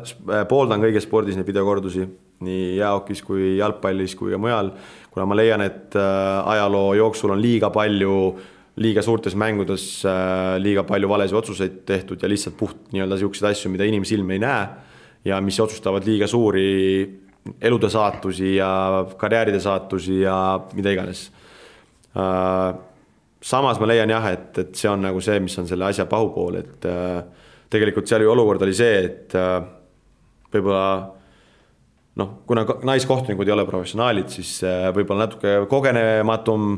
pooldan 0.49 0.81
kõiges 0.81 1.05
spordis 1.05 1.38
neid 1.38 1.45
videokordusi, 1.45 2.07
nii 2.47 2.77
jäähokis 2.79 3.21
kui 3.25 3.55
jalgpallis 3.60 4.15
kui 4.17 4.33
ka 4.33 4.39
mujal, 4.41 4.71
kuna 5.13 5.27
ma 5.29 5.38
leian, 5.38 5.62
et 5.62 5.93
ajaloo 5.97 6.95
jooksul 6.97 7.36
on 7.36 7.41
liiga 7.43 7.69
palju 7.73 8.15
äh, 8.31 8.47
liiga 8.77 9.01
suurtes 9.01 9.36
mängudes 9.38 10.05
äh, 10.05 10.57
liiga 10.62 10.83
palju 10.86 11.10
valesid 11.10 11.38
otsuseid 11.39 11.79
tehtud 11.88 12.21
ja 12.21 12.29
lihtsalt 12.29 12.57
puht 12.60 12.91
nii-öelda 12.93 13.17
niisuguseid 13.17 13.49
asju, 13.49 13.71
mida 13.73 13.88
inimsilm 13.89 14.36
ei 14.36 14.41
näe 14.43 14.67
ja 15.25 15.39
mis 15.41 15.57
otsustavad 15.60 16.05
liiga 16.05 16.29
suuri 16.29 16.67
elude 17.62 17.89
saatusi 17.89 18.55
ja 18.60 18.69
karjääride 19.17 19.60
saatusi 19.63 20.21
ja 20.21 20.38
mida 20.77 20.93
iganes. 20.93 21.27
Äh, 22.17 22.69
samas 23.41 23.82
ma 23.82 23.89
leian 23.89 24.10
jah, 24.10 24.30
et, 24.34 24.51
et 24.63 24.80
see 24.80 24.89
on 24.89 25.03
nagu 25.06 25.21
see, 25.23 25.39
mis 25.43 25.58
on 25.62 25.67
selle 25.69 25.86
asja 25.89 26.08
pahupool, 26.10 26.62
et 26.63 26.88
äh, 26.89 27.21
tegelikult 27.69 28.10
seal 28.10 28.25
ju 28.25 28.32
olukord 28.32 28.63
oli 28.63 28.73
see, 28.75 29.01
et 29.06 29.34
võib-olla 30.53 30.86
noh, 32.17 32.30
kuna 32.47 32.63
naiskohtunikud 32.88 33.49
ei 33.49 33.53
ole 33.53 33.65
professionaalid, 33.67 34.32
siis 34.32 34.62
võib-olla 34.95 35.25
natuke 35.27 35.58
kogenematum 35.69 36.71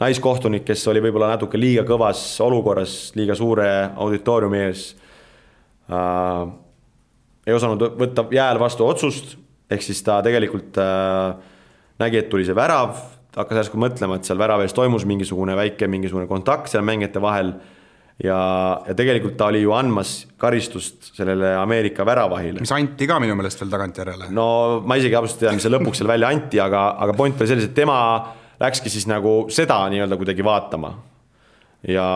naiskohtunik, 0.00 0.64
kes 0.68 0.86
oli 0.90 1.02
võib-olla 1.04 1.34
natuke 1.34 1.60
liiga 1.60 1.84
kõvas 1.88 2.22
olukorras, 2.44 2.94
liiga 3.18 3.36
suure 3.38 3.68
auditooriumi 4.00 4.62
ees 4.64 4.84
äh,. 5.92 6.42
ei 7.46 7.56
osanud 7.56 7.84
võtta 8.00 8.24
jääl 8.32 8.60
vastu 8.60 8.86
otsust, 8.88 9.36
ehk 9.70 9.84
siis 9.84 10.00
ta 10.06 10.20
tegelikult 10.24 10.78
äh, 10.80 11.34
nägi, 12.00 12.22
et 12.22 12.30
tuli 12.32 12.46
see 12.48 12.56
värav, 12.56 12.96
hakkas 13.36 13.62
järsku 13.62 13.78
mõtlema, 13.80 14.18
et 14.18 14.28
seal 14.28 14.40
värava 14.40 14.64
ees 14.66 14.74
toimus 14.74 15.06
mingisugune 15.08 15.54
väike 15.58 15.88
mingisugune 15.90 16.26
kontakt 16.30 16.72
seal 16.72 16.82
mängijate 16.86 17.22
vahel 17.22 17.54
ja, 18.24 18.38
ja 18.86 18.96
tegelikult 18.96 19.36
ta 19.38 19.48
oli 19.50 19.62
ju 19.62 19.72
andmas 19.76 20.14
karistust 20.40 21.12
sellele 21.16 21.54
Ameerika 21.56 22.04
väravahile. 22.06 22.60
mis 22.60 22.72
anti 22.74 23.08
ka 23.08 23.20
minu 23.22 23.36
meelest 23.38 23.62
veel 23.62 23.72
tagantjärele. 23.72 24.30
no 24.34 24.46
ma 24.84 24.98
isegi 25.00 25.16
absoluutselt 25.16 25.44
ei 25.44 25.48
tea, 25.48 25.56
mis 25.56 25.66
seal 25.66 25.76
lõpuks 25.78 26.02
seal 26.02 26.10
välja 26.10 26.32
anti, 26.32 26.60
aga, 26.62 26.84
aga 27.06 27.16
point 27.16 27.40
oli 27.40 27.50
selles, 27.50 27.70
et 27.70 27.76
tema 27.76 27.98
läkski 28.60 28.92
siis 28.92 29.06
nagu 29.08 29.34
seda 29.52 29.80
nii-öelda 29.92 30.18
kuidagi 30.20 30.44
vaatama. 30.44 30.92
ja, 31.88 32.08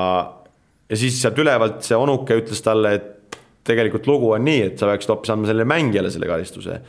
ja 0.90 1.00
siis 1.00 1.20
sealt 1.22 1.38
ülevalt 1.40 1.82
see 1.86 1.96
onuke 1.96 2.42
ütles 2.42 2.60
talle, 2.64 2.94
et 2.98 3.38
tegelikult 3.64 4.06
lugu 4.10 4.34
on 4.36 4.44
nii, 4.44 4.60
et 4.68 4.78
sa 4.78 4.90
peaksid 4.90 5.14
hoopis 5.14 5.32
andma 5.32 5.48
sellele 5.48 5.68
mängijale 5.68 6.12
selle 6.12 6.28
karistuse. 6.28 6.80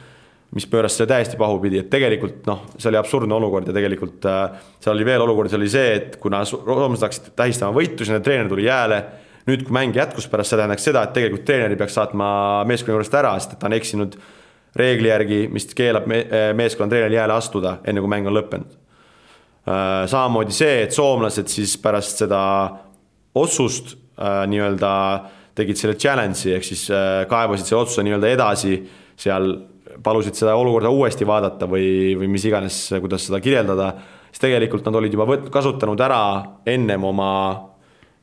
Mis 0.55 0.65
pööras 0.71 0.95
selle 0.95 1.09
täiesti 1.11 1.37
pahupidi, 1.39 1.81
et 1.83 1.89
tegelikult 1.91 2.45
noh, 2.47 2.63
see 2.77 2.87
oli 2.87 2.99
absurdne 2.99 3.35
olukord 3.35 3.67
ja 3.67 3.75
tegelikult 3.75 4.25
äh, 4.31 4.63
seal 4.79 4.95
oli 4.95 5.07
veel 5.07 5.25
olukord, 5.25 5.51
see 5.51 5.59
oli 5.59 5.69
see, 5.71 5.91
et 5.99 6.15
kuna 6.23 6.41
roomlased 6.47 7.03
hakkasid 7.03 7.33
tähistama 7.35 7.75
võitu, 7.75 8.07
siis 8.07 8.23
treener 8.23 8.47
tuli 8.51 8.69
jääle 8.69 9.03
nüüd, 9.49 9.65
kui 9.65 9.75
mäng 9.75 9.95
jätkus 9.95 10.29
pärast, 10.31 10.53
see 10.53 10.59
tähendaks 10.59 10.87
seda, 10.87 11.03
et 11.05 11.13
tegelikult 11.15 11.45
treeneri 11.45 11.77
peaks 11.77 11.97
saatma 11.99 12.27
meeskonna 12.69 12.95
juurest 12.95 13.19
ära, 13.19 13.35
sest 13.39 13.53
et 13.55 13.61
ta 13.61 13.69
on 13.69 13.75
eksinud 13.77 14.17
reegli 14.79 15.11
järgi, 15.11 15.43
mis 15.53 15.69
keelab 15.77 16.07
me, 16.09 16.23
meeskonna 16.57 16.89
treeneril 16.91 17.19
jääle 17.19 17.35
astuda, 17.35 17.77
enne 17.87 18.01
kui 18.03 18.11
mäng 18.11 18.27
on 18.27 18.35
lõppenud. 18.35 18.73
Äh, 19.65 20.05
samamoodi 20.09 20.53
see, 20.53 20.81
et 20.85 20.95
soomlased 20.95 21.49
siis 21.49 21.75
pärast 21.81 22.23
seda 22.23 22.41
otsust 23.35 23.95
äh, 23.95 24.43
nii-öelda 24.49 24.91
tegid 25.55 25.79
selle 25.79 25.95
challenge'i 25.97 26.57
ehk 26.57 26.67
siis 26.67 26.83
äh, 26.93 27.23
kaebasid 27.29 27.69
selle 27.69 27.85
otsuse 27.85 28.05
nii-öelda 28.05 28.33
edasi, 28.35 28.75
seal 29.17 29.53
palusid 30.03 30.35
seda 30.37 30.55
olukorda 30.59 30.91
uuesti 30.91 31.27
vaadata 31.27 31.67
või, 31.69 32.15
või 32.19 32.29
mis 32.31 32.45
iganes, 32.47 32.79
kuidas 33.01 33.27
seda 33.29 33.39
kirjeldada, 33.43 33.91
siis 34.31 34.43
tegelikult 34.43 34.85
nad 34.87 34.99
olid 34.99 35.13
juba 35.15 35.27
võt-, 35.29 35.47
kasutanud 35.53 36.01
ära 36.03 36.21
ennem 36.67 37.03
oma 37.07 37.29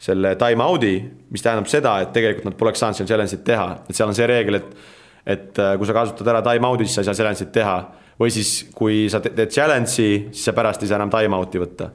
selle 0.02 0.34
time 0.40 0.64
out'i, 0.66 0.96
mis 1.30 1.44
tähendab 1.44 1.70
seda, 1.70 2.00
et 2.02 2.10
tegelikult 2.14 2.50
nad 2.50 2.58
poleks 2.58 2.82
saanud 2.82 2.98
seal 2.98 3.08
challenge'it 3.12 3.44
teha, 3.46 3.68
et 3.86 3.96
seal 3.96 4.10
on 4.10 4.18
see 4.18 4.28
reegel, 4.28 4.60
et 4.60 4.74
et 5.22 5.54
kui 5.78 5.86
sa 5.86 5.94
kasutad 5.94 6.26
ära 6.32 6.40
time 6.42 6.66
out'i, 6.66 6.82
siis 6.82 6.96
sa 6.98 7.04
ei 7.04 7.06
saa 7.06 7.14
challenge'it 7.14 7.52
teha. 7.54 7.76
Või 8.18 8.32
siis, 8.34 8.48
kui 8.74 9.04
sa 9.10 9.20
teed 9.22 9.50
challenge'i, 9.54 10.08
siis 10.34 10.48
sa 10.48 10.54
pärast 10.56 10.82
ei 10.82 10.90
saa 10.90 10.98
enam 10.98 11.12
time-out'i 11.12 11.62
võtta. 11.62 11.92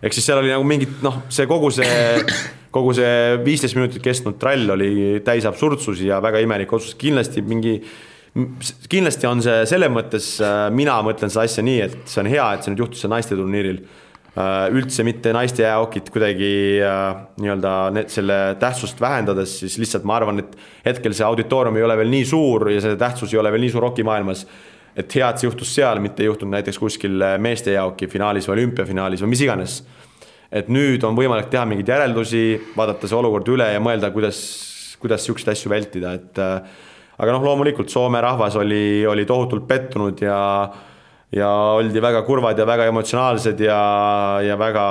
ehk 0.00 0.16
siis 0.16 0.24
seal 0.24 0.40
oli 0.40 0.48
nagu 0.48 0.64
mingid 0.64 1.02
noh, 1.04 1.18
see 1.28 1.44
kogu 1.48 1.68
see, 1.76 2.22
kogu 2.72 2.94
see 2.96 3.36
viisteist 3.44 3.76
minutit 3.76 4.00
kestnud 4.02 4.38
trall 4.40 4.72
oli 4.72 5.20
täis 5.24 5.44
absurdsusi 5.44 6.08
ja 6.08 6.22
väga 6.24 6.40
imelik 6.40 6.72
otsus, 6.72 6.94
kindlasti 6.96 7.44
mingi 7.44 7.74
kindlasti 8.90 9.26
on 9.26 9.42
see 9.42 9.64
selles 9.68 9.90
mõttes, 9.90 10.36
äh, 10.44 10.68
mina 10.74 11.00
mõtlen 11.06 11.32
seda 11.32 11.46
asja 11.48 11.64
nii, 11.66 11.80
et 11.86 11.98
see 12.10 12.22
on 12.22 12.30
hea, 12.30 12.46
et 12.54 12.64
see 12.64 12.72
nüüd 12.72 12.84
juhtus 12.84 13.02
seal 13.02 13.12
naiste 13.12 13.38
turniiril. 13.38 13.82
Äh, 14.30 14.68
üldse 14.78 15.02
mitte 15.02 15.32
naiste 15.34 15.64
jäähokit 15.64 16.12
kuidagi 16.14 16.50
äh, 16.86 17.06
nii-öelda 17.42 18.04
selle 18.12 18.36
tähtsust 18.60 19.00
vähendades, 19.02 19.56
siis 19.64 19.74
lihtsalt 19.82 20.06
ma 20.06 20.20
arvan, 20.20 20.38
et 20.44 20.52
hetkel 20.86 21.16
see 21.16 21.26
auditoorium 21.26 21.80
ei 21.80 21.86
ole 21.86 21.96
veel 21.98 22.12
nii 22.12 22.28
suur 22.30 22.68
ja 22.70 22.82
see 22.84 22.98
tähtsus 23.00 23.34
ei 23.34 23.40
ole 23.42 23.50
veel 23.50 23.66
nii 23.66 23.72
suur 23.74 23.88
rokimaailmas 23.88 24.44
et 24.98 25.16
hea, 25.16 25.26
et 25.26 25.40
see 25.40 25.48
juhtus 25.48 25.72
seal, 25.74 25.98
mitte 26.02 26.22
ei 26.22 26.28
juhtunud 26.28 26.54
näiteks 26.54 26.78
kuskil 26.78 27.24
meeste 27.42 27.74
jaoki 27.74 28.06
finaalis 28.10 28.46
või 28.46 28.60
olümpiafinaalis 28.60 29.22
või 29.24 29.32
mis 29.32 29.42
iganes. 29.46 29.80
et 30.50 30.66
nüüd 30.70 31.02
on 31.06 31.14
võimalik 31.14 31.46
teha 31.50 31.62
mingeid 31.66 31.90
järeldusi, 31.90 32.44
vaadata 32.76 33.06
see 33.06 33.18
olukord 33.18 33.46
üle 33.50 33.68
ja 33.70 33.82
mõelda, 33.82 34.10
kuidas, 34.10 34.40
kuidas 34.98 35.22
sihukeseid 35.22 35.52
asju 35.52 35.70
vältida, 35.70 36.14
et 36.18 36.40
äh, 36.42 36.86
aga 37.20 37.34
noh, 37.36 37.44
loomulikult 37.44 37.92
Soome 37.92 38.20
rahvas 38.24 38.56
oli, 38.56 39.04
oli 39.06 39.26
tohutult 39.28 39.66
pettunud 39.68 40.22
ja 40.24 40.38
ja 41.30 41.48
oldi 41.78 42.02
väga 42.02 42.24
kurvad 42.26 42.58
ja 42.58 42.66
väga 42.66 42.88
emotsionaalsed 42.90 43.60
ja, 43.62 43.80
ja 44.42 44.56
väga 44.58 44.86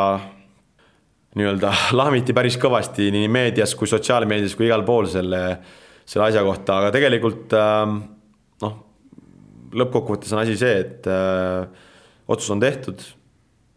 nii-öelda 1.36 1.74
lahmiti 2.00 2.36
päris 2.36 2.58
kõvasti 2.62 3.10
nii 3.16 3.28
meedias 3.32 3.76
kui 3.78 3.90
sotsiaalmeedias 3.92 4.56
kui 4.58 4.70
igal 4.70 4.86
pool 4.88 5.10
selle, 5.12 5.44
selle 6.08 6.30
asja 6.30 6.44
kohta, 6.46 6.80
aga 6.80 6.94
tegelikult 6.96 7.56
äh, 7.58 7.84
noh, 8.64 8.76
lõppkokkuvõttes 9.76 10.34
on 10.36 10.44
asi 10.46 10.58
see, 10.60 10.84
et 10.86 11.10
äh, 11.12 11.90
otsus 12.30 12.56
on 12.56 12.64
tehtud 12.64 13.04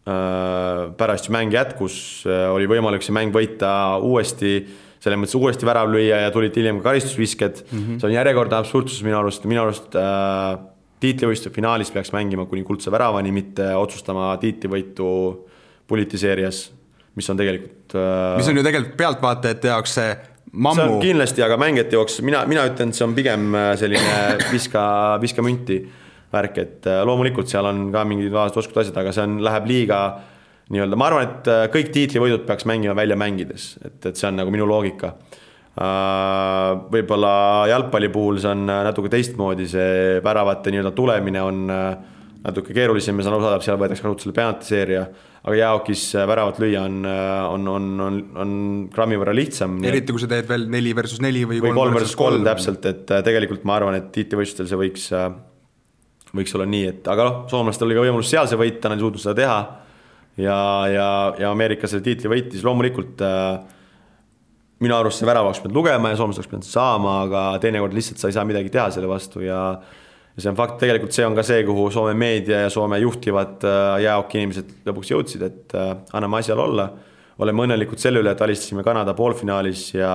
äh,. 0.07 0.93
pärast 0.97 1.29
mäng 1.33 1.53
jätkus 1.53 2.23
äh,, 2.27 2.47
oli 2.53 2.69
võimalik 2.69 3.03
see 3.03 3.15
mäng 3.15 3.35
võita 3.35 3.99
uuesti, 3.99 4.55
selles 5.03 5.19
mõttes 5.19 5.35
uuesti 5.35 5.67
värav 5.67 5.89
lüüa 5.91 6.21
ja 6.25 6.31
tulid 6.33 6.55
hiljem 6.55 6.79
ka 6.79 6.91
karistusvisked 6.91 7.63
mm. 7.63 7.79
-hmm. 7.79 7.99
see 7.99 8.09
on 8.09 8.15
järjekordne 8.15 8.59
absurdsus 8.61 9.03
minu 9.03 9.19
arust, 9.19 9.47
minu 9.49 9.65
arust 9.65 9.97
äh, 9.99 10.59
tiitlivõistluse 11.03 11.51
finaalis 11.55 11.91
peaks 11.91 12.13
mängima 12.15 12.45
kuni 12.47 12.63
kuldse 12.63 12.91
väravani, 12.91 13.33
mitte 13.35 13.73
otsustama 13.75 14.31
tiitlivõitu 14.39 15.07
politiseerias, 15.87 16.69
mis 17.15 17.29
on 17.29 17.39
tegelikult 17.39 17.97
äh.... 17.99 18.37
mis 18.39 18.51
on 18.51 18.61
ju 18.61 18.63
tegelikult 18.63 18.95
pealtvaatajate 19.01 19.73
jaoks 19.73 19.97
see 19.99 20.13
mammu. 20.53 20.79
see 20.79 20.93
on 20.93 21.03
kindlasti, 21.03 21.43
aga 21.43 21.57
mängijate 21.59 21.97
jaoks 21.97 22.21
mina, 22.23 22.45
mina 22.47 22.63
ütlen, 22.69 22.93
et 22.93 22.99
see 22.99 23.07
on 23.07 23.17
pigem 23.17 23.51
äh, 23.59 23.73
selline 23.79 24.21
viska, 24.55 24.85
viska 25.21 25.45
münti 25.45 25.81
värk, 26.33 26.61
et 26.63 26.87
äh, 26.87 27.03
loomulikult 27.05 27.51
seal 27.51 27.67
on 27.69 27.89
ka 27.93 28.05
mingid 28.07 28.31
vaesed 28.33 28.63
oskused 28.63 28.85
asjad, 28.85 29.01
aga 29.03 29.11
see 29.15 29.27
on, 29.27 29.41
läheb 29.43 29.67
liiga 29.69 30.03
nii-öelda, 30.71 30.99
ma 30.99 31.09
arvan, 31.09 31.27
et 31.27 31.51
äh, 31.51 31.65
kõik 31.73 31.91
tiitlivõidud 31.95 32.45
peaks 32.47 32.67
mängima 32.69 32.95
välja 32.97 33.17
mängides, 33.19 33.73
et, 33.83 33.99
et 34.05 34.15
see 34.19 34.29
on 34.29 34.39
nagu 34.41 34.53
minu 34.53 34.69
loogika. 34.69 35.15
võib-olla 35.73 37.65
jalgpalli 37.65 38.09
puhul 38.13 38.37
see 38.37 38.51
on 38.51 38.67
natuke 38.69 39.09
teistmoodi, 39.09 39.65
see 39.67 40.19
väravate 40.21 40.69
nii-öelda 40.69 40.91
tulemine 40.93 41.41
on 41.41 41.63
natuke 41.65 42.75
keerulisem 42.77 43.17
ja 43.17 43.25
saan 43.25 43.39
aru 43.39 43.47
saada, 43.47 43.61
seal 43.65 43.79
võetakse 43.81 44.05
kasutusele 44.05 44.35
penaltiseeria 44.37 45.07
aga 45.43 45.55
jäähokis 45.59 46.03
äh, 46.15 46.27
väravat 46.27 46.59
lüüa 46.63 46.85
on, 46.87 46.99
äh, 47.07 47.53
on, 47.53 47.67
on, 47.67 47.87
on, 48.01 48.19
on 48.39 48.51
grammi 48.93 49.17
võrra 49.19 49.35
lihtsam. 49.35 49.75
eriti 49.83 50.15
kui 50.15 50.23
sa 50.23 50.29
teed 50.31 50.47
veel 50.47 50.69
neli 50.71 50.93
versus 50.95 51.19
neli 51.23 51.43
või, 51.47 51.59
või 51.63 51.73
kolm 51.75 51.97
versus 51.97 52.15
kolm 52.19 52.45
täpselt, 52.47 52.85
et 52.87 53.11
äh, 53.11 53.23
tegelikult 53.27 53.65
ma 53.67 53.75
arvan, 53.79 53.97
et 53.99 54.07
tiitlivõistlustel 54.15 54.69
see 54.71 54.79
võiks, 54.79 55.09
võiks 56.33 56.55
olla 56.55 56.67
nii, 56.71 56.85
et 56.93 57.09
aga 57.11 57.27
noh, 57.27 57.41
soomlastel 57.51 57.89
oli 57.89 57.99
ka 57.99 58.05
võimalus 58.07 58.31
seal 58.31 58.47
see 58.47 58.59
võita, 58.59 58.91
nad 58.91 59.01
ei 59.01 59.03
suutnud 59.03 59.23
seda 59.25 59.35
teha. 59.41 59.57
Ja, 60.37 60.59
ja, 60.89 61.07
ja 61.39 61.51
Ameerika 61.51 61.89
selle 61.89 62.05
tiitli 62.05 62.31
võitis, 62.31 62.63
loomulikult 62.65 63.21
äh, 63.25 63.59
minu 64.83 64.95
arust 64.97 65.21
see 65.21 65.29
väravaks 65.29 65.61
pead 65.63 65.75
lugema 65.75 66.11
ja 66.11 66.19
soomlased 66.19 66.41
oleks 66.41 66.51
pidanud 66.51 66.67
saama, 66.69 67.17
aga 67.27 67.43
teinekord 67.63 67.95
lihtsalt 67.95 68.21
sa 68.21 68.31
ei 68.31 68.37
saa 68.37 68.47
midagi 68.47 68.71
teha 68.73 68.89
selle 68.93 69.09
vastu 69.11 69.43
ja 69.45 69.59
ja 70.33 70.41
see 70.41 70.49
on 70.49 70.57
fakt, 70.57 70.79
tegelikult 70.81 71.13
see 71.13 71.25
on 71.27 71.35
ka 71.37 71.43
see, 71.45 71.61
kuhu 71.67 71.89
Soome 71.93 72.15
meedia 72.17 72.63
ja 72.63 72.69
Soome 72.73 72.97
juhtivad 73.03 73.65
äh, 73.69 73.99
jäähoki 74.07 74.39
inimesed 74.41 74.71
lõpuks 74.87 75.11
jõudsid, 75.13 75.43
et 75.45 75.75
äh, 75.77 75.91
anname 76.17 76.39
asjal 76.41 76.61
olla. 76.63 76.89
oleme 77.43 77.63
õnnelikud 77.65 78.01
selle 78.01 78.21
üle, 78.21 78.31
et 78.33 78.41
alistasime 78.41 78.83
Kanada 78.85 79.13
poolfinaalis 79.17 79.87
ja 79.93 80.13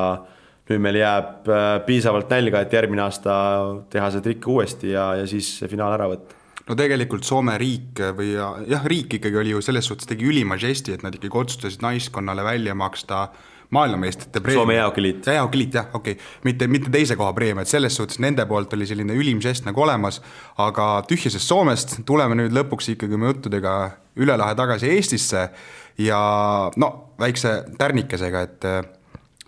nüüd 0.71 0.83
meil 0.83 0.99
jääb 1.01 1.49
äh, 1.51 1.69
piisavalt 1.87 2.31
nälga, 2.35 2.63
et 2.63 2.75
järgmine 2.75 3.03
aasta 3.07 3.37
teha 3.91 4.11
see 4.11 4.27
trikk 4.27 4.51
uuesti 4.51 4.91
ja, 4.91 5.13
ja 5.23 5.27
siis 5.27 5.55
finaal 5.71 5.95
ära 5.95 6.11
võtta 6.11 6.38
no 6.67 6.79
tegelikult 6.79 7.27
Soome 7.29 7.59
riik 7.61 8.01
või 8.17 8.33
jah, 8.35 8.89
riik 8.89 9.19
ikkagi 9.21 9.39
oli 9.41 9.55
ju 9.55 9.63
selles 9.65 9.87
suhtes 9.89 10.09
tegi 10.09 10.27
ülima 10.29 10.59
žesti, 10.61 10.97
et 10.97 11.05
nad 11.07 11.15
ikkagi 11.15 11.45
otsustasid 11.45 11.85
naiskonnale 11.85 12.45
välja 12.47 12.75
maksta 12.79 13.29
maailmameistrite 13.71 14.41
preemia. 14.41 14.61
Soome 14.61 14.75
jäähokiliit. 14.75 15.27
jäähokiliit 15.27 15.75
jah, 15.75 15.89
okei 15.93 16.13
okay., 16.13 16.25
mitte, 16.45 16.67
mitte 16.67 16.91
teise 16.91 17.17
koha 17.17 17.33
preemia, 17.37 17.63
et 17.63 17.69
selles 17.69 17.97
suhtes 17.97 18.19
nende 18.19 18.47
poolt 18.49 18.73
oli 18.73 18.87
selline 18.89 19.17
ülim 19.17 19.43
žest 19.45 19.69
nagu 19.69 19.83
olemas, 19.85 20.23
aga 20.57 20.91
tühjasest 21.09 21.45
Soomest 21.45 21.99
tuleme 22.09 22.39
nüüd 22.41 22.57
lõpuks 22.57 22.95
ikkagi 22.95 23.19
oma 23.19 23.33
juttudega 23.33 23.75
üle 24.19 24.39
lahe 24.41 24.57
tagasi 24.57 24.89
Eestisse 24.97 25.49
ja 26.01 26.21
no 26.77 26.93
väikse 27.21 27.59
tärnikesega, 27.79 28.47
et 28.49 28.98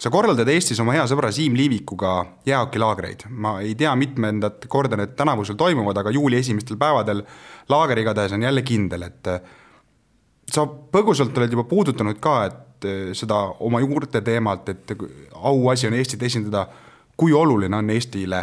sa 0.01 0.11
korraldad 0.11 0.49
Eestis 0.49 0.81
oma 0.81 0.95
hea 0.97 1.05
sõbra 1.11 1.29
Siim 1.35 1.55
Liivikuga 1.59 2.15
jäähokilaagreid, 2.49 3.27
ma 3.31 3.59
ei 3.61 3.75
tea, 3.79 3.93
mitmendat 3.97 4.65
korda 4.69 4.97
need 4.97 5.13
tänavu 5.19 5.45
sul 5.45 5.59
toimuvad, 5.61 6.01
aga 6.01 6.15
juuli 6.17 6.41
esimestel 6.41 6.81
päevadel 6.81 7.23
laager 7.69 8.01
igatahes 8.01 8.33
on 8.33 8.49
jälle 8.49 8.63
kindel, 8.63 9.05
et 9.11 9.29
äh, 9.29 9.41
sa 10.51 10.65
põgusalt 10.67 11.37
oled 11.37 11.53
juba 11.53 11.69
puudutanud 11.69 12.19
ka, 12.23 12.41
et 12.49 12.67
Eh, 12.85 13.11
seda 13.17 13.37
oma 13.61 13.81
juurte 13.83 14.23
teemalt, 14.25 14.69
et 14.73 14.93
auasi 15.35 15.89
on 15.89 15.97
Eestit 15.99 16.23
esindada. 16.23 16.67
kui 17.21 17.33
oluline 17.37 17.77
on 17.77 17.91
Eestile, 17.91 18.39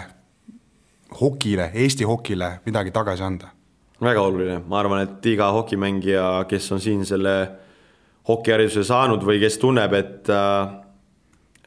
hokile, 1.22 1.72
Eesti 1.74 2.03
hokile 2.03 2.60
midagi 2.66 2.91
tagasi 2.91 3.24
anda? 3.24 3.47
väga 4.01 4.22
oluline, 4.22 4.60
ma 4.68 4.80
arvan, 4.80 5.01
et 5.01 5.26
iga 5.26 5.47
hokimängija, 5.51 6.45
kes 6.47 6.72
on 6.72 6.80
siin 6.80 7.05
selle 7.05 7.49
hokihariduse 8.28 8.84
saanud 8.84 9.26
või 9.26 9.39
kes 9.41 9.58
tunneb, 9.58 9.93
et 9.93 10.30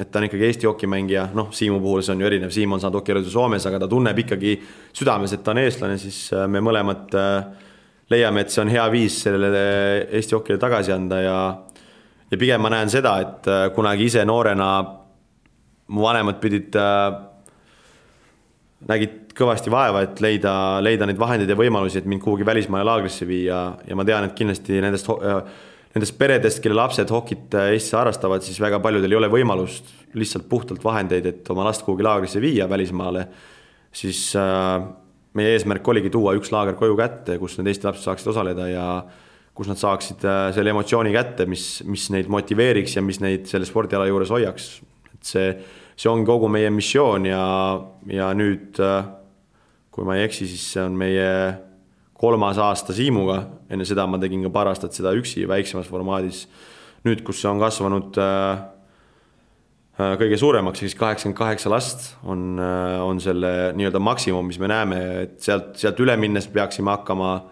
et 0.00 0.08
ta 0.10 0.20
on 0.20 0.26
ikkagi 0.26 0.46
Eesti 0.48 0.68
hokimängija, 0.68 1.26
noh, 1.36 1.50
Siimu 1.52 1.80
puhul 1.82 2.04
see 2.04 2.14
on 2.14 2.22
ju 2.24 2.28
erinev, 2.30 2.52
Siim 2.54 2.72
on 2.72 2.80
saanud 2.80 3.02
hokihariduse 3.02 3.34
Soomes, 3.34 3.66
aga 3.68 3.82
ta 3.82 3.88
tunneb 3.90 4.18
ikkagi 4.24 4.54
südames, 4.96 5.34
et 5.36 5.44
ta 5.44 5.52
on 5.52 5.60
eestlane, 5.60 5.98
siis 6.00 6.30
me 6.48 6.62
mõlemad 6.64 7.12
leiame, 8.10 8.42
et 8.42 8.54
see 8.54 8.62
on 8.64 8.72
hea 8.72 8.86
viis 8.92 9.20
sellele 9.26 9.64
Eesti 10.08 10.38
hokile 10.38 10.58
tagasi 10.62 10.94
anda 10.96 11.20
ja 11.20 11.36
ja 12.30 12.38
pigem 12.38 12.62
ma 12.62 12.70
näen 12.72 12.90
seda, 12.90 13.16
et 13.24 13.48
äh, 13.50 13.64
kunagi 13.74 14.06
ise 14.06 14.24
noorena 14.26 14.68
mu 15.90 16.04
vanemad 16.04 16.38
pidid 16.42 16.76
äh,, 16.78 17.08
nägid 18.90 19.34
kõvasti 19.36 19.72
vaeva, 19.72 20.04
et 20.06 20.20
leida, 20.22 20.52
leida 20.82 21.08
neid 21.08 21.18
vahendeid 21.20 21.50
ja 21.50 21.58
võimalusi, 21.58 22.00
et 22.00 22.06
mind 22.10 22.22
kuhugi 22.22 22.46
välismaale 22.46 22.86
laagrisse 22.86 23.26
viia. 23.28 23.60
Ja 23.86 23.96
ma 23.98 24.06
tean, 24.06 24.26
et 24.26 24.36
kindlasti 24.38 24.80
nendest 24.82 25.10
äh, 25.10 25.40
Nendest 25.90 26.14
peredest, 26.20 26.60
kelle 26.62 26.76
lapsed 26.78 27.10
hokit 27.10 27.54
äh, 27.58 27.72
Eestis 27.74 27.96
harrastavad, 27.98 28.44
siis 28.46 28.60
väga 28.62 28.78
paljudel 28.82 29.10
ei 29.10 29.18
ole 29.18 29.30
võimalust 29.32 29.88
lihtsalt 30.18 30.46
puhtalt 30.50 30.84
vahendeid, 30.86 31.24
et 31.26 31.48
oma 31.50 31.64
last 31.66 31.82
kuhugi 31.82 32.04
laagrisse 32.06 32.42
viia 32.42 32.68
välismaale, 32.70 33.24
siis 33.90 34.28
äh, 34.38 34.76
meie 35.34 35.56
eesmärk 35.56 35.88
oligi 35.90 36.12
tuua 36.14 36.36
üks 36.38 36.52
laager 36.54 36.76
koju 36.78 36.94
kätte, 36.98 37.40
kus 37.42 37.56
need 37.58 37.72
Eesti 37.72 37.88
lapsed 37.88 38.06
saaksid 38.06 38.30
osaleda 38.30 38.68
ja 38.70 38.84
kus 39.58 39.66
nad 39.66 39.80
saaksid 39.80 40.22
äh, 40.30 40.44
selle 40.54 40.70
emotsiooni 40.70 41.10
kätte, 41.14 41.48
mis, 41.50 41.64
mis 41.90 42.06
neid 42.14 42.30
motiveeriks 42.30 42.94
ja 42.94 43.02
mis 43.02 43.18
neid 43.22 43.50
selle 43.50 43.66
spordiala 43.66 44.06
juures 44.06 44.30
hoiaks. 44.30 44.68
et 45.10 45.32
see, 45.32 45.48
see 45.98 46.12
ongi 46.12 46.28
kogu 46.30 46.52
meie 46.54 46.70
missioon 46.70 47.26
ja, 47.26 47.42
ja 48.14 48.30
nüüd, 48.38 48.78
kui 49.90 50.06
ma 50.06 50.20
ei 50.20 50.28
eksi, 50.28 50.46
siis 50.46 50.70
see 50.76 50.86
on 50.86 50.94
meie 51.02 51.26
kolmas 52.20 52.58
aasta 52.60 52.94
Siimuga, 52.96 53.38
enne 53.72 53.86
seda 53.88 54.04
ma 54.06 54.20
tegin 54.20 54.44
ka 54.44 54.52
paar 54.52 54.68
aastat 54.72 54.96
seda 54.96 55.14
üksi 55.16 55.46
väiksemas 55.48 55.88
formaadis. 55.88 56.44
nüüd, 57.04 57.22
kus 57.24 57.40
see 57.40 57.48
on 57.48 57.60
kasvanud 57.62 58.18
äh, 58.20 58.58
kõige 60.20 60.36
suuremaks, 60.40 60.82
siis 60.82 60.94
kaheksakümmend 60.96 61.38
kaheksa 61.38 61.72
last 61.72 62.10
on, 62.24 62.60
on 62.60 63.20
selle 63.20 63.72
nii-öelda 63.76 64.00
maksimum, 64.00 64.46
mis 64.48 64.60
me 64.60 64.68
näeme, 64.68 65.00
et 65.24 65.40
sealt, 65.44 65.74
sealt 65.80 66.00
üle 66.00 66.16
minnes 66.20 66.48
peaksime 66.48 66.92
hakkama 66.92 67.32
äh, 67.34 67.48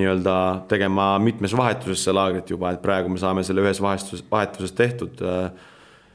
nii-öelda 0.00 0.36
tegema 0.68 1.18
mitmes 1.18 1.54
vahetuses 1.56 2.04
seda 2.04 2.16
laagrit 2.20 2.50
juba, 2.50 2.72
et 2.74 2.82
praegu 2.82 3.10
me 3.10 3.20
saame 3.20 3.44
selle 3.46 3.64
ühes 3.64 3.80
vahetuses, 3.82 4.22
vahetuses 4.30 4.74
tehtud. 4.76 5.20
Äh, 5.26 5.50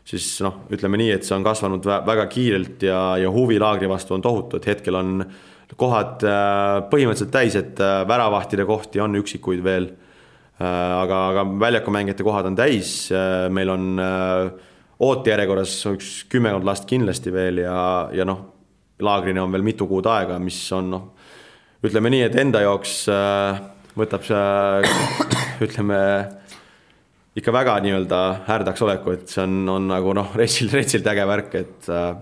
siis 0.05 0.28
noh, 0.45 0.61
ütleme 0.73 0.99
nii, 1.01 1.11
et 1.15 1.26
see 1.26 1.34
on 1.34 1.45
kasvanud 1.45 1.86
väga 2.05 2.28
kiirelt 2.30 2.84
ja, 2.86 2.99
ja 3.17 3.32
huvi 3.34 3.57
laagri 3.61 3.89
vastu 3.89 4.13
on 4.13 4.21
tohutu, 4.21 4.59
et 4.59 4.67
hetkel 4.69 4.99
on 4.99 5.15
kohad 5.74 6.24
äh, 6.24 6.86
põhimõtteliselt 6.91 7.34
täis, 7.34 7.57
et 7.59 7.82
äh, 7.82 8.03
väravahtide 8.07 8.68
kohti 8.70 9.01
on 9.03 9.22
üksikuid 9.22 9.63
veel. 9.66 9.93
aga, 10.55 11.18
aga 11.34 11.41
väljakumängijate 11.59 12.24
kohad 12.24 12.45
on 12.47 12.55
täis, 12.55 13.09
meil 13.51 13.68
on 13.74 13.97
ootejärjekorras 15.03 15.74
üks 15.89 16.11
kümmekond 16.32 16.63
last 16.63 16.86
kindlasti 16.88 17.34
veel 17.36 17.59
ja, 17.59 17.76
ja 18.16 18.24
noh, 18.24 18.39
laagrini 19.03 19.41
on 19.43 19.51
veel 19.51 19.66
mitu 19.68 19.84
kuud 19.89 20.07
aega, 20.07 20.38
mis 20.39 20.61
on 20.72 20.88
noh 20.93 21.03
ütleme 21.86 22.11
nii, 22.13 22.24
et 22.28 22.38
enda 22.39 22.61
jaoks 22.63 22.95
äh, 23.11 23.59
võtab 23.97 24.26
see, 24.26 24.93
ütleme 25.66 25.99
ikka 27.36 27.53
väga 27.53 27.76
nii-öelda 27.84 28.22
härdaks 28.47 28.84
oleku, 28.86 29.16
et 29.16 29.32
see 29.32 29.43
on, 29.43 29.57
on 29.72 29.89
nagu 29.91 30.16
noh, 30.18 30.32
retsilt, 30.39 30.74
retsilt 30.76 31.07
äge 31.11 31.28
värk, 31.30 31.57
et 31.59 31.89
äh, 31.91 32.13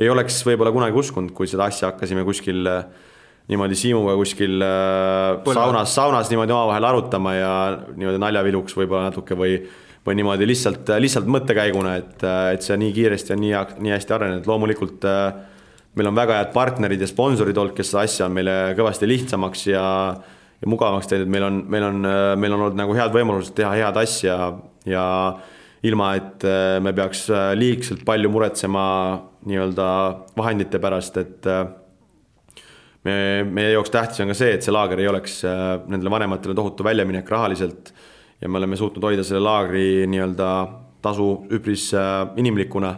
ei 0.00 0.08
oleks 0.08 0.40
võib-olla 0.46 0.72
kunagi 0.72 0.96
uskunud, 0.96 1.34
kui 1.36 1.48
seda 1.50 1.68
asja 1.68 1.90
hakkasime 1.90 2.24
kuskil 2.26 2.64
äh, 2.68 2.88
niimoodi 3.50 3.76
Siimuga 3.76 4.16
kuskil 4.18 4.62
äh, 4.64 5.52
saunas, 5.52 5.92
saunas 5.94 6.32
niimoodi 6.32 6.56
omavahel 6.56 6.88
arutama 6.88 7.36
ja 7.36 7.52
niimoodi 7.92 8.22
naljaviluks 8.22 8.76
võib-olla 8.78 9.10
natuke 9.10 9.38
või 9.38 9.60
või 10.00 10.14
niimoodi 10.16 10.46
lihtsalt, 10.48 10.88
lihtsalt 10.96 11.26
mõttekäiguna, 11.28 11.98
et, 12.00 12.22
äh, 12.24 12.54
et 12.54 12.64
see 12.64 12.78
nii 12.80 12.94
kiiresti 12.96 13.34
on 13.34 13.42
nii, 13.42 13.52
nii 13.84 13.92
hästi 13.92 14.14
arenenud, 14.16 14.46
loomulikult 14.48 15.04
meil 15.98 16.08
on 16.08 16.16
väga 16.16 16.38
head 16.38 16.54
partnerid 16.54 17.02
ja 17.04 17.08
sponsorid 17.10 17.58
olnud, 17.60 17.76
kes 17.76 17.92
seda 17.92 18.06
asja 18.08 18.28
on 18.30 18.32
meile 18.38 18.54
kõvasti 18.78 19.08
lihtsamaks 19.10 19.66
ja 19.68 19.84
ja 20.60 20.68
mugavamaks 20.68 21.08
teinud, 21.08 21.28
meil 21.32 21.44
on, 21.44 21.60
meil 21.72 21.84
on, 21.86 22.02
meil 22.40 22.52
on 22.52 22.64
olnud 22.66 22.76
nagu 22.76 22.92
head 22.96 23.12
võimalused 23.14 23.54
teha 23.56 23.70
head 23.78 23.96
asja 23.96 24.34
ja 24.88 25.04
ilma, 25.88 26.10
et 26.20 26.44
me 26.84 26.92
peaks 26.96 27.22
liigselt 27.56 28.02
palju 28.04 28.28
muretsema 28.32 28.82
nii-öelda 29.48 29.86
vahendite 30.36 30.80
pärast, 30.82 31.16
et 31.20 31.48
äh, 31.48 31.64
me, 33.04 33.16
meie 33.44 33.74
jaoks 33.74 33.92
tähtis 33.94 34.20
on 34.24 34.32
ka 34.32 34.36
see, 34.36 34.54
et 34.56 34.66
see 34.66 34.74
laager 34.74 35.00
ei 35.00 35.08
oleks 35.08 35.40
nendele 35.44 36.12
vanematele 36.12 36.56
tohutu 36.56 36.84
väljaminek 36.84 37.30
rahaliselt 37.30 37.94
ja 38.40 38.48
me 38.48 38.60
oleme 38.60 38.76
suutnud 38.76 39.04
hoida 39.04 39.24
selle 39.24 39.44
laagri 39.44 40.06
nii-öelda 40.10 40.50
tasu 41.00 41.30
üpris 41.56 41.90
inimlikuna 42.36 42.92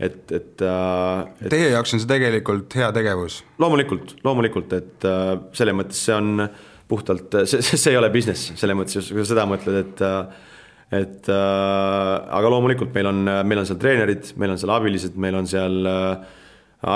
et, 0.00 0.32
et, 0.32 0.62
äh, 0.64 1.28
et. 1.42 1.48
Teie 1.52 1.70
jaoks 1.74 1.94
on 1.94 2.02
see 2.02 2.08
tegelikult 2.08 2.74
hea 2.78 2.88
tegevus? 2.96 3.40
loomulikult, 3.60 4.16
loomulikult, 4.24 4.72
et 4.78 5.08
äh, 5.08 5.34
selles 5.56 5.76
mõttes 5.76 6.00
see 6.06 6.16
on 6.16 6.46
puhtalt, 6.90 7.42
see, 7.50 7.60
see 7.62 7.92
ei 7.92 7.98
ole 8.00 8.08
business, 8.14 8.54
selles 8.58 8.78
mõttes, 8.78 9.10
kui 9.12 9.22
sa 9.22 9.34
seda 9.34 9.44
mõtled, 9.50 9.76
et 9.84 10.02
äh, 10.06 10.48
et 10.90 11.30
äh, 11.30 12.12
aga 12.34 12.50
loomulikult 12.50 12.92
meil 12.96 13.08
on, 13.10 13.22
meil 13.46 13.62
on 13.62 13.68
seal 13.68 13.78
treenerid, 13.80 14.32
meil 14.40 14.54
on 14.54 14.60
seal 14.60 14.72
abilised, 14.74 15.16
meil 15.22 15.38
on 15.38 15.46
seal 15.50 15.86
äh, 15.86 16.36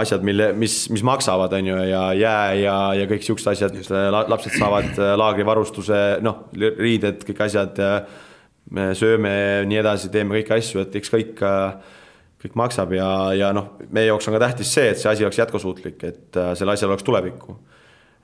asjad, 0.01 0.25
mille, 0.27 0.51
mis, 0.59 0.77
mis 0.91 1.05
maksavad, 1.07 1.53
on 1.55 1.71
ju, 1.71 1.81
ja 1.91 2.05
jää 2.19 2.55
ja, 2.59 2.77
ja 2.99 3.09
kõik 3.11 3.27
siuksed 3.27 3.53
asjad, 3.53 3.77
lapsed 4.33 4.57
saavad 4.57 4.97
laagrivarustuse, 5.21 6.01
noh, 6.25 6.47
riided, 6.57 7.21
kõik 7.29 7.43
asjad. 7.45 7.83
me 8.75 8.87
sööme 8.97 9.35
nii 9.69 9.77
edasi, 9.77 10.09
teeme 10.11 10.39
kõiki 10.39 10.55
asju, 10.57 10.87
et 10.87 10.97
eks 10.97 11.13
kõik, 11.13 11.43
kõik 12.41 12.57
maksab 12.57 12.97
ja, 12.97 13.11
ja 13.37 13.53
noh, 13.53 13.75
meie 13.93 14.09
jaoks 14.09 14.27
on 14.31 14.39
ka 14.39 14.41
tähtis 14.47 14.73
see, 14.73 14.89
et 14.89 14.99
see 14.99 15.11
asi 15.13 15.27
oleks 15.27 15.43
jätkusuutlik, 15.43 16.01
et 16.09 16.41
sellel 16.57 16.73
asjal 16.73 16.95
oleks 16.95 17.05
tulevikku 17.05 17.59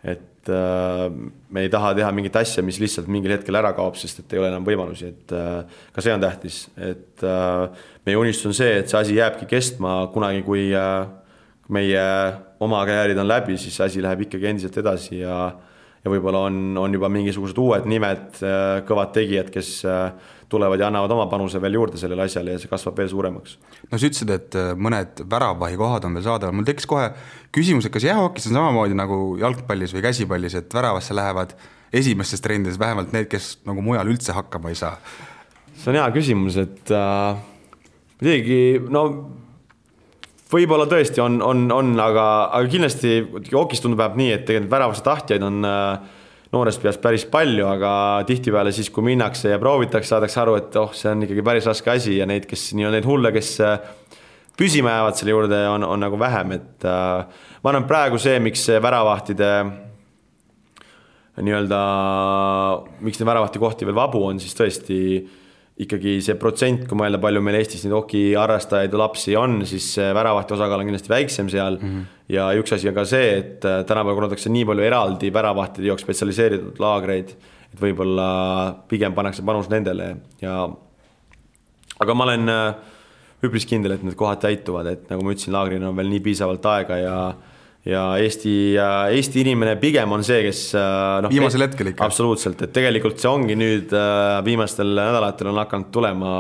et 0.05 0.49
äh, 0.49 1.07
me 1.51 1.65
ei 1.65 1.71
taha 1.73 1.93
teha 1.99 2.11
mingit 2.17 2.37
asja, 2.41 2.65
mis 2.65 2.81
lihtsalt 2.81 3.09
mingil 3.13 3.35
hetkel 3.37 3.59
ära 3.61 3.73
kaob, 3.77 3.99
sest 4.01 4.23
et 4.23 4.35
ei 4.35 4.43
ole 4.43 4.51
enam 4.53 4.67
võimalusi, 4.67 5.13
et 5.13 5.35
äh, 5.37 5.81
ka 5.95 6.05
see 6.05 6.15
on 6.15 6.23
tähtis, 6.25 6.61
et 6.77 7.25
äh, 7.27 7.87
meie 8.09 8.21
unistus 8.21 8.51
on 8.53 8.57
see, 8.57 8.79
et 8.81 8.93
see 8.93 9.01
asi 9.01 9.19
jääbki 9.19 9.49
kestma 9.51 10.03
kunagi, 10.15 10.45
kui 10.47 10.71
äh, 10.77 11.09
meie 11.71 12.07
oma 12.61 12.85
karjäärid 12.89 13.21
on 13.21 13.29
läbi, 13.31 13.59
siis 13.61 13.77
see 13.77 13.87
asi 13.87 14.05
läheb 14.05 14.27
ikkagi 14.27 14.51
endiselt 14.51 14.81
edasi 14.83 15.21
ja 15.23 15.41
ja 16.01 16.09
võib-olla 16.09 16.47
on, 16.49 16.61
on 16.81 16.95
juba 16.97 17.11
mingisugused 17.13 17.59
uued 17.61 17.89
nimed, 17.91 18.41
äh, 18.41 18.81
kõvad 18.89 19.13
tegijad, 19.17 19.51
kes 19.53 19.81
äh, 19.85 20.13
tulevad 20.51 20.81
ja 20.81 20.89
annavad 20.91 21.13
oma 21.15 21.27
panuse 21.31 21.61
veel 21.63 21.79
juurde 21.79 22.01
sellele 22.01 22.27
asjale 22.27 22.55
ja 22.55 22.61
see 22.63 22.71
kasvab 22.71 22.99
veel 23.01 23.11
suuremaks. 23.13 23.57
no 23.91 23.99
sa 23.99 24.09
ütlesid, 24.09 24.33
et 24.35 24.57
äh, 24.59 24.71
mõned 24.77 25.25
väravahikohad 25.31 26.07
on 26.09 26.19
veel 26.19 26.27
saadaval, 26.27 26.57
mul 26.59 26.69
tekkis 26.69 26.89
kohe 26.91 27.11
küsimus, 27.55 27.87
et 27.87 27.95
kas 27.95 28.07
jäähokis 28.09 28.51
on 28.51 28.59
samamoodi 28.59 28.99
nagu 28.99 29.21
jalgpallis 29.41 29.95
või 29.97 30.05
käsipallis, 30.09 30.57
et 30.61 30.75
väravasse 30.75 31.17
lähevad 31.17 31.55
esimestes 31.93 32.43
trendides 32.45 32.79
vähemalt 32.79 33.15
need, 33.17 33.29
kes 33.31 33.59
nagu 33.69 33.83
mujal 33.85 34.11
üldse 34.11 34.37
hakkama 34.37 34.73
ei 34.73 34.79
saa? 34.79 34.97
see 35.81 35.93
on 35.93 36.01
hea 36.01 36.09
küsimus, 36.15 36.59
et 36.61 36.91
äh, 36.93 37.39
muidugi 38.21 38.63
no 38.93 39.05
võib-olla 40.51 40.87
tõesti 40.91 41.23
on, 41.23 41.39
on, 41.45 41.69
on, 41.73 41.93
aga, 42.03 42.25
aga 42.51 42.71
kindlasti 42.71 43.21
hokis 43.53 43.83
tundub 43.83 44.03
vähemalt 44.03 44.21
nii, 44.21 44.33
et 44.35 44.49
tegelikult 44.49 44.75
väravasse 44.75 45.07
tahtjaid 45.07 45.47
on 45.47 45.69
äh, 45.69 46.19
noorest 46.51 46.83
peast 46.83 47.03
päris 47.03 47.25
palju, 47.31 47.67
aga 47.71 47.91
tihtipeale 48.27 48.73
siis, 48.75 48.91
kui 48.91 49.05
minnakse 49.07 49.53
ja 49.53 49.59
proovitakse, 49.63 50.15
saadakse 50.15 50.41
aru, 50.43 50.57
et 50.59 50.79
oh, 50.81 50.95
see 50.97 51.13
on 51.13 51.27
ikkagi 51.27 51.45
päris 51.47 51.69
raske 51.71 51.93
asi 51.93 52.17
ja 52.19 52.27
neid, 52.27 52.49
kes 52.51 52.73
nii-öelda 52.75 52.99
neid 52.99 53.07
hulle, 53.07 53.31
kes 53.35 53.53
äh, 53.67 53.77
püsima 54.59 54.97
jäävad 54.97 55.21
selle 55.21 55.37
juurde, 55.37 55.61
on, 55.71 55.87
on 55.87 56.03
nagu 56.03 56.19
vähem, 56.21 56.57
et 56.59 56.89
äh, 56.89 57.45
ma 57.63 57.73
arvan, 57.73 57.87
praegu 57.91 58.19
see, 58.21 58.41
miks 58.43 58.67
väravahtide 58.83 59.53
nii-öelda, 61.41 61.81
miks 63.07 63.21
neid 63.21 63.31
väravahti 63.31 63.63
kohti 63.63 63.87
veel 63.89 63.97
vabu 63.97 64.25
on, 64.27 64.41
siis 64.43 64.57
tõesti 64.59 64.99
ikkagi 65.81 66.19
see 66.25 66.37
protsent, 66.41 66.85
kui 66.89 66.99
mõelda, 66.99 67.21
palju 67.23 67.41
meil 67.45 67.57
Eestis 67.61 67.87
neid 67.87 67.95
hokiharrastajaid 67.97 68.93
ja 68.93 69.01
lapsi 69.01 69.37
on, 69.39 69.61
siis 69.69 69.87
väravahti 69.97 70.57
osakaal 70.57 70.83
on 70.83 70.91
kindlasti 70.91 71.13
väiksem 71.13 71.49
seal 71.53 71.79
mm. 71.79 71.95
-hmm. 71.95 72.19
ja 72.37 72.51
üks 72.61 72.75
asi 72.77 72.91
on 72.91 72.97
ka 72.99 73.07
see, 73.09 73.31
et 73.39 73.65
äh, 73.65 73.81
tänapäeval 73.89 74.19
korraldatakse 74.19 74.53
nii 74.53 74.67
palju 74.69 74.85
eraldi 74.85 75.33
väravahtide 75.33 75.89
jaoks 75.89 76.05
spetsialiseeritud 76.05 76.81
laagreid, 76.83 77.33
et 77.73 77.81
võib-olla 77.81 78.29
pigem 78.89 79.17
pannakse 79.17 79.43
panus 79.47 79.71
nendele 79.73 80.17
ja 80.43 80.69
aga 82.01 82.15
ma 82.15 82.25
olen 82.29 82.49
äh, 82.49 82.75
üpris 83.47 83.65
kindel, 83.69 83.97
et 83.97 84.05
need 84.05 84.19
kohad 84.21 84.43
täituvad, 84.43 84.87
et 84.87 85.09
nagu 85.09 85.25
ma 85.25 85.33
ütlesin, 85.33 85.55
laagril 85.57 85.85
on 85.89 85.97
veel 85.97 86.13
nii 86.13 86.21
piisavalt 86.21 86.67
aega 86.75 87.01
ja 87.01 87.17
ja 87.89 88.03
Eesti, 88.21 88.55
Eesti 89.15 89.45
inimene 89.45 89.77
pigem 89.81 90.13
on 90.13 90.25
see, 90.27 90.43
kes 90.45 90.65
äh, 90.77 91.21
noh. 91.25 91.33
viimasel 91.33 91.65
hetkel 91.65 91.93
ikka. 91.93 92.09
absoluutselt, 92.09 92.61
et 92.67 92.75
tegelikult 92.77 93.21
see 93.23 93.31
ongi 93.31 93.57
nüüd 93.59 93.95
äh, 93.97 94.41
viimastel 94.47 94.93
nädalatel 94.99 95.53
on 95.53 95.61
hakanud 95.63 95.89
tulema, 95.95 96.33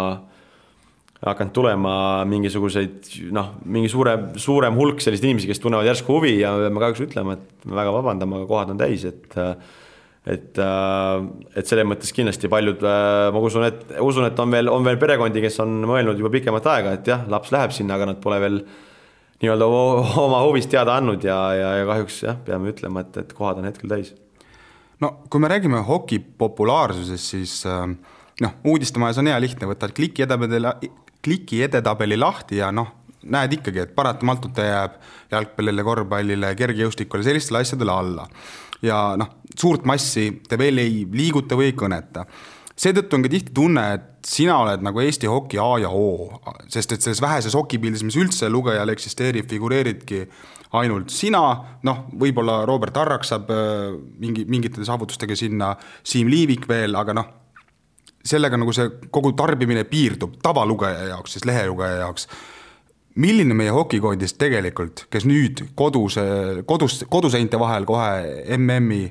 hakanud 1.25 1.55
tulema 1.57 1.95
mingisuguseid 2.29 3.13
noh, 3.37 3.55
mingi 3.65 3.93
suurem, 3.93 4.31
suurem 4.41 4.77
hulk 4.77 5.01
selliseid 5.05 5.31
inimesi, 5.31 5.49
kes 5.51 5.63
tunnevad 5.65 5.89
järsku 5.89 6.19
huvi 6.19 6.37
ja 6.43 6.53
me 6.57 6.67
peame 6.67 6.85
kahjuks 6.85 7.07
ütlema, 7.09 7.39
et 7.39 7.71
väga 7.81 7.95
vabandame, 7.97 8.41
aga 8.41 8.51
kohad 8.51 8.75
on 8.75 8.83
täis, 8.83 9.07
et 9.09 9.41
et, 10.29 10.59
et 10.61 11.65
selles 11.67 11.87
mõttes 11.89 12.13
kindlasti 12.13 12.51
paljud, 12.53 12.83
ma 12.85 13.41
usun, 13.41 13.65
et 13.65 13.95
usun, 14.05 14.27
et 14.29 14.43
on 14.45 14.53
veel, 14.53 14.69
on 14.69 14.85
veel 14.85 14.99
perekondi, 15.01 15.41
kes 15.41 15.57
on 15.65 15.79
mõelnud 15.89 16.21
juba 16.21 16.29
pikemat 16.35 16.69
aega, 16.75 16.93
et 16.99 17.09
jah, 17.09 17.25
laps 17.33 17.49
läheb 17.55 17.73
sinna, 17.73 17.97
aga 17.97 18.11
nad 18.13 18.21
pole 18.21 18.37
veel 18.43 18.59
nii-öelda 19.41 19.67
oma 20.21 20.43
huvist 20.45 20.71
teada 20.73 20.97
andnud 21.01 21.25
ja, 21.25 21.39
ja, 21.57 21.75
ja 21.81 21.89
kahjuks 21.89 22.23
jah, 22.27 22.39
peame 22.47 22.73
ütlema, 22.75 23.05
et, 23.07 23.21
et 23.23 23.35
kohad 23.37 23.61
on 23.63 23.69
hetkel 23.69 23.93
täis. 23.93 24.15
no 25.01 25.15
kui 25.33 25.43
me 25.43 25.51
räägime 25.53 25.83
hoki 25.87 26.21
populaarsusest, 26.21 27.35
siis 27.35 27.61
äh, 27.69 27.87
noh, 28.45 28.57
uudistemajas 28.65 29.21
on 29.23 29.31
hea 29.33 29.41
lihtne, 29.43 29.69
võtad 29.71 29.95
kliki 29.97 30.27
edetabeli, 30.27 30.91
kliki 31.25 31.63
edetabeli 31.67 32.19
lahti 32.21 32.61
ja 32.61 32.71
noh, 32.75 32.97
näed 33.21 33.59
ikkagi, 33.59 33.85
et 33.85 33.97
paratamatult 33.97 34.55
ta 34.57 34.65
jääb 34.65 34.97
jalgpallile, 35.33 35.85
korvpallile, 35.85 36.55
kergejõustikule, 36.57 37.25
sellistele 37.25 37.61
asjadele 37.65 37.93
alla. 37.93 38.29
ja 38.83 39.03
noh, 39.21 39.37
suurt 39.57 39.85
massi 39.89 40.31
ta 40.49 40.57
veel 40.61 40.81
ei 40.81 41.05
liiguta 41.13 41.57
või 41.57 41.69
ei 41.71 41.77
kõneta 41.77 42.25
seetõttu 42.79 43.17
on 43.17 43.25
ka 43.25 43.33
tihti 43.33 43.55
tunne, 43.57 43.85
et 43.97 44.07
sina 44.27 44.59
oled 44.63 44.85
nagu 44.85 45.03
Eesti 45.03 45.29
hoki 45.31 45.59
A 45.61 45.73
ja 45.83 45.91
O, 45.91 46.29
sest 46.69 46.93
et 46.95 47.05
selles 47.05 47.23
väheses 47.23 47.57
hokipildis, 47.57 48.05
mis 48.07 48.19
üldse 48.21 48.51
lugejal 48.53 48.93
eksisteerib, 48.93 49.49
figureeridki 49.51 50.25
ainult 50.79 51.11
sina, 51.11 51.43
noh, 51.87 52.05
võib-olla 52.21 52.61
Robert 52.69 52.97
Arrak 53.01 53.27
saab 53.27 53.51
äh, 53.55 53.91
mingi, 54.23 54.47
mingite 54.51 54.85
saavutustega 54.87 55.37
sinna, 55.39 55.75
Siim 56.07 56.31
Liivik 56.31 56.69
veel, 56.71 56.95
aga 56.99 57.17
noh, 57.17 57.29
sellega 58.27 58.59
nagu 58.61 58.73
see 58.77 58.87
kogu 59.13 59.33
tarbimine 59.39 59.85
piirdub 59.89 60.37
tavalugeja 60.45 61.11
jaoks, 61.15 61.37
siis 61.37 61.47
lehelugeja 61.49 62.05
jaoks. 62.05 62.29
milline 63.21 63.55
meie 63.55 63.73
hokikoondis 63.75 64.37
tegelikult, 64.39 65.07
kes 65.11 65.25
nüüd 65.27 65.65
kodus, 65.75 66.17
kodus, 66.67 67.01
koduseinte 67.11 67.59
vahel 67.59 67.85
kohe 67.85 68.55
MM-i 68.57 69.11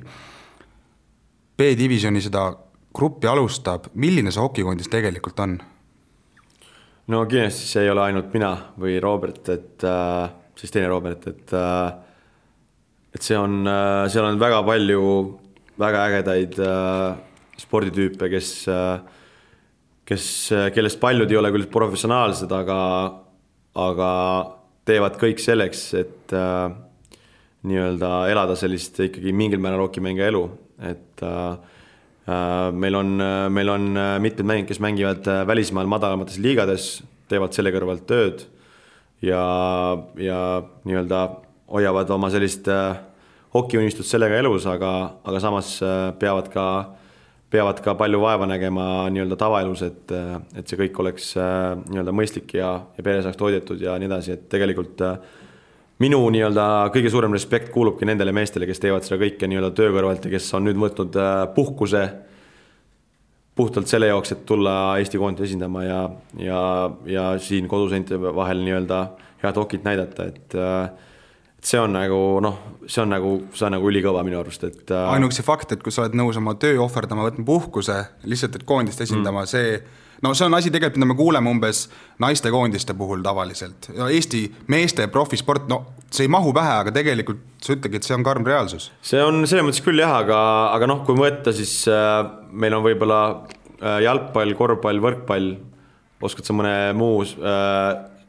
B-divisjoni 1.60 2.22
seda 2.24 2.46
gruppi 2.94 3.28
alustab, 3.30 3.90
milline 3.94 4.32
see 4.34 4.42
hokikondis 4.42 4.90
tegelikult 4.90 5.40
on? 5.44 5.58
no 7.10 7.24
kindlasti 7.26 7.66
see 7.66 7.86
ei 7.86 7.90
ole 7.90 8.04
ainult 8.06 8.34
mina 8.34 8.52
või 8.78 8.98
Robert, 9.02 9.48
et 9.50 9.86
äh, 9.86 10.30
siis 10.58 10.74
teine 10.74 10.90
Robert, 10.90 11.26
et 11.30 11.54
äh, 11.56 11.88
et 13.14 13.26
see 13.26 13.38
on 13.38 13.64
äh,, 13.66 14.04
seal 14.10 14.28
on 14.28 14.38
väga 14.38 14.60
palju 14.66 15.00
väga 15.80 16.04
ägedaid 16.10 16.60
äh, 16.62 17.16
sporditüüpe, 17.58 18.30
kes 18.30 18.52
äh,, 18.70 19.00
kes, 20.06 20.26
kellest 20.74 21.00
paljud 21.02 21.30
ei 21.30 21.38
ole 21.38 21.50
küll 21.54 21.68
professionaalsed, 21.70 22.50
aga, 22.50 22.78
aga 23.78 24.12
teevad 24.86 25.18
kõik 25.18 25.42
selleks, 25.42 25.84
et 25.98 26.34
äh, 26.34 26.70
nii-öelda 27.70 28.14
elada 28.32 28.56
sellist 28.58 28.98
ikkagi 29.04 29.34
mingil 29.36 29.62
määral 29.62 29.86
hokimängija 29.86 30.30
elu, 30.30 30.46
et 30.90 31.26
äh, 31.26 31.58
Äh, 31.60 31.69
meil 32.72 32.94
on, 32.94 33.20
äh, 33.20 33.48
meil 33.50 33.68
on 33.68 33.96
äh, 33.96 34.18
mitmed 34.20 34.46
mängijad, 34.46 34.68
kes 34.68 34.80
mängivad 34.80 35.26
välismaal 35.46 35.86
madalamates 35.86 36.38
liigades, 36.38 37.02
teevad 37.28 37.54
selle 37.54 37.72
kõrvalt 37.72 38.06
tööd 38.10 38.44
ja, 39.22 39.42
ja 40.18 40.40
nii-öelda 40.84 41.20
hoiavad 41.70 42.10
oma 42.10 42.30
sellist 42.30 42.66
hokiunistust 43.54 44.10
sellega 44.10 44.38
elus, 44.38 44.66
aga, 44.66 45.20
aga 45.24 45.42
samas 45.42 45.76
peavad 46.18 46.48
ka, 46.50 46.64
peavad 47.50 47.82
ka 47.82 47.94
palju 47.98 48.20
vaeva 48.22 48.48
nägema 48.50 48.86
nii-öelda 49.10 49.38
tavaelus, 49.38 49.84
et, 49.86 50.14
et 50.58 50.66
see 50.66 50.78
kõik 50.82 50.98
oleks 51.02 51.32
nii-öelda 51.38 52.14
mõistlik 52.14 52.56
ja, 52.58 52.72
ja 52.98 53.06
pere 53.06 53.22
saaks 53.22 53.38
toidetud 53.38 53.82
ja 53.82 53.94
nii 53.98 54.10
edasi, 54.10 54.34
et 54.34 54.48
tegelikult 54.50 55.02
äh, 55.06 55.39
minu 56.00 56.20
nii-öelda 56.32 56.64
kõige 56.94 57.12
suurem 57.12 57.34
respekt 57.36 57.70
kuulubki 57.74 58.08
nendele 58.08 58.32
meestele, 58.32 58.68
kes 58.68 58.80
teevad 58.82 59.06
seda 59.06 59.20
kõike 59.20 59.48
nii-öelda 59.50 59.72
töö 59.76 59.92
kõrvalt 59.94 60.26
ja 60.26 60.32
kes 60.32 60.48
on 60.56 60.66
nüüd 60.68 60.80
võtnud 60.80 61.18
äh, 61.20 61.44
puhkuse 61.56 62.04
puhtalt 63.60 63.90
selle 63.90 64.08
jaoks, 64.08 64.32
et 64.32 64.46
tulla 64.48 64.96
Eesti 65.00 65.20
koondise 65.20 65.50
esindama 65.50 65.84
ja, 65.84 66.00
ja, 66.40 66.62
ja 67.04 67.26
siin 67.42 67.68
koduseinte 67.68 68.16
vahel 68.20 68.64
nii-öelda 68.64 69.04
head 69.42 69.60
hokit 69.60 69.84
näidata, 69.84 70.30
et 70.32 70.56
äh, 70.56 71.08
et 71.60 71.68
see 71.68 71.76
on 71.76 71.92
nagu 71.92 72.18
noh, 72.40 72.60
see 72.88 73.02
on 73.02 73.10
nagu, 73.12 73.34
see 73.52 73.66
on 73.66 73.74
nagu 73.76 73.88
ülikõva 73.90 74.22
minu 74.24 74.38
arust, 74.40 74.62
et. 74.64 74.84
Äh, 74.88 75.10
ainuüksi 75.12 75.44
fakt, 75.44 75.74
et 75.74 75.82
kui 75.84 75.92
sa 75.92 76.06
oled 76.06 76.16
nõus 76.16 76.38
oma 76.40 76.54
töö 76.60 76.78
ohverdama, 76.86 77.26
võtma 77.28 77.44
puhkuse 77.44 77.98
lihtsalt, 78.24 78.56
et 78.56 78.64
koondist 78.68 79.04
esindama 79.04 79.44
mm., 79.44 79.50
see 79.50 79.74
no 80.22 80.32
see 80.36 80.46
on 80.46 80.56
asi 80.56 80.70
tegelikult, 80.72 81.00
mida 81.00 81.08
me 81.12 81.16
kuuleme 81.18 81.50
umbes 81.50 81.84
naistekoondiste 82.22 82.94
puhul 82.98 83.22
tavaliselt 83.24 83.90
ja 83.96 84.08
Eesti 84.12 84.42
meeste 84.72 85.06
profisport, 85.12 85.68
no 85.70 85.80
see 86.10 86.26
ei 86.26 86.32
mahu 86.32 86.52
pähe, 86.56 86.74
aga 86.84 86.94
tegelikult 86.94 87.42
sa 87.62 87.74
ütledki, 87.76 88.00
et 88.00 88.08
see 88.08 88.16
on 88.16 88.26
karm 88.26 88.46
reaalsus. 88.46 88.90
see 89.06 89.22
on 89.24 89.42
selles 89.46 89.66
mõttes 89.66 89.84
küll 89.84 90.02
jah, 90.02 90.20
aga, 90.24 90.40
aga 90.74 90.90
noh, 90.90 91.02
kui 91.08 91.18
võtta, 91.18 91.54
siis 91.56 91.74
äh, 91.90 92.20
meil 92.52 92.76
on 92.76 92.84
võib-olla 92.86 93.20
äh, 93.32 94.00
jalgpall, 94.06 94.54
korvpall, 94.58 95.02
võrkpall, 95.02 95.50
oskad 96.20 96.48
sa 96.48 96.56
mõne 96.56 96.74
muu 96.96 97.24
äh, 97.24 97.50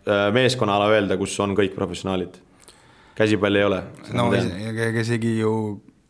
äh, 0.08 0.26
meeskonnaala 0.36 0.92
öelda, 0.96 1.20
kus 1.20 1.38
on 1.44 1.58
kõik 1.58 1.76
professionaalid? 1.78 2.39
käsipall 3.22 3.58
ei 3.60 3.66
ole. 3.68 3.84
no 4.16 4.30
isegi 4.34 5.39
ju 5.42 5.54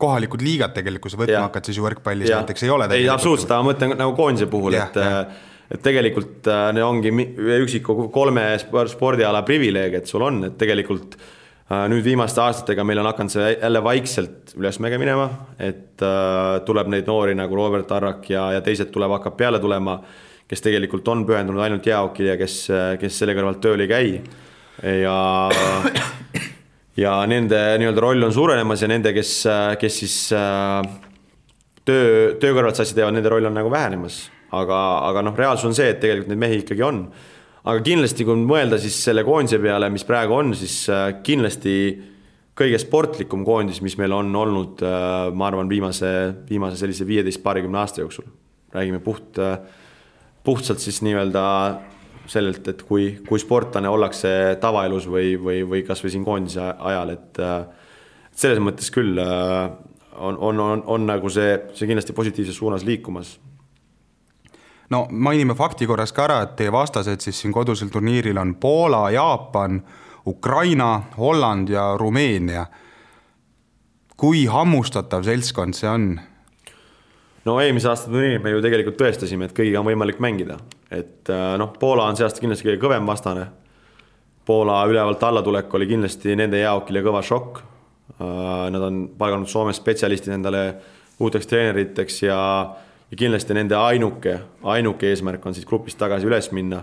kohalikud 0.02 0.42
liigad 0.42 0.72
tegelikult, 0.74 1.02
kui 1.02 1.12
sa 1.12 1.18
võtma 1.18 1.46
hakkad, 1.48 1.66
siis 1.68 1.78
ju 1.78 1.84
võrkpallis 1.84 2.30
ja. 2.30 2.38
näiteks 2.40 2.62
ei 2.66 2.70
ole. 2.74 2.86
ei, 2.94 3.08
absoluutselt, 3.10 3.50
aga 3.50 3.64
ma 3.64 3.72
mõtlen 3.72 3.96
nagu 3.98 4.14
koondise 4.18 4.48
puhul, 4.50 4.78
et 4.78 4.96
ja 4.98 5.24
et 5.72 5.80
tegelikult 5.82 6.48
äh, 6.52 6.82
ongi 6.84 7.12
üksiku 7.62 8.10
kolme 8.12 8.50
spordiala 8.60 9.44
privileeg, 9.48 10.00
et 10.00 10.10
sul 10.10 10.26
on, 10.28 10.44
et 10.50 10.58
tegelikult 10.60 11.16
Äh, 11.72 11.86
nüüd 11.88 12.02
viimaste 12.04 12.42
aastatega 12.42 12.84
meil 12.84 13.00
on 13.00 13.06
hakanud 13.08 13.32
see 13.32 13.52
jälle 13.54 13.80
vaikselt 13.84 14.52
ülesmäge 14.58 14.98
minema, 15.00 15.28
et 15.62 16.02
äh, 16.04 16.58
tuleb 16.66 16.90
neid 16.92 17.06
noori 17.08 17.36
nagu 17.38 17.56
Robert 17.56 17.92
Arrak 17.94 18.26
ja, 18.32 18.48
ja 18.56 18.64
teised 18.64 18.90
tuleb, 18.92 19.14
hakkab 19.14 19.38
peale 19.38 19.60
tulema, 19.62 19.94
kes 20.50 20.64
tegelikult 20.64 21.06
on 21.08 21.22
pühendunud 21.28 21.62
ainult 21.64 21.86
jäähokile 21.86 22.34
ja 22.34 22.40
kes, 22.40 22.56
kes 23.00 23.20
selle 23.22 23.36
kõrvalt 23.38 23.62
tööl 23.64 23.84
ei 23.86 23.88
käi. 23.88 24.10
ja, 25.00 25.16
ja 27.04 27.14
nende 27.30 27.62
nii-öelda 27.80 28.04
roll 28.04 28.26
on 28.26 28.34
suurenemas 28.36 28.82
ja 28.82 28.90
nende, 28.92 29.14
kes, 29.16 29.32
kes 29.80 29.98
siis 30.02 30.16
äh, 30.36 30.82
töö, 31.86 32.34
töö 32.42 32.58
kõrvalt 32.58 32.82
asja 32.82 32.98
teevad, 32.98 33.16
nende 33.16 33.32
roll 33.32 33.48
on 33.48 33.56
nagu 33.56 33.72
vähenemas. 33.72 34.26
Aga, 34.52 34.80
aga 35.08 35.22
noh, 35.26 35.36
reaalsus 35.36 35.70
on 35.70 35.76
see, 35.76 35.90
et 35.92 36.00
tegelikult 36.00 36.32
neid 36.32 36.42
mehi 36.42 36.62
ikkagi 36.62 36.84
on 36.86 37.06
aga 37.62 37.82
kindlasti, 37.84 38.26
kui 38.26 38.42
mõelda 38.42 38.78
siis 38.82 38.96
selle 39.04 39.24
koondise 39.26 39.60
peale, 39.62 39.90
mis 39.92 40.06
praegu 40.06 40.34
on, 40.38 40.52
siis 40.58 40.82
äh, 40.90 41.04
kindlasti 41.24 41.76
kõige 42.58 42.78
sportlikum 42.82 43.46
koondis, 43.46 43.80
mis 43.84 43.96
meil 44.00 44.14
on 44.16 44.32
olnud, 44.36 44.82
äh, 44.86 45.28
ma 45.34 45.48
arvan, 45.48 45.70
viimase, 45.70 46.10
viimase 46.48 46.80
sellise 46.80 47.06
viieteist, 47.08 47.42
paarikümne 47.44 47.82
aasta 47.82 48.02
jooksul. 48.02 48.26
räägime 48.72 49.00
puht, 49.04 49.38
äh, 49.38 49.58
puhtalt 50.44 50.80
siis 50.80 51.02
nii-öelda 51.02 51.44
sellelt, 52.26 52.68
et 52.68 52.82
kui, 52.82 53.18
kui 53.28 53.38
sportlane 53.38 53.88
ollakse 53.88 54.56
tavaelus 54.60 55.06
või, 55.06 55.36
või, 55.36 55.62
või 55.68 55.82
kasvõi 55.86 56.10
siin 56.10 56.24
koondise 56.24 56.62
ajal, 56.78 57.10
et 57.10 57.40
selles 58.30 58.62
mõttes 58.62 58.88
küll 58.94 59.18
on, 59.18 60.38
on, 60.38 60.60
on, 60.60 60.84
on 60.86 61.06
nagu 61.06 61.28
see, 61.28 61.58
see 61.74 61.90
kindlasti 61.90 62.14
positiivses 62.16 62.56
suunas 62.56 62.86
liikumas 62.86 63.34
no 64.92 65.06
mainime 65.10 65.56
fakti 65.56 65.88
korras 65.88 66.12
ka 66.12 66.26
ära, 66.26 66.38
et 66.44 66.56
teie 66.58 66.72
vastased 66.72 67.24
siis 67.24 67.40
siin 67.42 67.54
kodusel 67.54 67.90
turniiril 67.92 68.38
on 68.38 68.54
Poola, 68.60 69.06
Jaapan, 69.14 69.80
Ukraina, 70.28 70.92
Holland 71.18 71.72
ja 71.72 71.92
Rumeenia. 71.98 72.66
kui 74.16 74.44
hammustatav 74.46 75.24
seltskond 75.26 75.74
see 75.74 75.88
on? 75.90 76.04
no 77.44 77.56
eelmise 77.60 77.88
aasta 77.90 78.10
turniiril 78.10 78.42
me 78.44 78.52
ju 78.52 78.60
tegelikult 78.62 79.00
tõestasime, 79.00 79.48
et 79.48 79.56
kõigiga 79.56 79.80
on 79.80 79.88
võimalik 79.88 80.20
mängida, 80.22 80.60
et 80.90 81.30
äh, 81.32 81.56
noh, 81.58 81.72
Poola 81.80 82.06
on 82.06 82.18
see 82.18 82.28
aasta 82.28 82.44
kindlasti 82.44 82.68
kõige 82.68 82.82
kõvem 82.84 83.08
vastane. 83.08 83.48
Poola 84.46 84.80
ülevalt 84.90 85.22
allatulek 85.22 85.74
oli 85.74 85.86
kindlasti 85.86 86.34
nende 86.38 86.58
jaokile 86.58 87.02
kõva 87.02 87.20
šokk. 87.22 87.60
Äh, 88.18 88.70
nad 88.74 88.82
on 88.82 89.02
palganud 89.18 89.50
Soomes 89.50 89.78
spetsialistid 89.78 90.34
endale 90.34 90.62
uuteks 91.22 91.46
treeneriteks 91.50 92.22
ja 92.26 92.38
ja 93.12 93.18
kindlasti 93.20 93.54
nende 93.56 93.76
ainuke, 93.76 94.38
ainuke 94.72 95.10
eesmärk 95.12 95.44
on 95.46 95.56
siis 95.56 95.68
grupist 95.68 96.00
tagasi 96.00 96.28
üles 96.28 96.48
minna. 96.56 96.80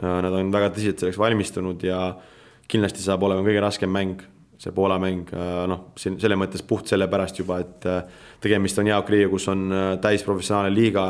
Nad 0.00 0.30
on 0.30 0.52
väga 0.54 0.68
tõsiselt 0.70 1.02
selleks 1.02 1.18
valmistunud 1.18 1.82
ja 1.82 1.98
kindlasti 2.70 3.02
saab 3.02 3.26
olema 3.26 3.42
kõige 3.42 3.64
raskem 3.64 3.90
mäng, 3.90 4.22
see 4.60 4.70
Poola 4.76 5.00
mäng, 5.02 5.32
noh, 5.66 5.88
siin 5.98 6.20
selle 6.22 6.38
mõttes 6.38 6.62
puht 6.62 6.92
sellepärast 6.92 7.42
juba, 7.42 7.58
et 7.64 7.88
tegemist 8.44 8.78
on 8.78 8.92
jaokliiga, 8.92 9.32
kus 9.32 9.48
on 9.50 9.66
täisprofessionaalne 10.04 10.70
liiga, 10.70 11.08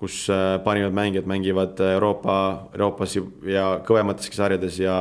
kus 0.00 0.24
parimad 0.64 0.96
mängijad 0.96 1.28
mängivad 1.28 1.80
Euroopa, 1.90 2.38
Euroopas 2.72 3.18
ja 3.44 3.68
kõvemateski 3.84 4.40
sarjades 4.40 4.80
ja 4.80 4.98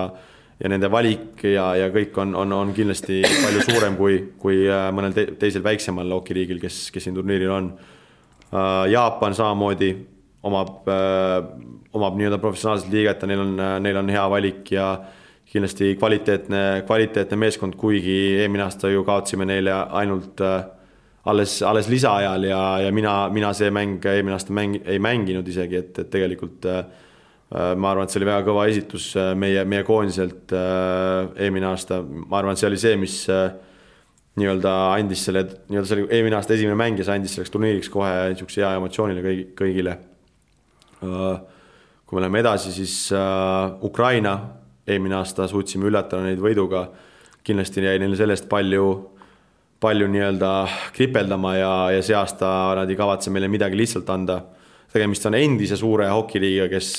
ja 0.55 0.69
nende 0.71 0.87
valik 0.87 1.41
ja, 1.43 1.65
ja 1.75 1.89
kõik 1.91 2.15
on, 2.23 2.29
on, 2.39 2.53
on 2.55 2.69
kindlasti 2.71 3.17
palju 3.27 3.63
suurem 3.65 3.97
kui, 3.99 4.21
kui 4.39 4.61
mõnel 4.95 5.11
te, 5.11 5.25
teisel 5.39 5.63
väiksemal 5.65 6.13
hokiriigil, 6.15 6.61
kes, 6.63 6.77
kes 6.95 7.03
siin 7.03 7.17
turniiril 7.17 7.51
on 7.51 7.67
Äh, 7.75 7.94
Jaapan 8.89 9.33
samamoodi 9.35 9.89
omab, 10.45 10.87
äh, 10.87 11.43
omab 11.93 12.17
nii-öelda 12.19 12.39
professionaalset 12.41 12.91
liiget 12.93 13.21
ja 13.21 13.29
neil 13.29 13.41
on, 13.41 13.53
äh, 13.59 13.77
neil 13.81 14.01
on 14.01 14.09
hea 14.13 14.25
valik 14.29 14.71
ja 14.71 14.89
kindlasti 15.49 15.93
kvaliteetne, 15.99 16.83
kvaliteetne 16.85 17.37
meeskond, 17.39 17.77
kuigi 17.79 18.17
eelmine 18.41 18.65
aasta 18.65 18.89
ju 18.91 19.05
kaotasime 19.07 19.45
neile 19.47 19.73
ainult 19.73 20.41
alles, 21.25 21.61
alles 21.63 21.87
lisaajal 21.89 22.43
ja, 22.49 22.61
ja 22.83 22.91
mina, 22.93 23.29
mina 23.33 23.53
see 23.55 23.71
mäng 23.73 24.03
eelmine 24.03 24.35
aasta 24.35 24.53
mäng, 24.53 24.81
ei 24.83 24.99
mänginud 24.99 25.47
isegi, 25.47 25.79
et, 25.79 25.99
et 26.01 26.09
tegelikult 26.11 26.65
ma 27.55 27.91
arvan, 27.91 28.03
et 28.03 28.11
see 28.11 28.19
oli 28.19 28.27
väga 28.27 28.43
kõva 28.49 28.65
esitus 28.67 29.05
meie, 29.37 29.63
meie 29.69 29.85
koondiselt 29.87 30.51
eelmine 30.51 31.69
aasta, 31.69 32.01
ma 32.03 32.41
arvan, 32.41 32.57
et 32.57 32.61
see 32.61 32.67
oli 32.67 32.81
see, 32.81 32.97
mis 32.99 33.21
nii-öelda 34.39 34.71
andis 34.97 35.23
selle, 35.29 35.45
nii-öelda 35.69 35.87
see 35.87 35.97
oli 35.97 36.05
eelmine 36.11 36.35
aasta 36.35 36.55
esimene 36.55 36.75
mäng 36.79 36.99
ja 36.99 37.07
see 37.07 37.15
andis 37.15 37.35
selleks 37.37 37.53
turniiriks 37.53 37.89
kohe 37.91 38.11
niisuguse 38.33 38.63
hea 38.63 38.73
emotsioonile 38.79 39.23
kõigi, 39.23 39.45
kõigile. 39.55 39.95
kui 40.99 42.17
me 42.17 42.21
läheme 42.23 42.41
edasi, 42.43 42.73
siis 42.75 42.95
uh, 43.15 43.77
Ukraina, 43.85 44.35
eelmine 44.87 45.17
aasta 45.19 45.47
suutsime 45.47 45.87
üllatada 45.87 46.25
neid 46.25 46.41
võiduga, 46.43 46.87
kindlasti 47.45 47.83
jäi 47.85 47.97
neil 48.01 48.15
sellest 48.17 48.49
palju, 48.51 48.85
palju 49.81 50.11
nii-öelda 50.11 50.51
kripeldama 50.95 51.55
ja, 51.55 51.73
ja 51.95 52.03
see 52.05 52.17
aasta 52.17 52.51
nad 52.81 52.91
ei 52.91 52.99
kavatse 52.99 53.31
meile 53.31 53.49
midagi 53.51 53.79
lihtsalt 53.79 54.09
anda. 54.09 54.41
tegemist 54.91 55.25
on 55.25 55.35
endise 55.35 55.77
suure 55.77 56.07
hokiliiga, 56.11 56.69
kes 56.71 56.93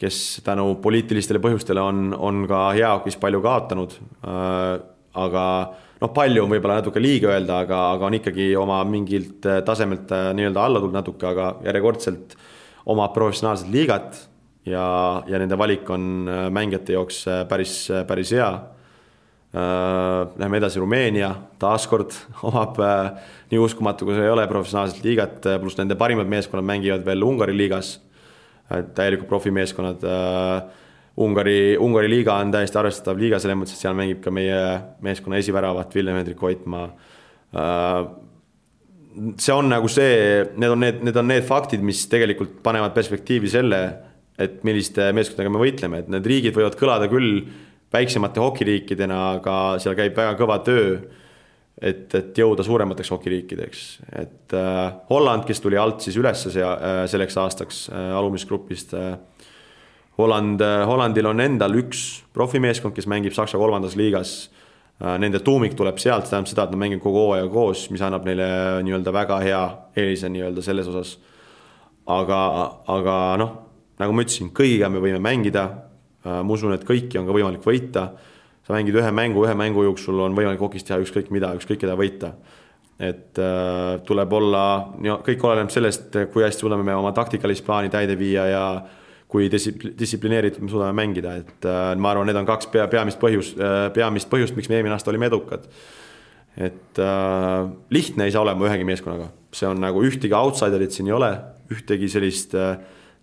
kes 0.00 0.40
tänu 0.44 0.78
poliitilistele 0.80 1.38
põhjustele 1.44 1.80
on, 1.84 2.14
on 2.16 2.46
ka 2.48 2.70
heahokis 2.72 3.18
palju 3.20 3.42
kaotanud 3.44 3.98
aga 5.18 5.44
noh, 6.00 6.10
palju 6.14 6.44
on 6.44 6.52
võib-olla 6.54 6.80
natuke 6.80 7.02
liiga 7.02 7.34
öelda, 7.34 7.60
aga, 7.64 7.82
aga 7.96 8.08
on 8.08 8.16
ikkagi 8.20 8.50
oma 8.58 8.80
mingilt 8.88 9.46
äh, 9.48 9.60
tasemelt 9.66 10.10
äh, 10.14 10.30
nii-öelda 10.36 10.64
alla 10.64 10.82
tulnud 10.82 10.96
natuke, 10.96 11.28
aga 11.28 11.52
järjekordselt 11.66 12.36
omab 12.90 13.14
professionaalset 13.16 13.70
liigat 13.72 14.20
ja, 14.68 14.84
ja 15.28 15.40
nende 15.40 15.58
valik 15.60 15.88
on 15.92 16.28
äh, 16.28 16.44
mängijate 16.54 16.96
jaoks 16.96 17.24
päris, 17.50 17.82
päris 18.08 18.34
hea. 18.36 18.50
Läheme 19.50 20.60
edasi, 20.60 20.78
Rumeenia 20.78 21.32
taaskord 21.58 22.14
omab 22.46 22.76
nii 23.50 23.58
uskumatu, 23.58 24.06
kui 24.06 24.14
see 24.14 24.28
ei 24.28 24.30
ole 24.30 24.44
professionaalset 24.46 25.02
liigat, 25.02 25.48
pluss 25.58 25.74
nende 25.80 25.96
parimad 25.98 26.30
meeskonnad 26.30 26.68
mängivad 26.68 27.02
veel 27.02 27.26
Ungari 27.26 27.56
liigas. 27.58 27.96
täielikult 28.70 29.26
profimeeskonnad 29.26 30.06
Ungari, 31.20 31.76
Ungari 31.80 32.08
liiga 32.08 32.38
on 32.40 32.52
täiesti 32.54 32.78
arvestatav 32.80 33.18
liiga 33.20 33.38
selles 33.42 33.58
mõttes, 33.60 33.76
et 33.76 33.84
seal 33.84 33.96
mängib 33.96 34.22
ka 34.24 34.32
meie 34.32 34.58
meeskonna 35.04 35.40
esiväravat 35.40 35.92
Villem-Hendrik 35.96 36.42
Oitmaa. 36.48 36.86
Äh, 37.60 38.02
see 39.40 39.54
on 39.54 39.68
nagu 39.68 39.90
see, 39.90 40.44
need 40.56 40.72
on 40.72 40.80
need, 40.80 41.02
need 41.04 41.18
on 41.20 41.28
need 41.28 41.44
faktid, 41.46 41.82
mis 41.84 42.06
tegelikult 42.10 42.60
panevad 42.64 42.94
perspektiivi 42.96 43.50
selle, 43.52 43.82
et 44.40 44.62
milliste 44.64 45.10
meeskondadega 45.16 45.52
me 45.52 45.60
võitleme, 45.60 46.00
et 46.00 46.12
need 46.12 46.28
riigid 46.30 46.56
võivad 46.56 46.78
kõlada 46.80 47.10
küll 47.12 47.42
väiksemate 47.92 48.40
hokiriikidena, 48.40 49.18
aga 49.40 49.56
seal 49.82 49.96
käib 49.98 50.14
väga 50.16 50.36
kõva 50.38 50.60
töö. 50.66 51.00
et, 51.80 52.12
et 52.12 52.36
jõuda 52.36 52.60
suuremateks 52.60 53.08
hokiriikideks, 53.08 53.82
et 54.20 54.52
äh, 54.52 54.80
Holland, 55.08 55.46
kes 55.48 55.62
tuli 55.64 55.78
alt 55.80 56.02
siis 56.04 56.18
ülesse 56.20 56.50
sea, 56.52 56.74
äh, 56.76 56.98
selleks 57.08 57.38
aastaks 57.40 57.78
äh, 57.88 58.10
alumisgrupist 58.18 58.92
äh, 58.98 59.14
Holland, 60.20 60.60
äh, 60.60 60.84
Hollandil 60.86 61.28
on 61.30 61.40
endal 61.42 61.74
üks 61.80 62.22
profimeeskond, 62.36 62.94
kes 62.96 63.08
mängib 63.10 63.34
Saksa 63.36 63.58
kolmandas 63.60 63.96
liigas. 63.98 64.50
Äh, 65.00 65.16
nende 65.22 65.40
tuumik 65.44 65.74
tuleb 65.78 65.98
sealt, 66.02 66.26
see 66.26 66.34
tähendab 66.34 66.50
seda, 66.50 66.66
et 66.68 66.74
nad 66.74 66.82
mängivad 66.82 67.04
kogu 67.04 67.24
hooaja 67.24 67.48
koos, 67.52 67.86
mis 67.92 68.04
annab 68.04 68.26
neile 68.28 68.46
nii-öelda 68.86 69.14
väga 69.16 69.40
hea 69.44 69.62
eelise 69.96 70.30
nii-öelda 70.32 70.64
selles 70.64 70.90
osas. 70.92 71.18
aga, 72.10 72.38
aga 72.90 73.16
noh, 73.38 73.50
nagu 74.00 74.14
ma 74.16 74.24
ütlesin, 74.24 74.48
kõigiga 74.56 74.88
me 74.90 75.02
võime 75.02 75.20
mängida. 75.22 75.66
Äh, 76.24 76.40
ma 76.44 76.56
usun, 76.56 76.74
et 76.74 76.84
kõiki 76.84 77.20
on 77.20 77.28
ka 77.28 77.36
võimalik 77.36 77.64
võita. 77.64 78.10
sa 78.66 78.74
mängid 78.76 78.94
ühe 78.94 79.10
mängu, 79.10 79.44
ühe 79.46 79.54
mängu 79.54 79.82
jooksul 79.82 80.20
on 80.20 80.34
võimalik 80.36 80.60
hokis 80.60 80.84
teha 80.84 81.00
ükskõik 81.00 81.30
mida, 81.30 81.54
ükskõik 81.56 81.80
keda 81.80 81.96
võita 81.96 82.34
et 83.00 83.38
äh, 83.40 84.00
tuleb 84.04 84.32
olla, 84.36 84.62
kõik 85.24 85.44
oleneb 85.48 85.70
sellest, 85.72 86.16
kui 86.32 86.44
hästi 86.44 86.66
suudame 86.66 86.84
me 86.84 86.94
oma 86.94 87.14
taktikalist 87.16 87.64
plaani 87.64 87.88
täide 87.88 88.16
viia 88.20 88.44
ja 88.50 88.64
kui 89.30 89.48
distsipl-, 89.50 89.94
distsiplineeritud 89.98 90.64
me 90.64 90.72
suudame 90.72 90.96
mängida, 90.98 91.36
et 91.42 91.66
äh, 91.68 91.94
ma 92.00 92.12
arvan, 92.12 92.28
need 92.28 92.38
on 92.40 92.48
kaks 92.48 92.70
pea, 92.72 92.86
peamist 92.90 93.20
põhjus 93.22 93.52
äh,, 93.56 93.88
peamist 93.94 94.30
põhjust, 94.32 94.56
miks 94.58 94.70
me 94.70 94.78
eelmine 94.78 94.96
aasta 94.96 95.12
olime 95.12 95.30
edukad. 95.30 95.68
et 96.58 96.98
äh, 96.98 97.68
lihtne 97.94 98.26
ei 98.26 98.34
saa 98.34 98.42
olema 98.42 98.66
ühegi 98.66 98.86
meeskonnaga, 98.86 99.30
see 99.54 99.68
on 99.70 99.78
nagu 99.82 100.02
ühtegi 100.06 100.34
outsiderit 100.36 100.96
siin 100.96 101.10
ei 101.10 101.14
ole, 101.14 101.30
ühtegi 101.70 102.10
sellist 102.10 102.56
äh, 102.58 102.74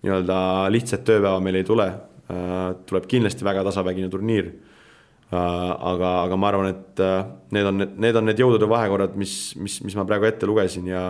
nii-öelda 0.05 0.39
lihtsat 0.71 1.03
tööpäeva 1.07 1.41
meil 1.43 1.59
ei 1.59 1.67
tule 1.67 1.89
äh,. 1.91 2.71
tuleb 2.87 3.09
kindlasti 3.11 3.45
väga 3.47 3.65
tasavägine 3.67 4.07
turniir 4.13 4.47
äh,. 4.53 5.35
aga, 5.35 6.13
aga 6.23 6.39
ma 6.39 6.53
arvan, 6.53 6.71
et 6.71 7.03
need 7.51 7.67
on, 7.67 7.83
need 7.99 8.15
on 8.15 8.29
need 8.31 8.39
jõudude 8.39 8.69
vahekorrad, 8.71 9.19
mis, 9.19 9.57
mis, 9.59 9.81
mis 9.83 9.99
ma 9.99 10.07
praegu 10.07 10.29
ette 10.31 10.47
lugesin 10.47 10.87
ja, 10.87 11.09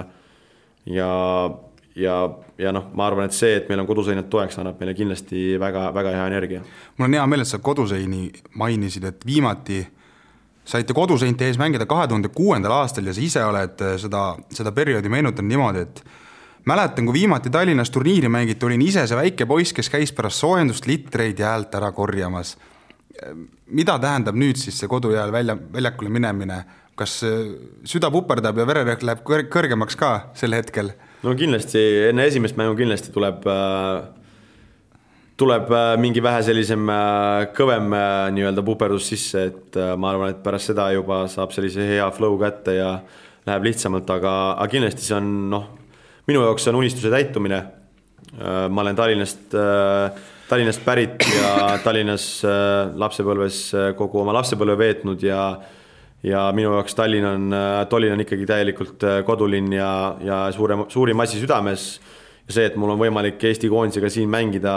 ja 0.89 1.12
ja, 1.98 2.16
ja 2.58 2.72
noh, 2.76 2.89
ma 2.95 3.08
arvan, 3.10 3.28
et 3.28 3.36
see, 3.36 3.56
et 3.58 3.70
meil 3.70 3.82
on 3.82 3.89
koduseinad 3.89 4.30
toeks, 4.32 4.60
annab 4.62 4.80
meile 4.82 4.93
kindlasti 4.98 5.58
väga, 5.62 5.89
väga 5.95 6.14
hea 6.16 6.28
energia. 6.32 6.62
mul 6.98 7.10
on 7.10 7.18
hea 7.18 7.26
meel, 7.30 7.43
et 7.43 7.50
sa 7.50 7.60
koduseini 7.64 8.30
mainisid, 8.62 9.08
et 9.10 9.26
viimati 9.26 9.82
saite 10.68 10.93
koduseinte 10.93 11.48
ees 11.48 11.58
mängida 11.60 11.88
kahe 11.89 12.08
tuhande 12.08 12.30
kuuendal 12.36 12.76
aastal 12.82 13.08
ja 13.08 13.16
sa 13.16 13.24
ise 13.24 13.43
oled 13.43 13.84
äh, 13.84 13.98
seda, 14.02 14.24
seda 14.54 14.74
perioodi 14.76 15.10
meenutanud 15.10 15.50
niimoodi, 15.50 15.86
et 15.88 16.02
mäletan, 16.68 17.08
kui 17.08 17.22
viimati 17.22 17.50
Tallinnas 17.54 17.91
turniiri 17.93 18.30
mängiti, 18.30 18.66
olin 18.68 18.84
ise 18.84 19.08
see 19.08 19.18
väike 19.18 19.48
poiss, 19.50 19.74
kes 19.74 19.89
käis 19.89 20.14
pärast 20.14 20.43
soojendust 20.43 20.89
litreid 20.89 21.39
jäält 21.39 21.76
ära 21.76 21.91
korjamas. 21.91 22.58
mida 23.66 23.95
tähendab 24.00 24.36
nüüd 24.38 24.60
siis 24.62 24.76
see 24.78 24.88
kodujääl 24.88 25.32
välja, 25.32 25.56
väljakule 25.74 26.10
minemine, 26.14 26.58
kas 26.95 27.24
süda 27.84 28.12
puperdab 28.14 28.58
ja 28.58 28.66
vererõhk 28.68 29.02
läheb 29.02 29.24
kõr-, 29.26 29.48
kõrgemaks 29.50 29.98
ka 29.98 30.12
sel 30.38 30.54
hetkel? 30.54 30.91
No 31.24 31.34
kindlasti, 31.38 31.82
enne 32.11 32.28
esimest 32.30 32.57
mängu 32.59 32.78
kindlasti 32.78 33.13
tuleb 33.15 33.47
äh 33.47 34.18
tuleb 35.38 35.70
äh, 35.70 35.93
mingi 36.01 36.22
vähe 36.24 36.41
sellisem 36.45 36.89
äh, 36.89 37.47
kõvem 37.53 37.91
nii-öelda 38.34 38.63
puperdus 38.65 39.11
sisse, 39.11 39.43
et 39.51 39.78
ma 39.99 40.11
arvan, 40.11 40.34
et 40.34 40.41
pärast 40.41 40.72
seda 40.72 40.89
juba 40.95 41.26
saab 41.30 41.53
sellise 41.53 41.86
hea 41.86 42.07
flow 42.15 42.39
kätte 42.41 42.74
ja 42.80 42.95
läheb 43.47 43.68
lihtsamalt, 43.70 44.09
aga, 44.09 44.34
aga 44.57 44.70
kindlasti 44.72 45.05
see 45.05 45.18
on 45.18 45.28
noh, 45.51 45.68
minu 46.28 46.41
jaoks 46.41 46.65
see 46.65 46.74
on 46.74 46.80
unistuse 46.82 47.13
täitumine. 47.13 47.61
ma 48.70 48.82
olen 48.82 48.95
Tallinnast, 48.95 49.53
Tallinnast 50.49 50.82
pärit 50.84 51.24
ja 51.32 51.78
Tallinnas 51.84 52.26
lapsepõlves 52.99 53.61
kogu 53.95 54.20
oma 54.26 54.34
lapsepõlve 54.36 54.76
veetnud 54.82 55.24
ja 55.24 55.39
ja 56.28 56.48
minu 56.56 56.76
jaoks 56.76 56.96
Tallinn 56.98 57.26
on, 57.26 57.56
Tallinn 57.90 58.18
on 58.18 58.24
ikkagi 58.26 58.46
täielikult 58.50 59.08
kodulinn 59.26 59.72
ja, 59.74 59.90
ja 60.24 60.44
suurem, 60.56 60.86
suurim 60.92 61.24
asi 61.24 61.40
südames. 61.42 61.90
See, 62.48 62.64
et 62.64 62.78
mul 62.80 62.94
on 62.94 63.00
võimalik 63.02 63.42
Eesti 63.44 63.68
koondisega 63.68 64.08
siin 64.12 64.30
mängida 64.32 64.74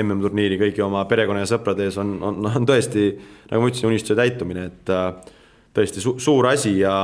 MM-turniiri 0.00 0.56
kõigi 0.60 0.80
oma 0.80 1.02
perekonna 1.08 1.42
ja 1.42 1.50
sõprade 1.50 1.84
ees 1.84 1.98
on, 2.00 2.14
on, 2.24 2.38
on 2.48 2.68
tõesti, 2.68 3.10
nagu 3.50 3.60
ma 3.60 3.68
ütlesin, 3.68 3.90
unistuse 3.90 4.16
täitumine, 4.16 4.70
et 4.70 4.92
äh, 4.94 5.34
tõesti 5.76 6.00
su 6.00 6.14
suur 6.22 6.48
asi 6.48 6.78
ja 6.78 6.94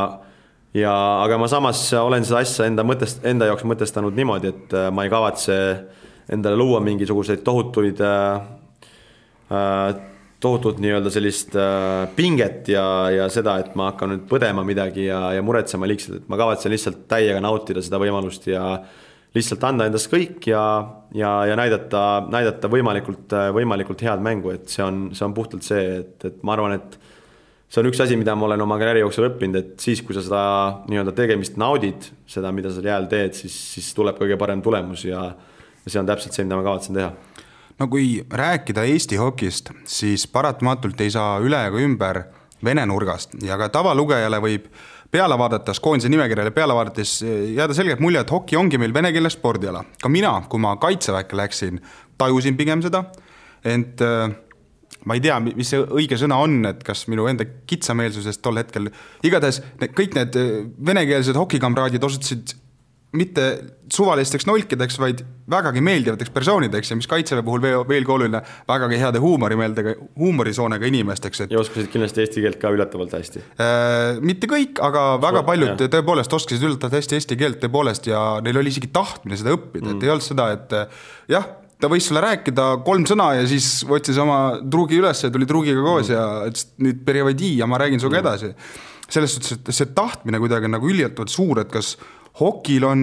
ja 0.76 0.92
aga 1.22 1.36
ma 1.40 1.48
samas 1.48 1.82
olen 1.96 2.24
seda 2.24 2.40
asja 2.44 2.64
enda 2.68 2.84
mõtest, 2.84 3.20
enda 3.28 3.48
jaoks 3.50 3.64
mõtestanud 3.68 4.16
niimoodi, 4.16 4.54
et 4.54 4.76
äh, 4.76 4.88
ma 4.92 5.04
ei 5.04 5.12
kavatse 5.12 5.56
endale 6.32 6.56
luua 6.58 6.80
mingisuguseid 6.84 7.44
tohutuid 7.44 8.00
äh, 8.00 8.40
äh 9.52 10.04
tohutut 10.40 10.80
nii-öelda 10.82 11.10
sellist 11.12 11.56
äh, 11.56 12.04
pinget 12.16 12.68
ja, 12.68 12.84
ja 13.12 13.28
seda, 13.32 13.56
et 13.62 13.74
ma 13.78 13.90
hakkan 13.90 14.12
nüüd 14.12 14.26
põdema 14.28 14.64
midagi 14.66 15.06
ja, 15.08 15.20
ja 15.36 15.44
muretsema 15.44 15.88
liigselt, 15.88 16.20
et 16.20 16.30
ma 16.32 16.38
kavatsen 16.40 16.74
lihtsalt 16.74 17.06
täiega 17.10 17.40
nautida 17.44 17.82
seda 17.84 18.00
võimalust 18.02 18.48
ja 18.50 18.66
lihtsalt 19.36 19.64
anda 19.68 19.88
endast 19.88 20.10
kõik 20.12 20.48
ja, 20.50 20.62
ja, 21.16 21.32
ja 21.50 21.56
näidata, 21.58 22.02
näidata 22.32 22.70
võimalikult, 22.72 23.32
võimalikult 23.56 24.04
head 24.06 24.22
mängu, 24.24 24.52
et 24.56 24.70
see 24.72 24.84
on, 24.84 25.08
see 25.16 25.26
on 25.26 25.34
puhtalt 25.36 25.66
see, 25.66 26.00
et, 26.02 26.16
et 26.28 26.38
ma 26.46 26.54
arvan, 26.56 26.76
et 26.78 26.96
see 27.68 27.82
on 27.82 27.90
üks 27.90 28.00
asi, 28.04 28.16
mida 28.20 28.36
ma 28.38 28.48
olen 28.48 28.64
oma 28.64 28.78
karjääri 28.80 29.02
jooksul 29.04 29.28
õppinud, 29.30 29.58
et 29.60 29.82
siis, 29.82 30.02
kui 30.06 30.16
sa 30.16 30.24
seda 30.24 30.42
nii-öelda 30.90 31.16
tegemist 31.16 31.58
naudid, 31.60 32.08
seda, 32.30 32.52
mida 32.54 32.72
sa 32.72 32.84
jääl 32.84 33.08
teed, 33.10 33.36
siis, 33.38 33.56
siis 33.74 33.90
tuleb 33.96 34.20
kõige 34.20 34.38
parem 34.40 34.62
tulemus 34.64 35.04
ja, 35.08 35.26
ja 35.82 35.88
see 35.90 36.00
on 36.00 36.08
täpselt 36.08 36.36
see, 36.36 36.46
mida 36.46 36.60
ma 36.60 36.66
kavatsen 36.66 37.00
teha. 37.00 37.10
No 37.78 37.88
kui 37.92 38.24
rääkida 38.30 38.84
Eesti 38.88 39.18
hokist, 39.20 39.70
siis 39.84 40.26
paratamatult 40.26 41.00
ei 41.00 41.12
saa 41.12 41.38
üle 41.44 41.66
ega 41.68 41.82
ümber 41.82 42.24
Vene 42.64 42.86
nurgast 42.88 43.34
ja 43.44 43.58
ka 43.60 43.68
tavalugejale 43.68 44.38
võib 44.40 44.70
peale 45.12 45.36
vaadates, 45.38 45.80
koondise 45.84 46.08
nimekirjale 46.08 46.50
peale 46.56 46.74
vaadates 46.74 47.18
jääda 47.22 47.76
selgelt 47.76 48.00
mulje, 48.00 48.22
et 48.24 48.32
hoki 48.32 48.56
ongi 48.56 48.80
meil 48.80 48.94
venekeelne 48.96 49.30
spordiala. 49.30 49.84
ka 50.02 50.08
mina, 50.08 50.32
kui 50.48 50.60
ma 50.60 50.72
kaitseväkke 50.80 51.36
läksin, 51.36 51.80
tajusin 52.18 52.56
pigem 52.56 52.82
seda, 52.82 53.04
ent 53.64 54.00
äh, 54.00 54.32
ma 55.04 55.14
ei 55.14 55.22
tea, 55.22 55.36
mis 55.44 55.68
see 55.70 55.84
õige 55.84 56.18
sõna 56.18 56.40
on, 56.42 56.58
et 56.72 56.82
kas 56.84 57.06
minu 57.12 57.28
enda 57.30 57.44
kitsameelsusest 57.44 58.42
tol 58.42 58.58
hetkel, 58.60 58.88
igatahes 59.22 59.60
kõik 59.84 60.16
need 60.18 60.40
äh, 60.40 60.54
venekeelsed 60.90 61.38
hokikamraadid 61.38 62.08
osutusid 62.08 62.56
mitte 63.16 63.46
suvalisteks 63.92 64.46
nolkideks, 64.48 64.98
vaid 64.98 65.22
vägagi 65.50 65.82
meeldivateks 65.84 66.32
persoonideks 66.34 66.90
ja 66.90 66.96
mis 66.98 67.08
Kaitseväe 67.10 67.44
puhul 67.46 67.62
veel, 67.62 67.84
veelgi 67.88 68.12
oluline, 68.12 68.40
vägagi 68.68 68.98
heade 69.00 69.22
huumorimeeldega, 69.22 69.94
huumorisoonega 70.18 70.88
inimesteks, 70.90 71.44
et 71.44 71.54
ja 71.54 71.60
oskasid 71.62 71.92
kindlasti 71.92 72.24
eesti 72.24 72.42
keelt 72.44 72.58
ka 72.62 72.72
üllatavalt 72.74 73.14
hästi 73.16 73.44
äh,? 73.62 74.22
Mitte 74.26 74.50
kõik, 74.50 74.80
aga 74.82 75.04
väga 75.22 75.44
so, 75.44 75.48
paljud 75.50 75.70
jah. 75.74 75.92
tõepoolest 75.98 76.34
oskasid 76.40 76.66
üllatavalt 76.66 76.98
hästi 76.98 77.20
eesti 77.20 77.38
keelt 77.38 77.62
tõepoolest 77.62 78.10
ja 78.10 78.24
neil 78.44 78.58
oli 78.62 78.74
isegi 78.74 78.90
tahtmine 78.94 79.38
seda 79.38 79.54
õppida 79.54 79.86
mm., 79.86 79.96
et 79.96 80.08
ei 80.08 80.14
olnud 80.16 80.26
seda, 80.26 80.50
et 80.56 80.76
jah, 81.30 81.46
ta 81.80 81.90
võis 81.92 82.08
sulle 82.08 82.22
rääkida 82.24 82.66
kolm 82.86 83.06
sõna 83.08 83.30
ja 83.38 83.46
siis 83.48 83.68
võttis 83.88 84.18
oma 84.20 84.58
truugi 84.72 84.98
üles 85.00 85.22
ja 85.22 85.30
tuli 85.32 85.48
truugiga 85.48 85.82
koos 85.84 86.08
mm. 86.08 86.14
ja 86.14 86.50
ütles, 86.50 86.66
et 86.66 86.84
nüüd 86.88 87.00
perioodi 87.06 87.56
ja 87.60 87.68
ma 87.70 87.80
räägin 87.82 88.02
sinuga 88.02 88.20
mm. 88.20 88.26
edasi. 88.26 88.52
selles 89.06 89.36
suhtes, 89.36 89.58
et 89.60 89.74
see 89.74 89.92
tahtmine 89.94 90.40
kuidagi 90.42 90.70
nagu 90.72 90.88
üllatavalt 90.90 91.30
suur, 91.30 91.60
et 91.62 91.70
kas 91.70 91.94
hokil 92.40 92.86
on 92.88 93.02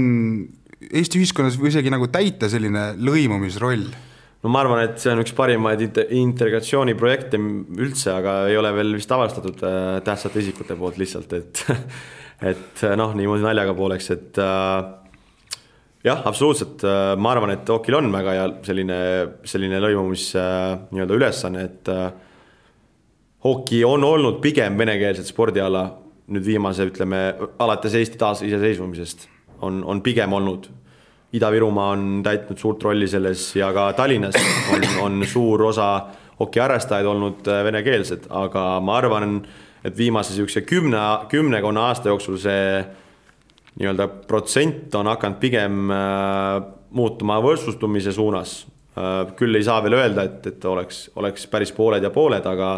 Eesti 0.84 1.22
ühiskonnas 1.22 1.56
või 1.60 1.72
isegi 1.72 1.92
nagu 1.94 2.10
täita 2.12 2.50
selline 2.52 2.94
lõimumisroll? 3.00 3.86
no 4.44 4.52
ma 4.52 4.60
arvan, 4.60 4.82
et 4.84 4.98
see 5.00 5.14
on 5.14 5.22
üks 5.24 5.32
parimaid 5.38 5.84
integratsiooniprojekte 6.04 7.40
üldse, 7.40 8.12
aga 8.12 8.42
ei 8.52 8.58
ole 8.60 8.74
veel 8.76 8.92
vist 8.98 9.12
avastatud 9.16 9.64
äh, 9.64 10.02
tähtsate 10.04 10.44
isikute 10.44 10.76
poolt 10.80 11.00
lihtsalt, 11.00 11.32
et 11.38 11.64
et 12.52 12.84
noh, 13.00 13.14
niimoodi 13.16 13.46
naljaga 13.46 13.76
pooleks, 13.78 14.12
et 14.12 14.42
äh, 14.44 15.62
jah, 16.10 16.26
absoluutselt, 16.28 16.84
äh, 16.84 17.14
ma 17.16 17.32
arvan, 17.32 17.56
et 17.56 17.72
hokil 17.72 18.02
on 18.02 18.12
väga 18.12 18.36
hea 18.36 18.52
selline, 18.68 19.00
selline 19.48 19.80
lõimumis 19.86 20.28
nii-öelda 20.36 21.20
ülesanne, 21.22 21.64
et 21.70 21.94
hoki 23.48 23.80
on 23.88 24.04
olnud 24.08 24.44
pigem 24.44 24.76
venekeelset 24.80 25.32
spordiala 25.32 25.88
nüüd 26.28 26.46
viimase, 26.46 26.88
ütleme, 26.88 27.22
alates 27.60 27.96
Eesti 28.00 28.18
taasiseseisvumisest 28.22 29.28
on, 29.62 29.84
on 29.84 30.02
pigem 30.02 30.34
olnud. 30.34 30.70
Ida-Virumaa 31.34 31.96
on 31.96 32.22
täitnud 32.24 32.60
suurt 32.62 32.84
rolli 32.86 33.08
selles 33.10 33.48
ja 33.58 33.72
ka 33.74 33.88
Tallinnas 33.98 34.36
on, 34.74 34.84
on 35.02 35.24
suur 35.26 35.64
osa 35.72 35.88
hokiharrastajaid 36.40 37.10
olnud 37.10 37.48
äh, 37.50 37.64
venekeelsed, 37.66 38.28
aga 38.30 38.78
ma 38.86 38.98
arvan, 39.00 39.40
et 39.84 39.98
viimase 39.98 40.34
niisuguse 40.34 40.62
kümne, 40.68 41.02
kümnekonna 41.30 41.88
aasta 41.90 42.12
jooksul 42.14 42.38
see 42.42 42.84
nii-öelda 43.80 44.08
protsent 44.30 44.94
on 44.96 45.10
hakanud 45.10 45.40
pigem 45.42 45.90
äh, 45.92 46.62
muutuma 46.94 47.40
võrdsustumise 47.42 48.14
suunas 48.14 48.62
äh,. 48.98 49.34
küll 49.38 49.58
ei 49.58 49.66
saa 49.66 49.82
veel 49.84 49.98
öelda, 49.98 50.28
et, 50.30 50.46
et 50.54 50.66
oleks, 50.70 51.08
oleks 51.18 51.48
päris 51.50 51.74
pooled 51.74 52.04
ja 52.04 52.14
pooled, 52.14 52.46
aga 52.46 52.76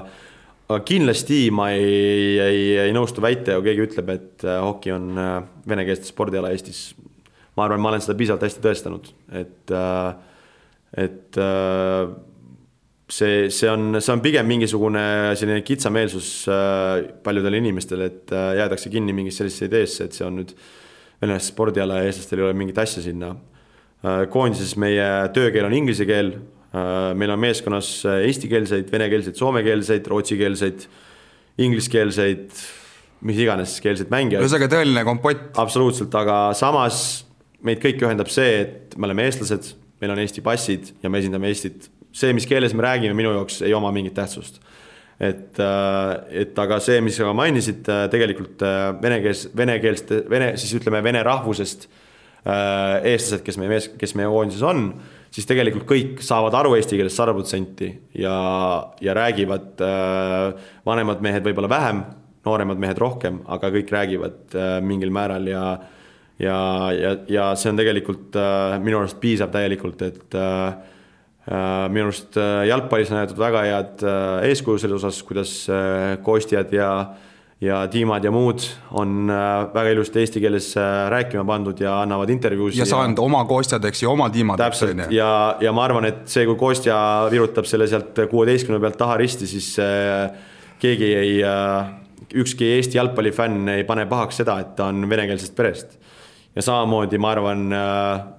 aga 0.66 0.82
kindlasti 0.86 1.50
ma 1.54 1.70
ei, 1.76 2.38
ei, 2.42 2.62
ei 2.88 2.94
nõustu 2.96 3.22
väitega, 3.24 3.60
kui 3.60 3.70
keegi 3.70 3.86
ütleb, 3.86 4.12
et 4.16 4.46
äh, 4.48 4.58
hoki 4.64 4.94
on 4.96 5.12
äh, 5.22 5.36
venekeelste 5.70 6.10
spordiala 6.10 6.50
Eestis. 6.54 6.88
ma 7.56 7.68
arvan, 7.68 7.82
ma 7.84 7.92
olen 7.92 8.02
seda 8.04 8.18
piisavalt 8.20 8.48
hästi 8.48 8.64
tõestanud, 8.64 9.12
et, 9.40 9.72
äh, 9.72 10.10
et 11.06 11.38
see, 13.12 13.46
see 13.54 13.70
on, 13.70 14.00
see 14.02 14.14
on 14.16 14.24
pigem 14.24 14.50
mingisugune 14.50 15.04
selline 15.38 15.62
kitsameelsus 15.68 16.32
paljudele 17.24 17.62
inimestele, 17.62 18.10
et 18.10 18.34
jäädakse 18.34 18.90
kinni 18.92 19.14
mingisse 19.16 19.44
sellisesse 19.44 19.70
ideesse, 19.70 20.08
et 20.08 20.18
see 20.18 20.26
on 20.26 20.40
nüüd 20.40 20.56
venelaste 21.22 21.54
spordiala 21.54 22.00
ja 22.00 22.10
eestlastel 22.10 22.42
ei 22.42 22.48
ole 22.48 22.58
mingit 22.58 22.80
asja 22.82 23.04
sinna. 23.06 23.36
koondises 24.32 24.76
meie 24.78 25.06
töökeel 25.34 25.68
on 25.68 25.74
inglise 25.74 26.06
keel 26.06 26.34
meil 27.16 27.32
on 27.34 27.42
meeskonnas 27.42 27.90
äh, 28.08 28.24
eestikeelseid, 28.30 28.90
venekeelseid, 28.92 29.38
soomekeelseid, 29.40 30.08
rootsikeelseid, 30.12 30.88
ingliskeelseid, 31.66 32.46
mis 33.26 33.42
iganes 33.42 33.78
keelseid 33.84 34.12
mängijaid. 34.12 34.44
ühesõnaga 34.44 34.70
tõeline 34.74 35.06
kompott. 35.08 35.50
absoluutselt, 35.62 36.16
aga 36.20 36.40
samas 36.58 37.00
meid 37.66 37.82
kõiki 37.84 38.06
ühendab 38.06 38.32
see, 38.34 38.62
et 38.66 38.98
me 38.98 39.08
oleme 39.10 39.28
eestlased, 39.30 39.74
meil 40.02 40.14
on 40.14 40.22
Eesti 40.22 40.44
passid 40.46 40.92
ja 41.04 41.10
me 41.10 41.22
esindame 41.24 41.50
Eestit. 41.52 41.90
see, 42.16 42.34
mis 42.36 42.48
keeles 42.50 42.76
me 42.76 42.84
räägime, 42.86 43.16
minu 43.18 43.34
jaoks 43.36 43.62
ei 43.66 43.74
oma 43.74 43.92
mingit 43.96 44.18
tähtsust. 44.18 44.60
et, 45.20 45.60
äh, 45.60 46.42
et 46.44 46.60
aga 46.60 46.80
see, 46.84 47.00
mis 47.02 47.16
sa 47.16 47.32
mainisid, 47.34 47.86
tegelikult 48.12 48.66
venekeels-, 49.02 49.48
venekeelste, 49.56 50.26
vene, 50.30 50.56
siis 50.60 50.76
ütleme, 50.82 51.04
vene 51.04 51.24
rahvusest 51.24 51.88
eestlased, 52.46 53.42
kes 53.42 53.56
meie 53.58 53.72
mees, 53.72 53.88
kes 53.98 54.12
meie 54.14 54.28
koondises 54.30 54.62
on 54.62 54.90
siis 55.36 55.48
tegelikult 55.50 55.88
kõik 55.90 56.22
saavad 56.24 56.56
aru 56.56 56.76
eesti 56.78 56.96
keelest 57.00 57.20
sada 57.20 57.34
protsenti 57.36 57.90
ja, 58.22 58.36
ja 59.04 59.16
räägivad 59.18 59.84
äh, 59.84 60.70
vanemad 60.88 61.24
mehed 61.26 61.44
võib-olla 61.46 61.72
vähem, 61.72 62.02
nooremad 62.48 62.80
mehed 62.80 63.02
rohkem, 63.02 63.42
aga 63.52 63.72
kõik 63.74 63.92
räägivad 63.92 64.56
äh, 64.56 64.78
mingil 64.86 65.14
määral 65.16 65.52
ja 65.52 65.66
ja, 66.40 66.58
ja, 66.92 67.14
ja 67.32 67.44
see 67.56 67.72
on 67.72 67.78
tegelikult 67.80 68.36
äh, 68.40 68.76
minu 68.84 69.00
arust 69.00 69.22
piisav 69.22 69.54
täielikult, 69.54 70.02
et 70.04 70.36
äh, 70.40 70.66
äh 71.48 71.86
minu 71.92 72.10
arust 72.10 72.36
äh, 72.40 72.66
jalgpallis 72.72 73.12
on 73.12 73.22
näidatud 73.22 73.40
väga 73.40 73.68
head 73.68 74.04
äh, 74.04 74.50
eeskuju 74.50 74.82
selles 74.84 75.04
osas, 75.04 75.22
kuidas 75.24 75.54
koostjad 76.28 76.74
ja 76.76 76.90
äh, 77.00 77.25
ja 77.62 77.88
tiimad 77.88 78.24
ja 78.24 78.32
muud 78.36 78.64
on 79.00 79.30
äh, 79.32 79.68
väga 79.74 79.94
ilusti 79.96 80.20
eesti 80.20 80.42
keeles 80.44 80.74
äh, 80.78 81.08
rääkima 81.12 81.46
pandud 81.48 81.80
ja 81.80 82.02
annavad 82.02 82.30
intervjuusid. 82.30 82.80
ja 82.80 82.86
saanud 82.86 83.18
ja... 83.18 83.24
oma 83.24 83.46
koostjad, 83.48 83.86
eks 83.88 84.04
ju, 84.04 84.10
oma 84.12 84.30
tiimad. 84.30 84.60
täpselt 84.60 85.06
ja, 85.14 85.30
ja 85.64 85.72
ma 85.76 85.86
arvan, 85.88 86.10
et 86.10 86.26
see, 86.32 86.44
kui 86.50 86.58
koostja 86.60 86.98
virutab 87.32 87.68
selle 87.70 87.88
sealt 87.88 88.26
kuueteistkümne 88.32 88.82
pealt 88.84 89.00
taha 89.00 89.18
risti, 89.24 89.48
siis 89.48 89.72
äh, 89.80 90.28
keegi 90.80 91.14
ei, 91.16 91.38
ükski 92.36 92.68
Eesti 92.76 92.98
jalgpallifänn 92.98 93.70
ei 93.72 93.86
pane 93.88 94.04
pahaks 94.10 94.42
seda, 94.42 94.58
et 94.60 94.76
ta 94.76 94.90
on 94.92 95.08
venekeelsest 95.10 95.56
perest. 95.56 95.96
ja 96.56 96.62
samamoodi 96.62 97.18
ma 97.18 97.32
arvan, 97.32 97.64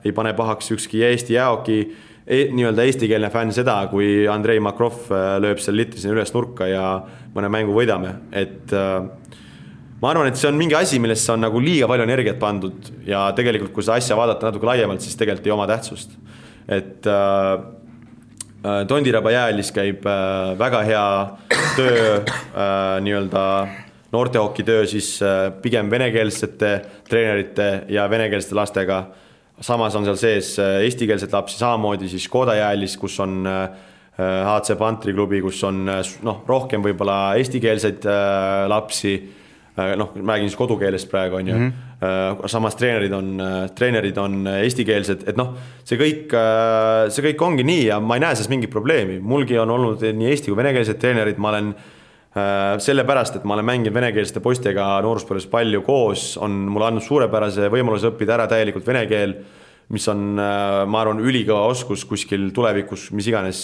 ei 0.04 0.12
pane 0.12 0.34
pahaks 0.36 0.70
ükski 0.76 1.00
Eesti 1.08 1.38
jäähoki 1.38 1.80
e 2.26 2.48
nii-öelda 2.54 2.86
eestikeelne 2.86 3.30
fänn 3.30 3.54
seda, 3.54 3.78
kui 3.90 4.26
Andrei 4.30 4.60
Makrov 4.62 5.06
äh, 5.14 5.36
lööb 5.42 5.62
seal 5.62 5.78
litri 5.78 6.02
sinna 6.02 6.16
üles 6.16 6.34
nurka 6.34 6.66
ja 6.70 6.86
mõne 7.36 7.50
mängu 7.52 7.76
võidame, 7.76 8.16
et 8.34 8.74
äh, 8.74 9.06
ma 10.02 10.10
arvan, 10.10 10.30
et 10.30 10.40
see 10.40 10.50
on 10.50 10.58
mingi 10.58 10.76
asi, 10.78 11.00
millesse 11.02 11.32
on 11.34 11.44
nagu 11.46 11.62
liiga 11.62 11.88
palju 11.90 12.06
energiat 12.06 12.40
pandud 12.42 12.90
ja 13.06 13.28
tegelikult, 13.36 13.72
kui 13.76 13.86
seda 13.86 14.00
asja 14.00 14.18
vaadata 14.18 14.50
natuke 14.50 14.68
laiemalt, 14.68 15.04
siis 15.04 15.16
tegelikult 15.18 15.46
ei 15.46 15.56
oma 15.56 15.70
tähtsust. 15.70 16.18
et 16.68 17.06
äh, 17.06 17.56
äh 18.66 18.84
Tondiraba 18.88 19.30
jäähallis 19.30 19.72
käib 19.72 20.06
äh, 20.06 20.58
väga 20.58 20.82
hea 20.82 21.08
töö 21.76 22.16
äh, 22.16 23.00
nii-öelda 23.06 23.42
noortehokitöö 24.12 24.86
siis 24.86 25.22
äh, 25.22 25.52
pigem 25.62 25.90
venekeelsete 25.90 26.80
treenerite 27.08 27.84
ja 27.88 28.10
venekeelsete 28.10 28.54
lastega. 28.54 29.04
Samas 29.60 29.96
on 29.96 30.06
seal 30.06 30.18
sees 30.20 30.54
äh, 30.62 30.80
eestikeelseid 30.86 31.32
lapsi, 31.32 31.58
samamoodi 31.60 32.10
siis 32.12 32.26
Škoda 32.28 32.56
jäähallis, 32.58 32.96
kus 33.00 33.20
on 33.24 33.44
HC 34.16 34.78
Pantri 34.80 35.12
klubi, 35.12 35.42
kus 35.44 35.58
on 35.68 35.82
noh, 35.84 36.38
rohkem 36.48 36.80
võib-olla 36.80 37.34
eestikeelseid 37.36 38.06
lapsi 38.72 39.10
noh, 39.76 40.14
räägin 40.16 40.48
siis 40.48 40.56
kodukeelest 40.56 41.10
praegu 41.10 41.36
on 41.36 41.50
ju 41.50 41.56
mm, 41.58 41.66
-hmm. 42.00 42.48
samas 42.48 42.78
treenerid 42.80 43.12
on, 43.12 43.42
treenerid 43.76 44.16
on 44.16 44.46
eestikeelsed, 44.54 45.26
et 45.28 45.36
noh, 45.36 45.52
see 45.84 46.00
kõik, 46.00 46.32
see 47.12 47.26
kõik 47.26 47.44
ongi 47.44 47.66
nii 47.68 47.84
ja 47.90 48.00
ma 48.00 48.16
ei 48.16 48.24
näe 48.24 48.38
selles 48.38 48.48
mingit 48.48 48.72
probleemi, 48.72 49.18
mulgi 49.20 49.58
on 49.60 49.70
olnud 49.70 50.00
nii 50.00 50.30
eesti 50.32 50.48
kui 50.48 50.56
venekeelsed 50.62 50.96
treenerid, 50.96 51.36
ma 51.36 51.52
olen 51.52 51.74
sellepärast, 52.36 53.38
et 53.38 53.44
ma 53.48 53.54
olen 53.54 53.64
mänginud 53.64 53.94
venekeelsete 53.96 54.42
poistega 54.44 54.90
nooruspõlves 55.00 55.46
palju 55.48 55.80
koos, 55.86 56.34
on 56.42 56.52
mulle 56.68 56.90
andnud 56.90 57.04
suurepärase 57.06 57.70
võimaluse 57.72 58.10
õppida 58.10 58.34
ära 58.34 58.44
täielikult 58.50 58.84
vene 58.84 59.06
keel, 59.08 59.32
mis 59.94 60.04
on, 60.12 60.34
ma 60.36 61.00
arvan, 61.00 61.22
ülikõva 61.24 61.62
oskus 61.70 62.04
kuskil 62.04 62.50
tulevikus, 62.52 63.06
mis 63.16 63.30
iganes, 63.30 63.62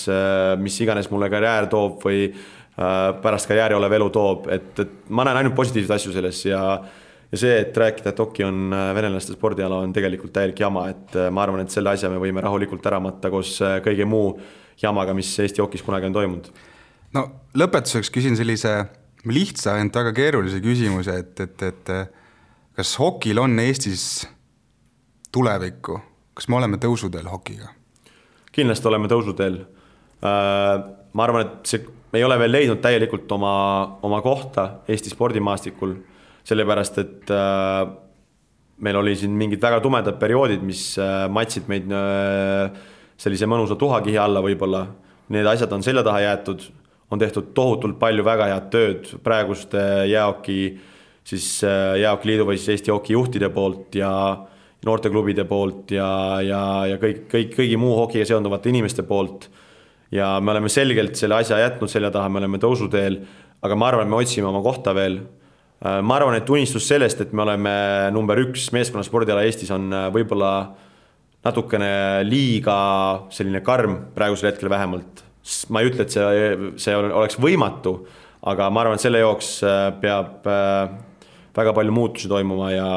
mis 0.62 0.80
iganes 0.80 1.10
mulle 1.12 1.28
karjäär 1.28 1.68
toob 1.68 2.00
või 2.06 2.30
Äh, 2.72 3.20
pärast 3.20 3.44
karjääri 3.50 3.74
olev 3.76 3.92
elu 3.92 4.06
toob, 4.08 4.46
et, 4.48 4.70
et 4.80 4.92
ma 5.12 5.26
näen 5.28 5.42
ainult 5.42 5.52
positiivseid 5.58 5.92
asju 5.92 6.12
selles 6.14 6.38
ja 6.46 6.60
ja 7.32 7.40
see, 7.40 7.52
et 7.60 7.76
rääkida, 7.76 8.14
et 8.14 8.22
hoki 8.22 8.46
on 8.46 8.72
äh, 8.72 8.86
venelaste 8.96 9.36
spordiala, 9.36 9.82
on 9.84 9.92
tegelikult 9.92 10.32
täielik 10.32 10.62
jama, 10.64 10.86
et 10.88 11.18
äh, 11.20 11.28
ma 11.28 11.42
arvan, 11.44 11.60
et 11.60 11.74
selle 11.74 11.92
asja 11.92 12.08
me 12.08 12.16
võime 12.20 12.40
rahulikult 12.40 12.88
ära 12.88 12.96
matta 13.04 13.28
koos 13.32 13.58
kõige 13.84 14.06
muu 14.08 14.38
jamaga, 14.80 15.12
mis 15.12 15.34
Eesti 15.44 15.60
hokis 15.60 15.84
kunagi 15.84 16.08
on 16.08 16.16
toimunud. 16.16 16.48
No 17.16 17.24
lõpetuseks 17.58 18.10
küsin 18.14 18.38
sellise 18.38 18.74
lihtsa, 19.28 19.76
ent 19.78 19.94
väga 19.94 20.14
keerulise 20.16 20.60
küsimuse, 20.64 21.14
et, 21.22 21.40
et, 21.40 21.62
et 21.68 21.92
kas 22.76 22.94
hokil 22.98 23.38
on 23.42 23.58
Eestis 23.62 24.26
tulevikku, 25.32 26.00
kas 26.34 26.48
me 26.48 26.58
oleme 26.60 26.80
tõusuteel 26.82 27.30
hokiga? 27.30 27.72
kindlasti 28.52 28.88
oleme 28.88 29.08
tõusuteel. 29.08 29.54
ma 30.20 31.24
arvan, 31.24 31.46
et 31.46 31.70
see 31.70 31.84
me 32.12 32.20
ei 32.20 32.24
ole 32.24 32.36
veel 32.38 32.52
leidnud 32.52 32.80
täielikult 32.84 33.30
oma, 33.32 33.52
oma 34.04 34.20
kohta 34.24 34.66
Eesti 34.88 35.12
spordimaastikul, 35.12 35.94
sellepärast 36.44 36.98
et 37.00 37.32
äh, 37.32 37.86
meil 38.84 38.98
oli 39.00 39.14
siin 39.16 39.32
mingid 39.38 39.62
väga 39.62 39.80
tumedad 39.80 40.18
perioodid, 40.20 40.64
mis 40.66 40.90
äh, 41.00 41.24
matsid 41.32 41.70
meid 41.72 41.88
äh, 41.88 42.68
sellise 43.20 43.48
mõnusa 43.48 43.78
tuhakihi 43.80 44.20
alla 44.20 44.42
võib-olla. 44.44 44.84
Need 45.32 45.48
asjad 45.48 45.72
on 45.72 45.84
selja 45.86 46.02
taha 46.04 46.20
jäetud, 46.26 46.66
on 47.12 47.20
tehtud 47.20 47.52
tohutult 47.54 47.98
palju 48.00 48.24
väga 48.24 48.48
head 48.50 48.70
tööd 48.72 49.10
praeguste 49.24 49.82
jäähoki, 50.08 50.60
siis 51.24 51.46
äh, 51.66 51.98
Jäähokiliidu 52.02 52.46
või 52.48 52.58
siis 52.58 52.76
Eesti 52.76 52.94
Hoki 52.94 53.14
juhtide 53.14 53.52
poolt 53.54 53.94
ja 53.98 54.12
noorteklubide 54.86 55.44
poolt 55.46 55.92
ja, 55.94 56.08
ja, 56.42 56.62
ja 56.90 56.96
kõik, 57.02 57.26
kõik, 57.30 57.52
kõigi 57.58 57.76
muu 57.78 57.94
hokiga 58.00 58.26
seonduvate 58.26 58.72
inimeste 58.72 59.04
poolt 59.06 59.46
ja 60.12 60.34
me 60.40 60.52
oleme 60.52 60.70
selgelt 60.72 61.16
selle 61.16 61.38
asja 61.40 61.60
jätnud 61.62 61.90
selja 61.90 62.10
taha, 62.12 62.30
me 62.32 62.42
oleme 62.42 62.60
tõusuteel, 62.62 63.20
aga 63.64 63.78
ma 63.78 63.88
arvan, 63.92 64.10
me 64.10 64.18
otsime 64.20 64.48
oma 64.50 64.62
kohta 64.64 64.94
veel. 64.96 65.20
Äh, 65.82 66.00
ma 66.04 66.18
arvan, 66.18 66.36
et 66.38 66.50
unistus 66.50 66.86
sellest, 66.88 67.22
et 67.24 67.32
me 67.32 67.44
oleme 67.46 67.74
number 68.14 68.40
üks 68.44 68.70
meeskonnaspordiala 68.76 69.44
Eestis 69.46 69.72
on 69.74 69.88
äh, 69.92 70.08
võib-olla 70.14 70.52
natukene 71.42 72.22
liiga 72.26 72.76
selline 73.34 73.62
karm 73.66 73.98
praegusel 74.14 74.52
hetkel 74.52 74.70
vähemalt. 74.70 75.24
Ma 75.70 75.82
ei 75.82 75.90
ütle, 75.90 76.06
et 76.06 76.14
see, 76.14 76.70
see 76.80 76.94
oleks 76.96 77.38
võimatu, 77.42 77.98
aga 78.48 78.70
ma 78.70 78.84
arvan, 78.84 78.98
et 78.98 79.04
selle 79.04 79.22
jaoks 79.22 79.58
äh, 79.66 79.84
peab 80.02 80.48
väga 81.52 81.74
palju 81.76 81.92
muutusi 81.94 82.30
toimuma 82.30 82.72
ja 82.72 82.88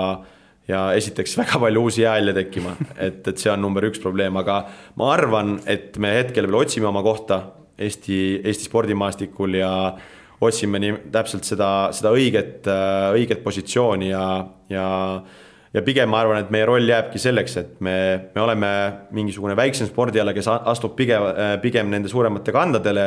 ja 0.67 0.81
esiteks 0.97 1.35
väga 1.41 1.59
palju 1.61 1.85
uusi 1.85 2.01
jäähalje 2.01 2.33
tekkima, 2.39 2.75
et, 2.97 3.21
et 3.27 3.37
see 3.37 3.51
on 3.53 3.61
number 3.61 3.85
üks 3.89 4.01
probleem, 4.01 4.37
aga 4.41 4.63
ma 4.99 5.11
arvan, 5.13 5.59
et 5.69 5.97
me 6.01 6.15
hetkel 6.19 6.49
veel 6.49 6.63
otsime 6.63 6.89
oma 6.89 7.05
kohta 7.05 7.43
Eesti, 7.75 8.39
Eesti 8.39 8.69
spordimaastikul 8.69 9.57
ja 9.59 9.71
otsime 10.45 10.79
nii 10.79 10.93
täpselt 11.11 11.47
seda, 11.47 11.89
seda 11.95 12.13
õiget, 12.15 12.67
õiget 13.15 13.41
positsiooni 13.43 14.13
ja, 14.13 14.27
ja 14.71 14.85
ja 15.75 15.83
pigem 15.83 16.09
ma 16.11 16.21
arvan, 16.23 16.39
et 16.39 16.51
meie 16.53 16.65
roll 16.67 16.87
jääbki 16.87 17.19
selleks, 17.19 17.57
et 17.59 17.81
me, 17.83 17.95
me 18.35 18.41
oleme 18.41 18.69
mingisugune 19.15 19.57
väiksem 19.59 19.89
spordiala, 19.89 20.33
kes 20.35 20.47
astub 20.55 20.95
pigem, 20.95 21.27
pigem 21.63 21.91
nende 21.91 22.11
suuremate 22.11 22.55
kandadele, 22.55 23.05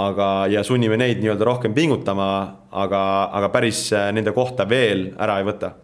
aga, 0.00 0.28
ja 0.48 0.64
sunnime 0.64 0.96
neid 0.96 1.20
nii-öelda 1.20 1.46
rohkem 1.46 1.76
pingutama, 1.76 2.28
aga, 2.72 3.02
aga 3.36 3.52
päris 3.52 3.90
nende 3.92 4.32
kohta 4.32 4.64
veel 4.68 5.10
ära 5.20 5.40
ei 5.42 5.48
võta 5.48 5.74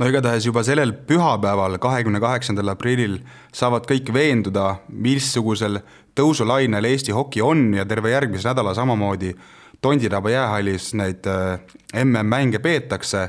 no 0.00 0.08
igatahes 0.08 0.46
juba 0.46 0.62
sellel 0.64 0.94
pühapäeval, 1.06 1.76
kahekümne 1.82 2.22
kaheksandal 2.22 2.72
aprillil 2.72 3.18
saavad 3.52 3.84
kõik 3.90 4.08
veenduda, 4.16 4.78
missugusel 4.88 5.82
tõusulainel 6.16 6.88
Eesti 6.88 7.12
hoki 7.12 7.42
on 7.44 7.74
ja 7.76 7.84
terve 7.88 8.14
järgmise 8.14 8.48
nädala 8.48 8.72
samamoodi 8.78 9.34
Tondiraba 9.80 10.28
jäähallis 10.32 10.90
neid 10.96 11.24
äh, 11.28 11.60
MM-mänge 12.04 12.58
peetakse. 12.60 13.28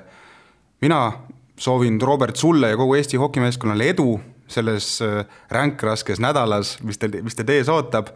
mina 0.82 1.12
soovin, 1.62 2.02
Robert, 2.02 2.36
sulle 2.36 2.70
ja 2.70 2.78
kogu 2.78 2.96
Eesti 2.98 3.18
hokimeeskonnale 3.22 3.90
edu 3.94 4.20
selles 4.48 5.02
äh, 5.02 5.26
ränkraskes 5.52 6.20
nädalas, 6.20 6.78
mis 6.84 6.98
teil, 6.98 7.22
mis 7.24 7.38
teid 7.38 7.50
ees 7.54 7.70
ootab. 7.70 8.10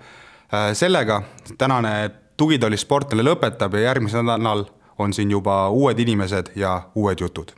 Äh, 0.53 0.71
sellega 0.73 1.21
tänane 1.57 2.11
Tugitooli 2.37 2.77
sportlane 2.77 3.23
lõpetab 3.23 3.77
ja 3.77 3.91
järgmisel 3.91 4.25
nädalal 4.27 4.65
on 4.99 5.13
siin 5.13 5.31
juba 5.31 5.69
uued 5.69 5.99
inimesed 5.99 6.51
ja 6.55 6.81
uued 6.95 7.21
jutud 7.21 7.53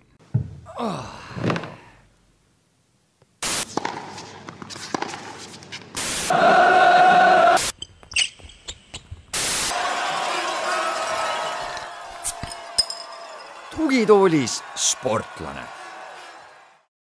tugitoolis 13.77 14.63
sportlane 14.75 15.76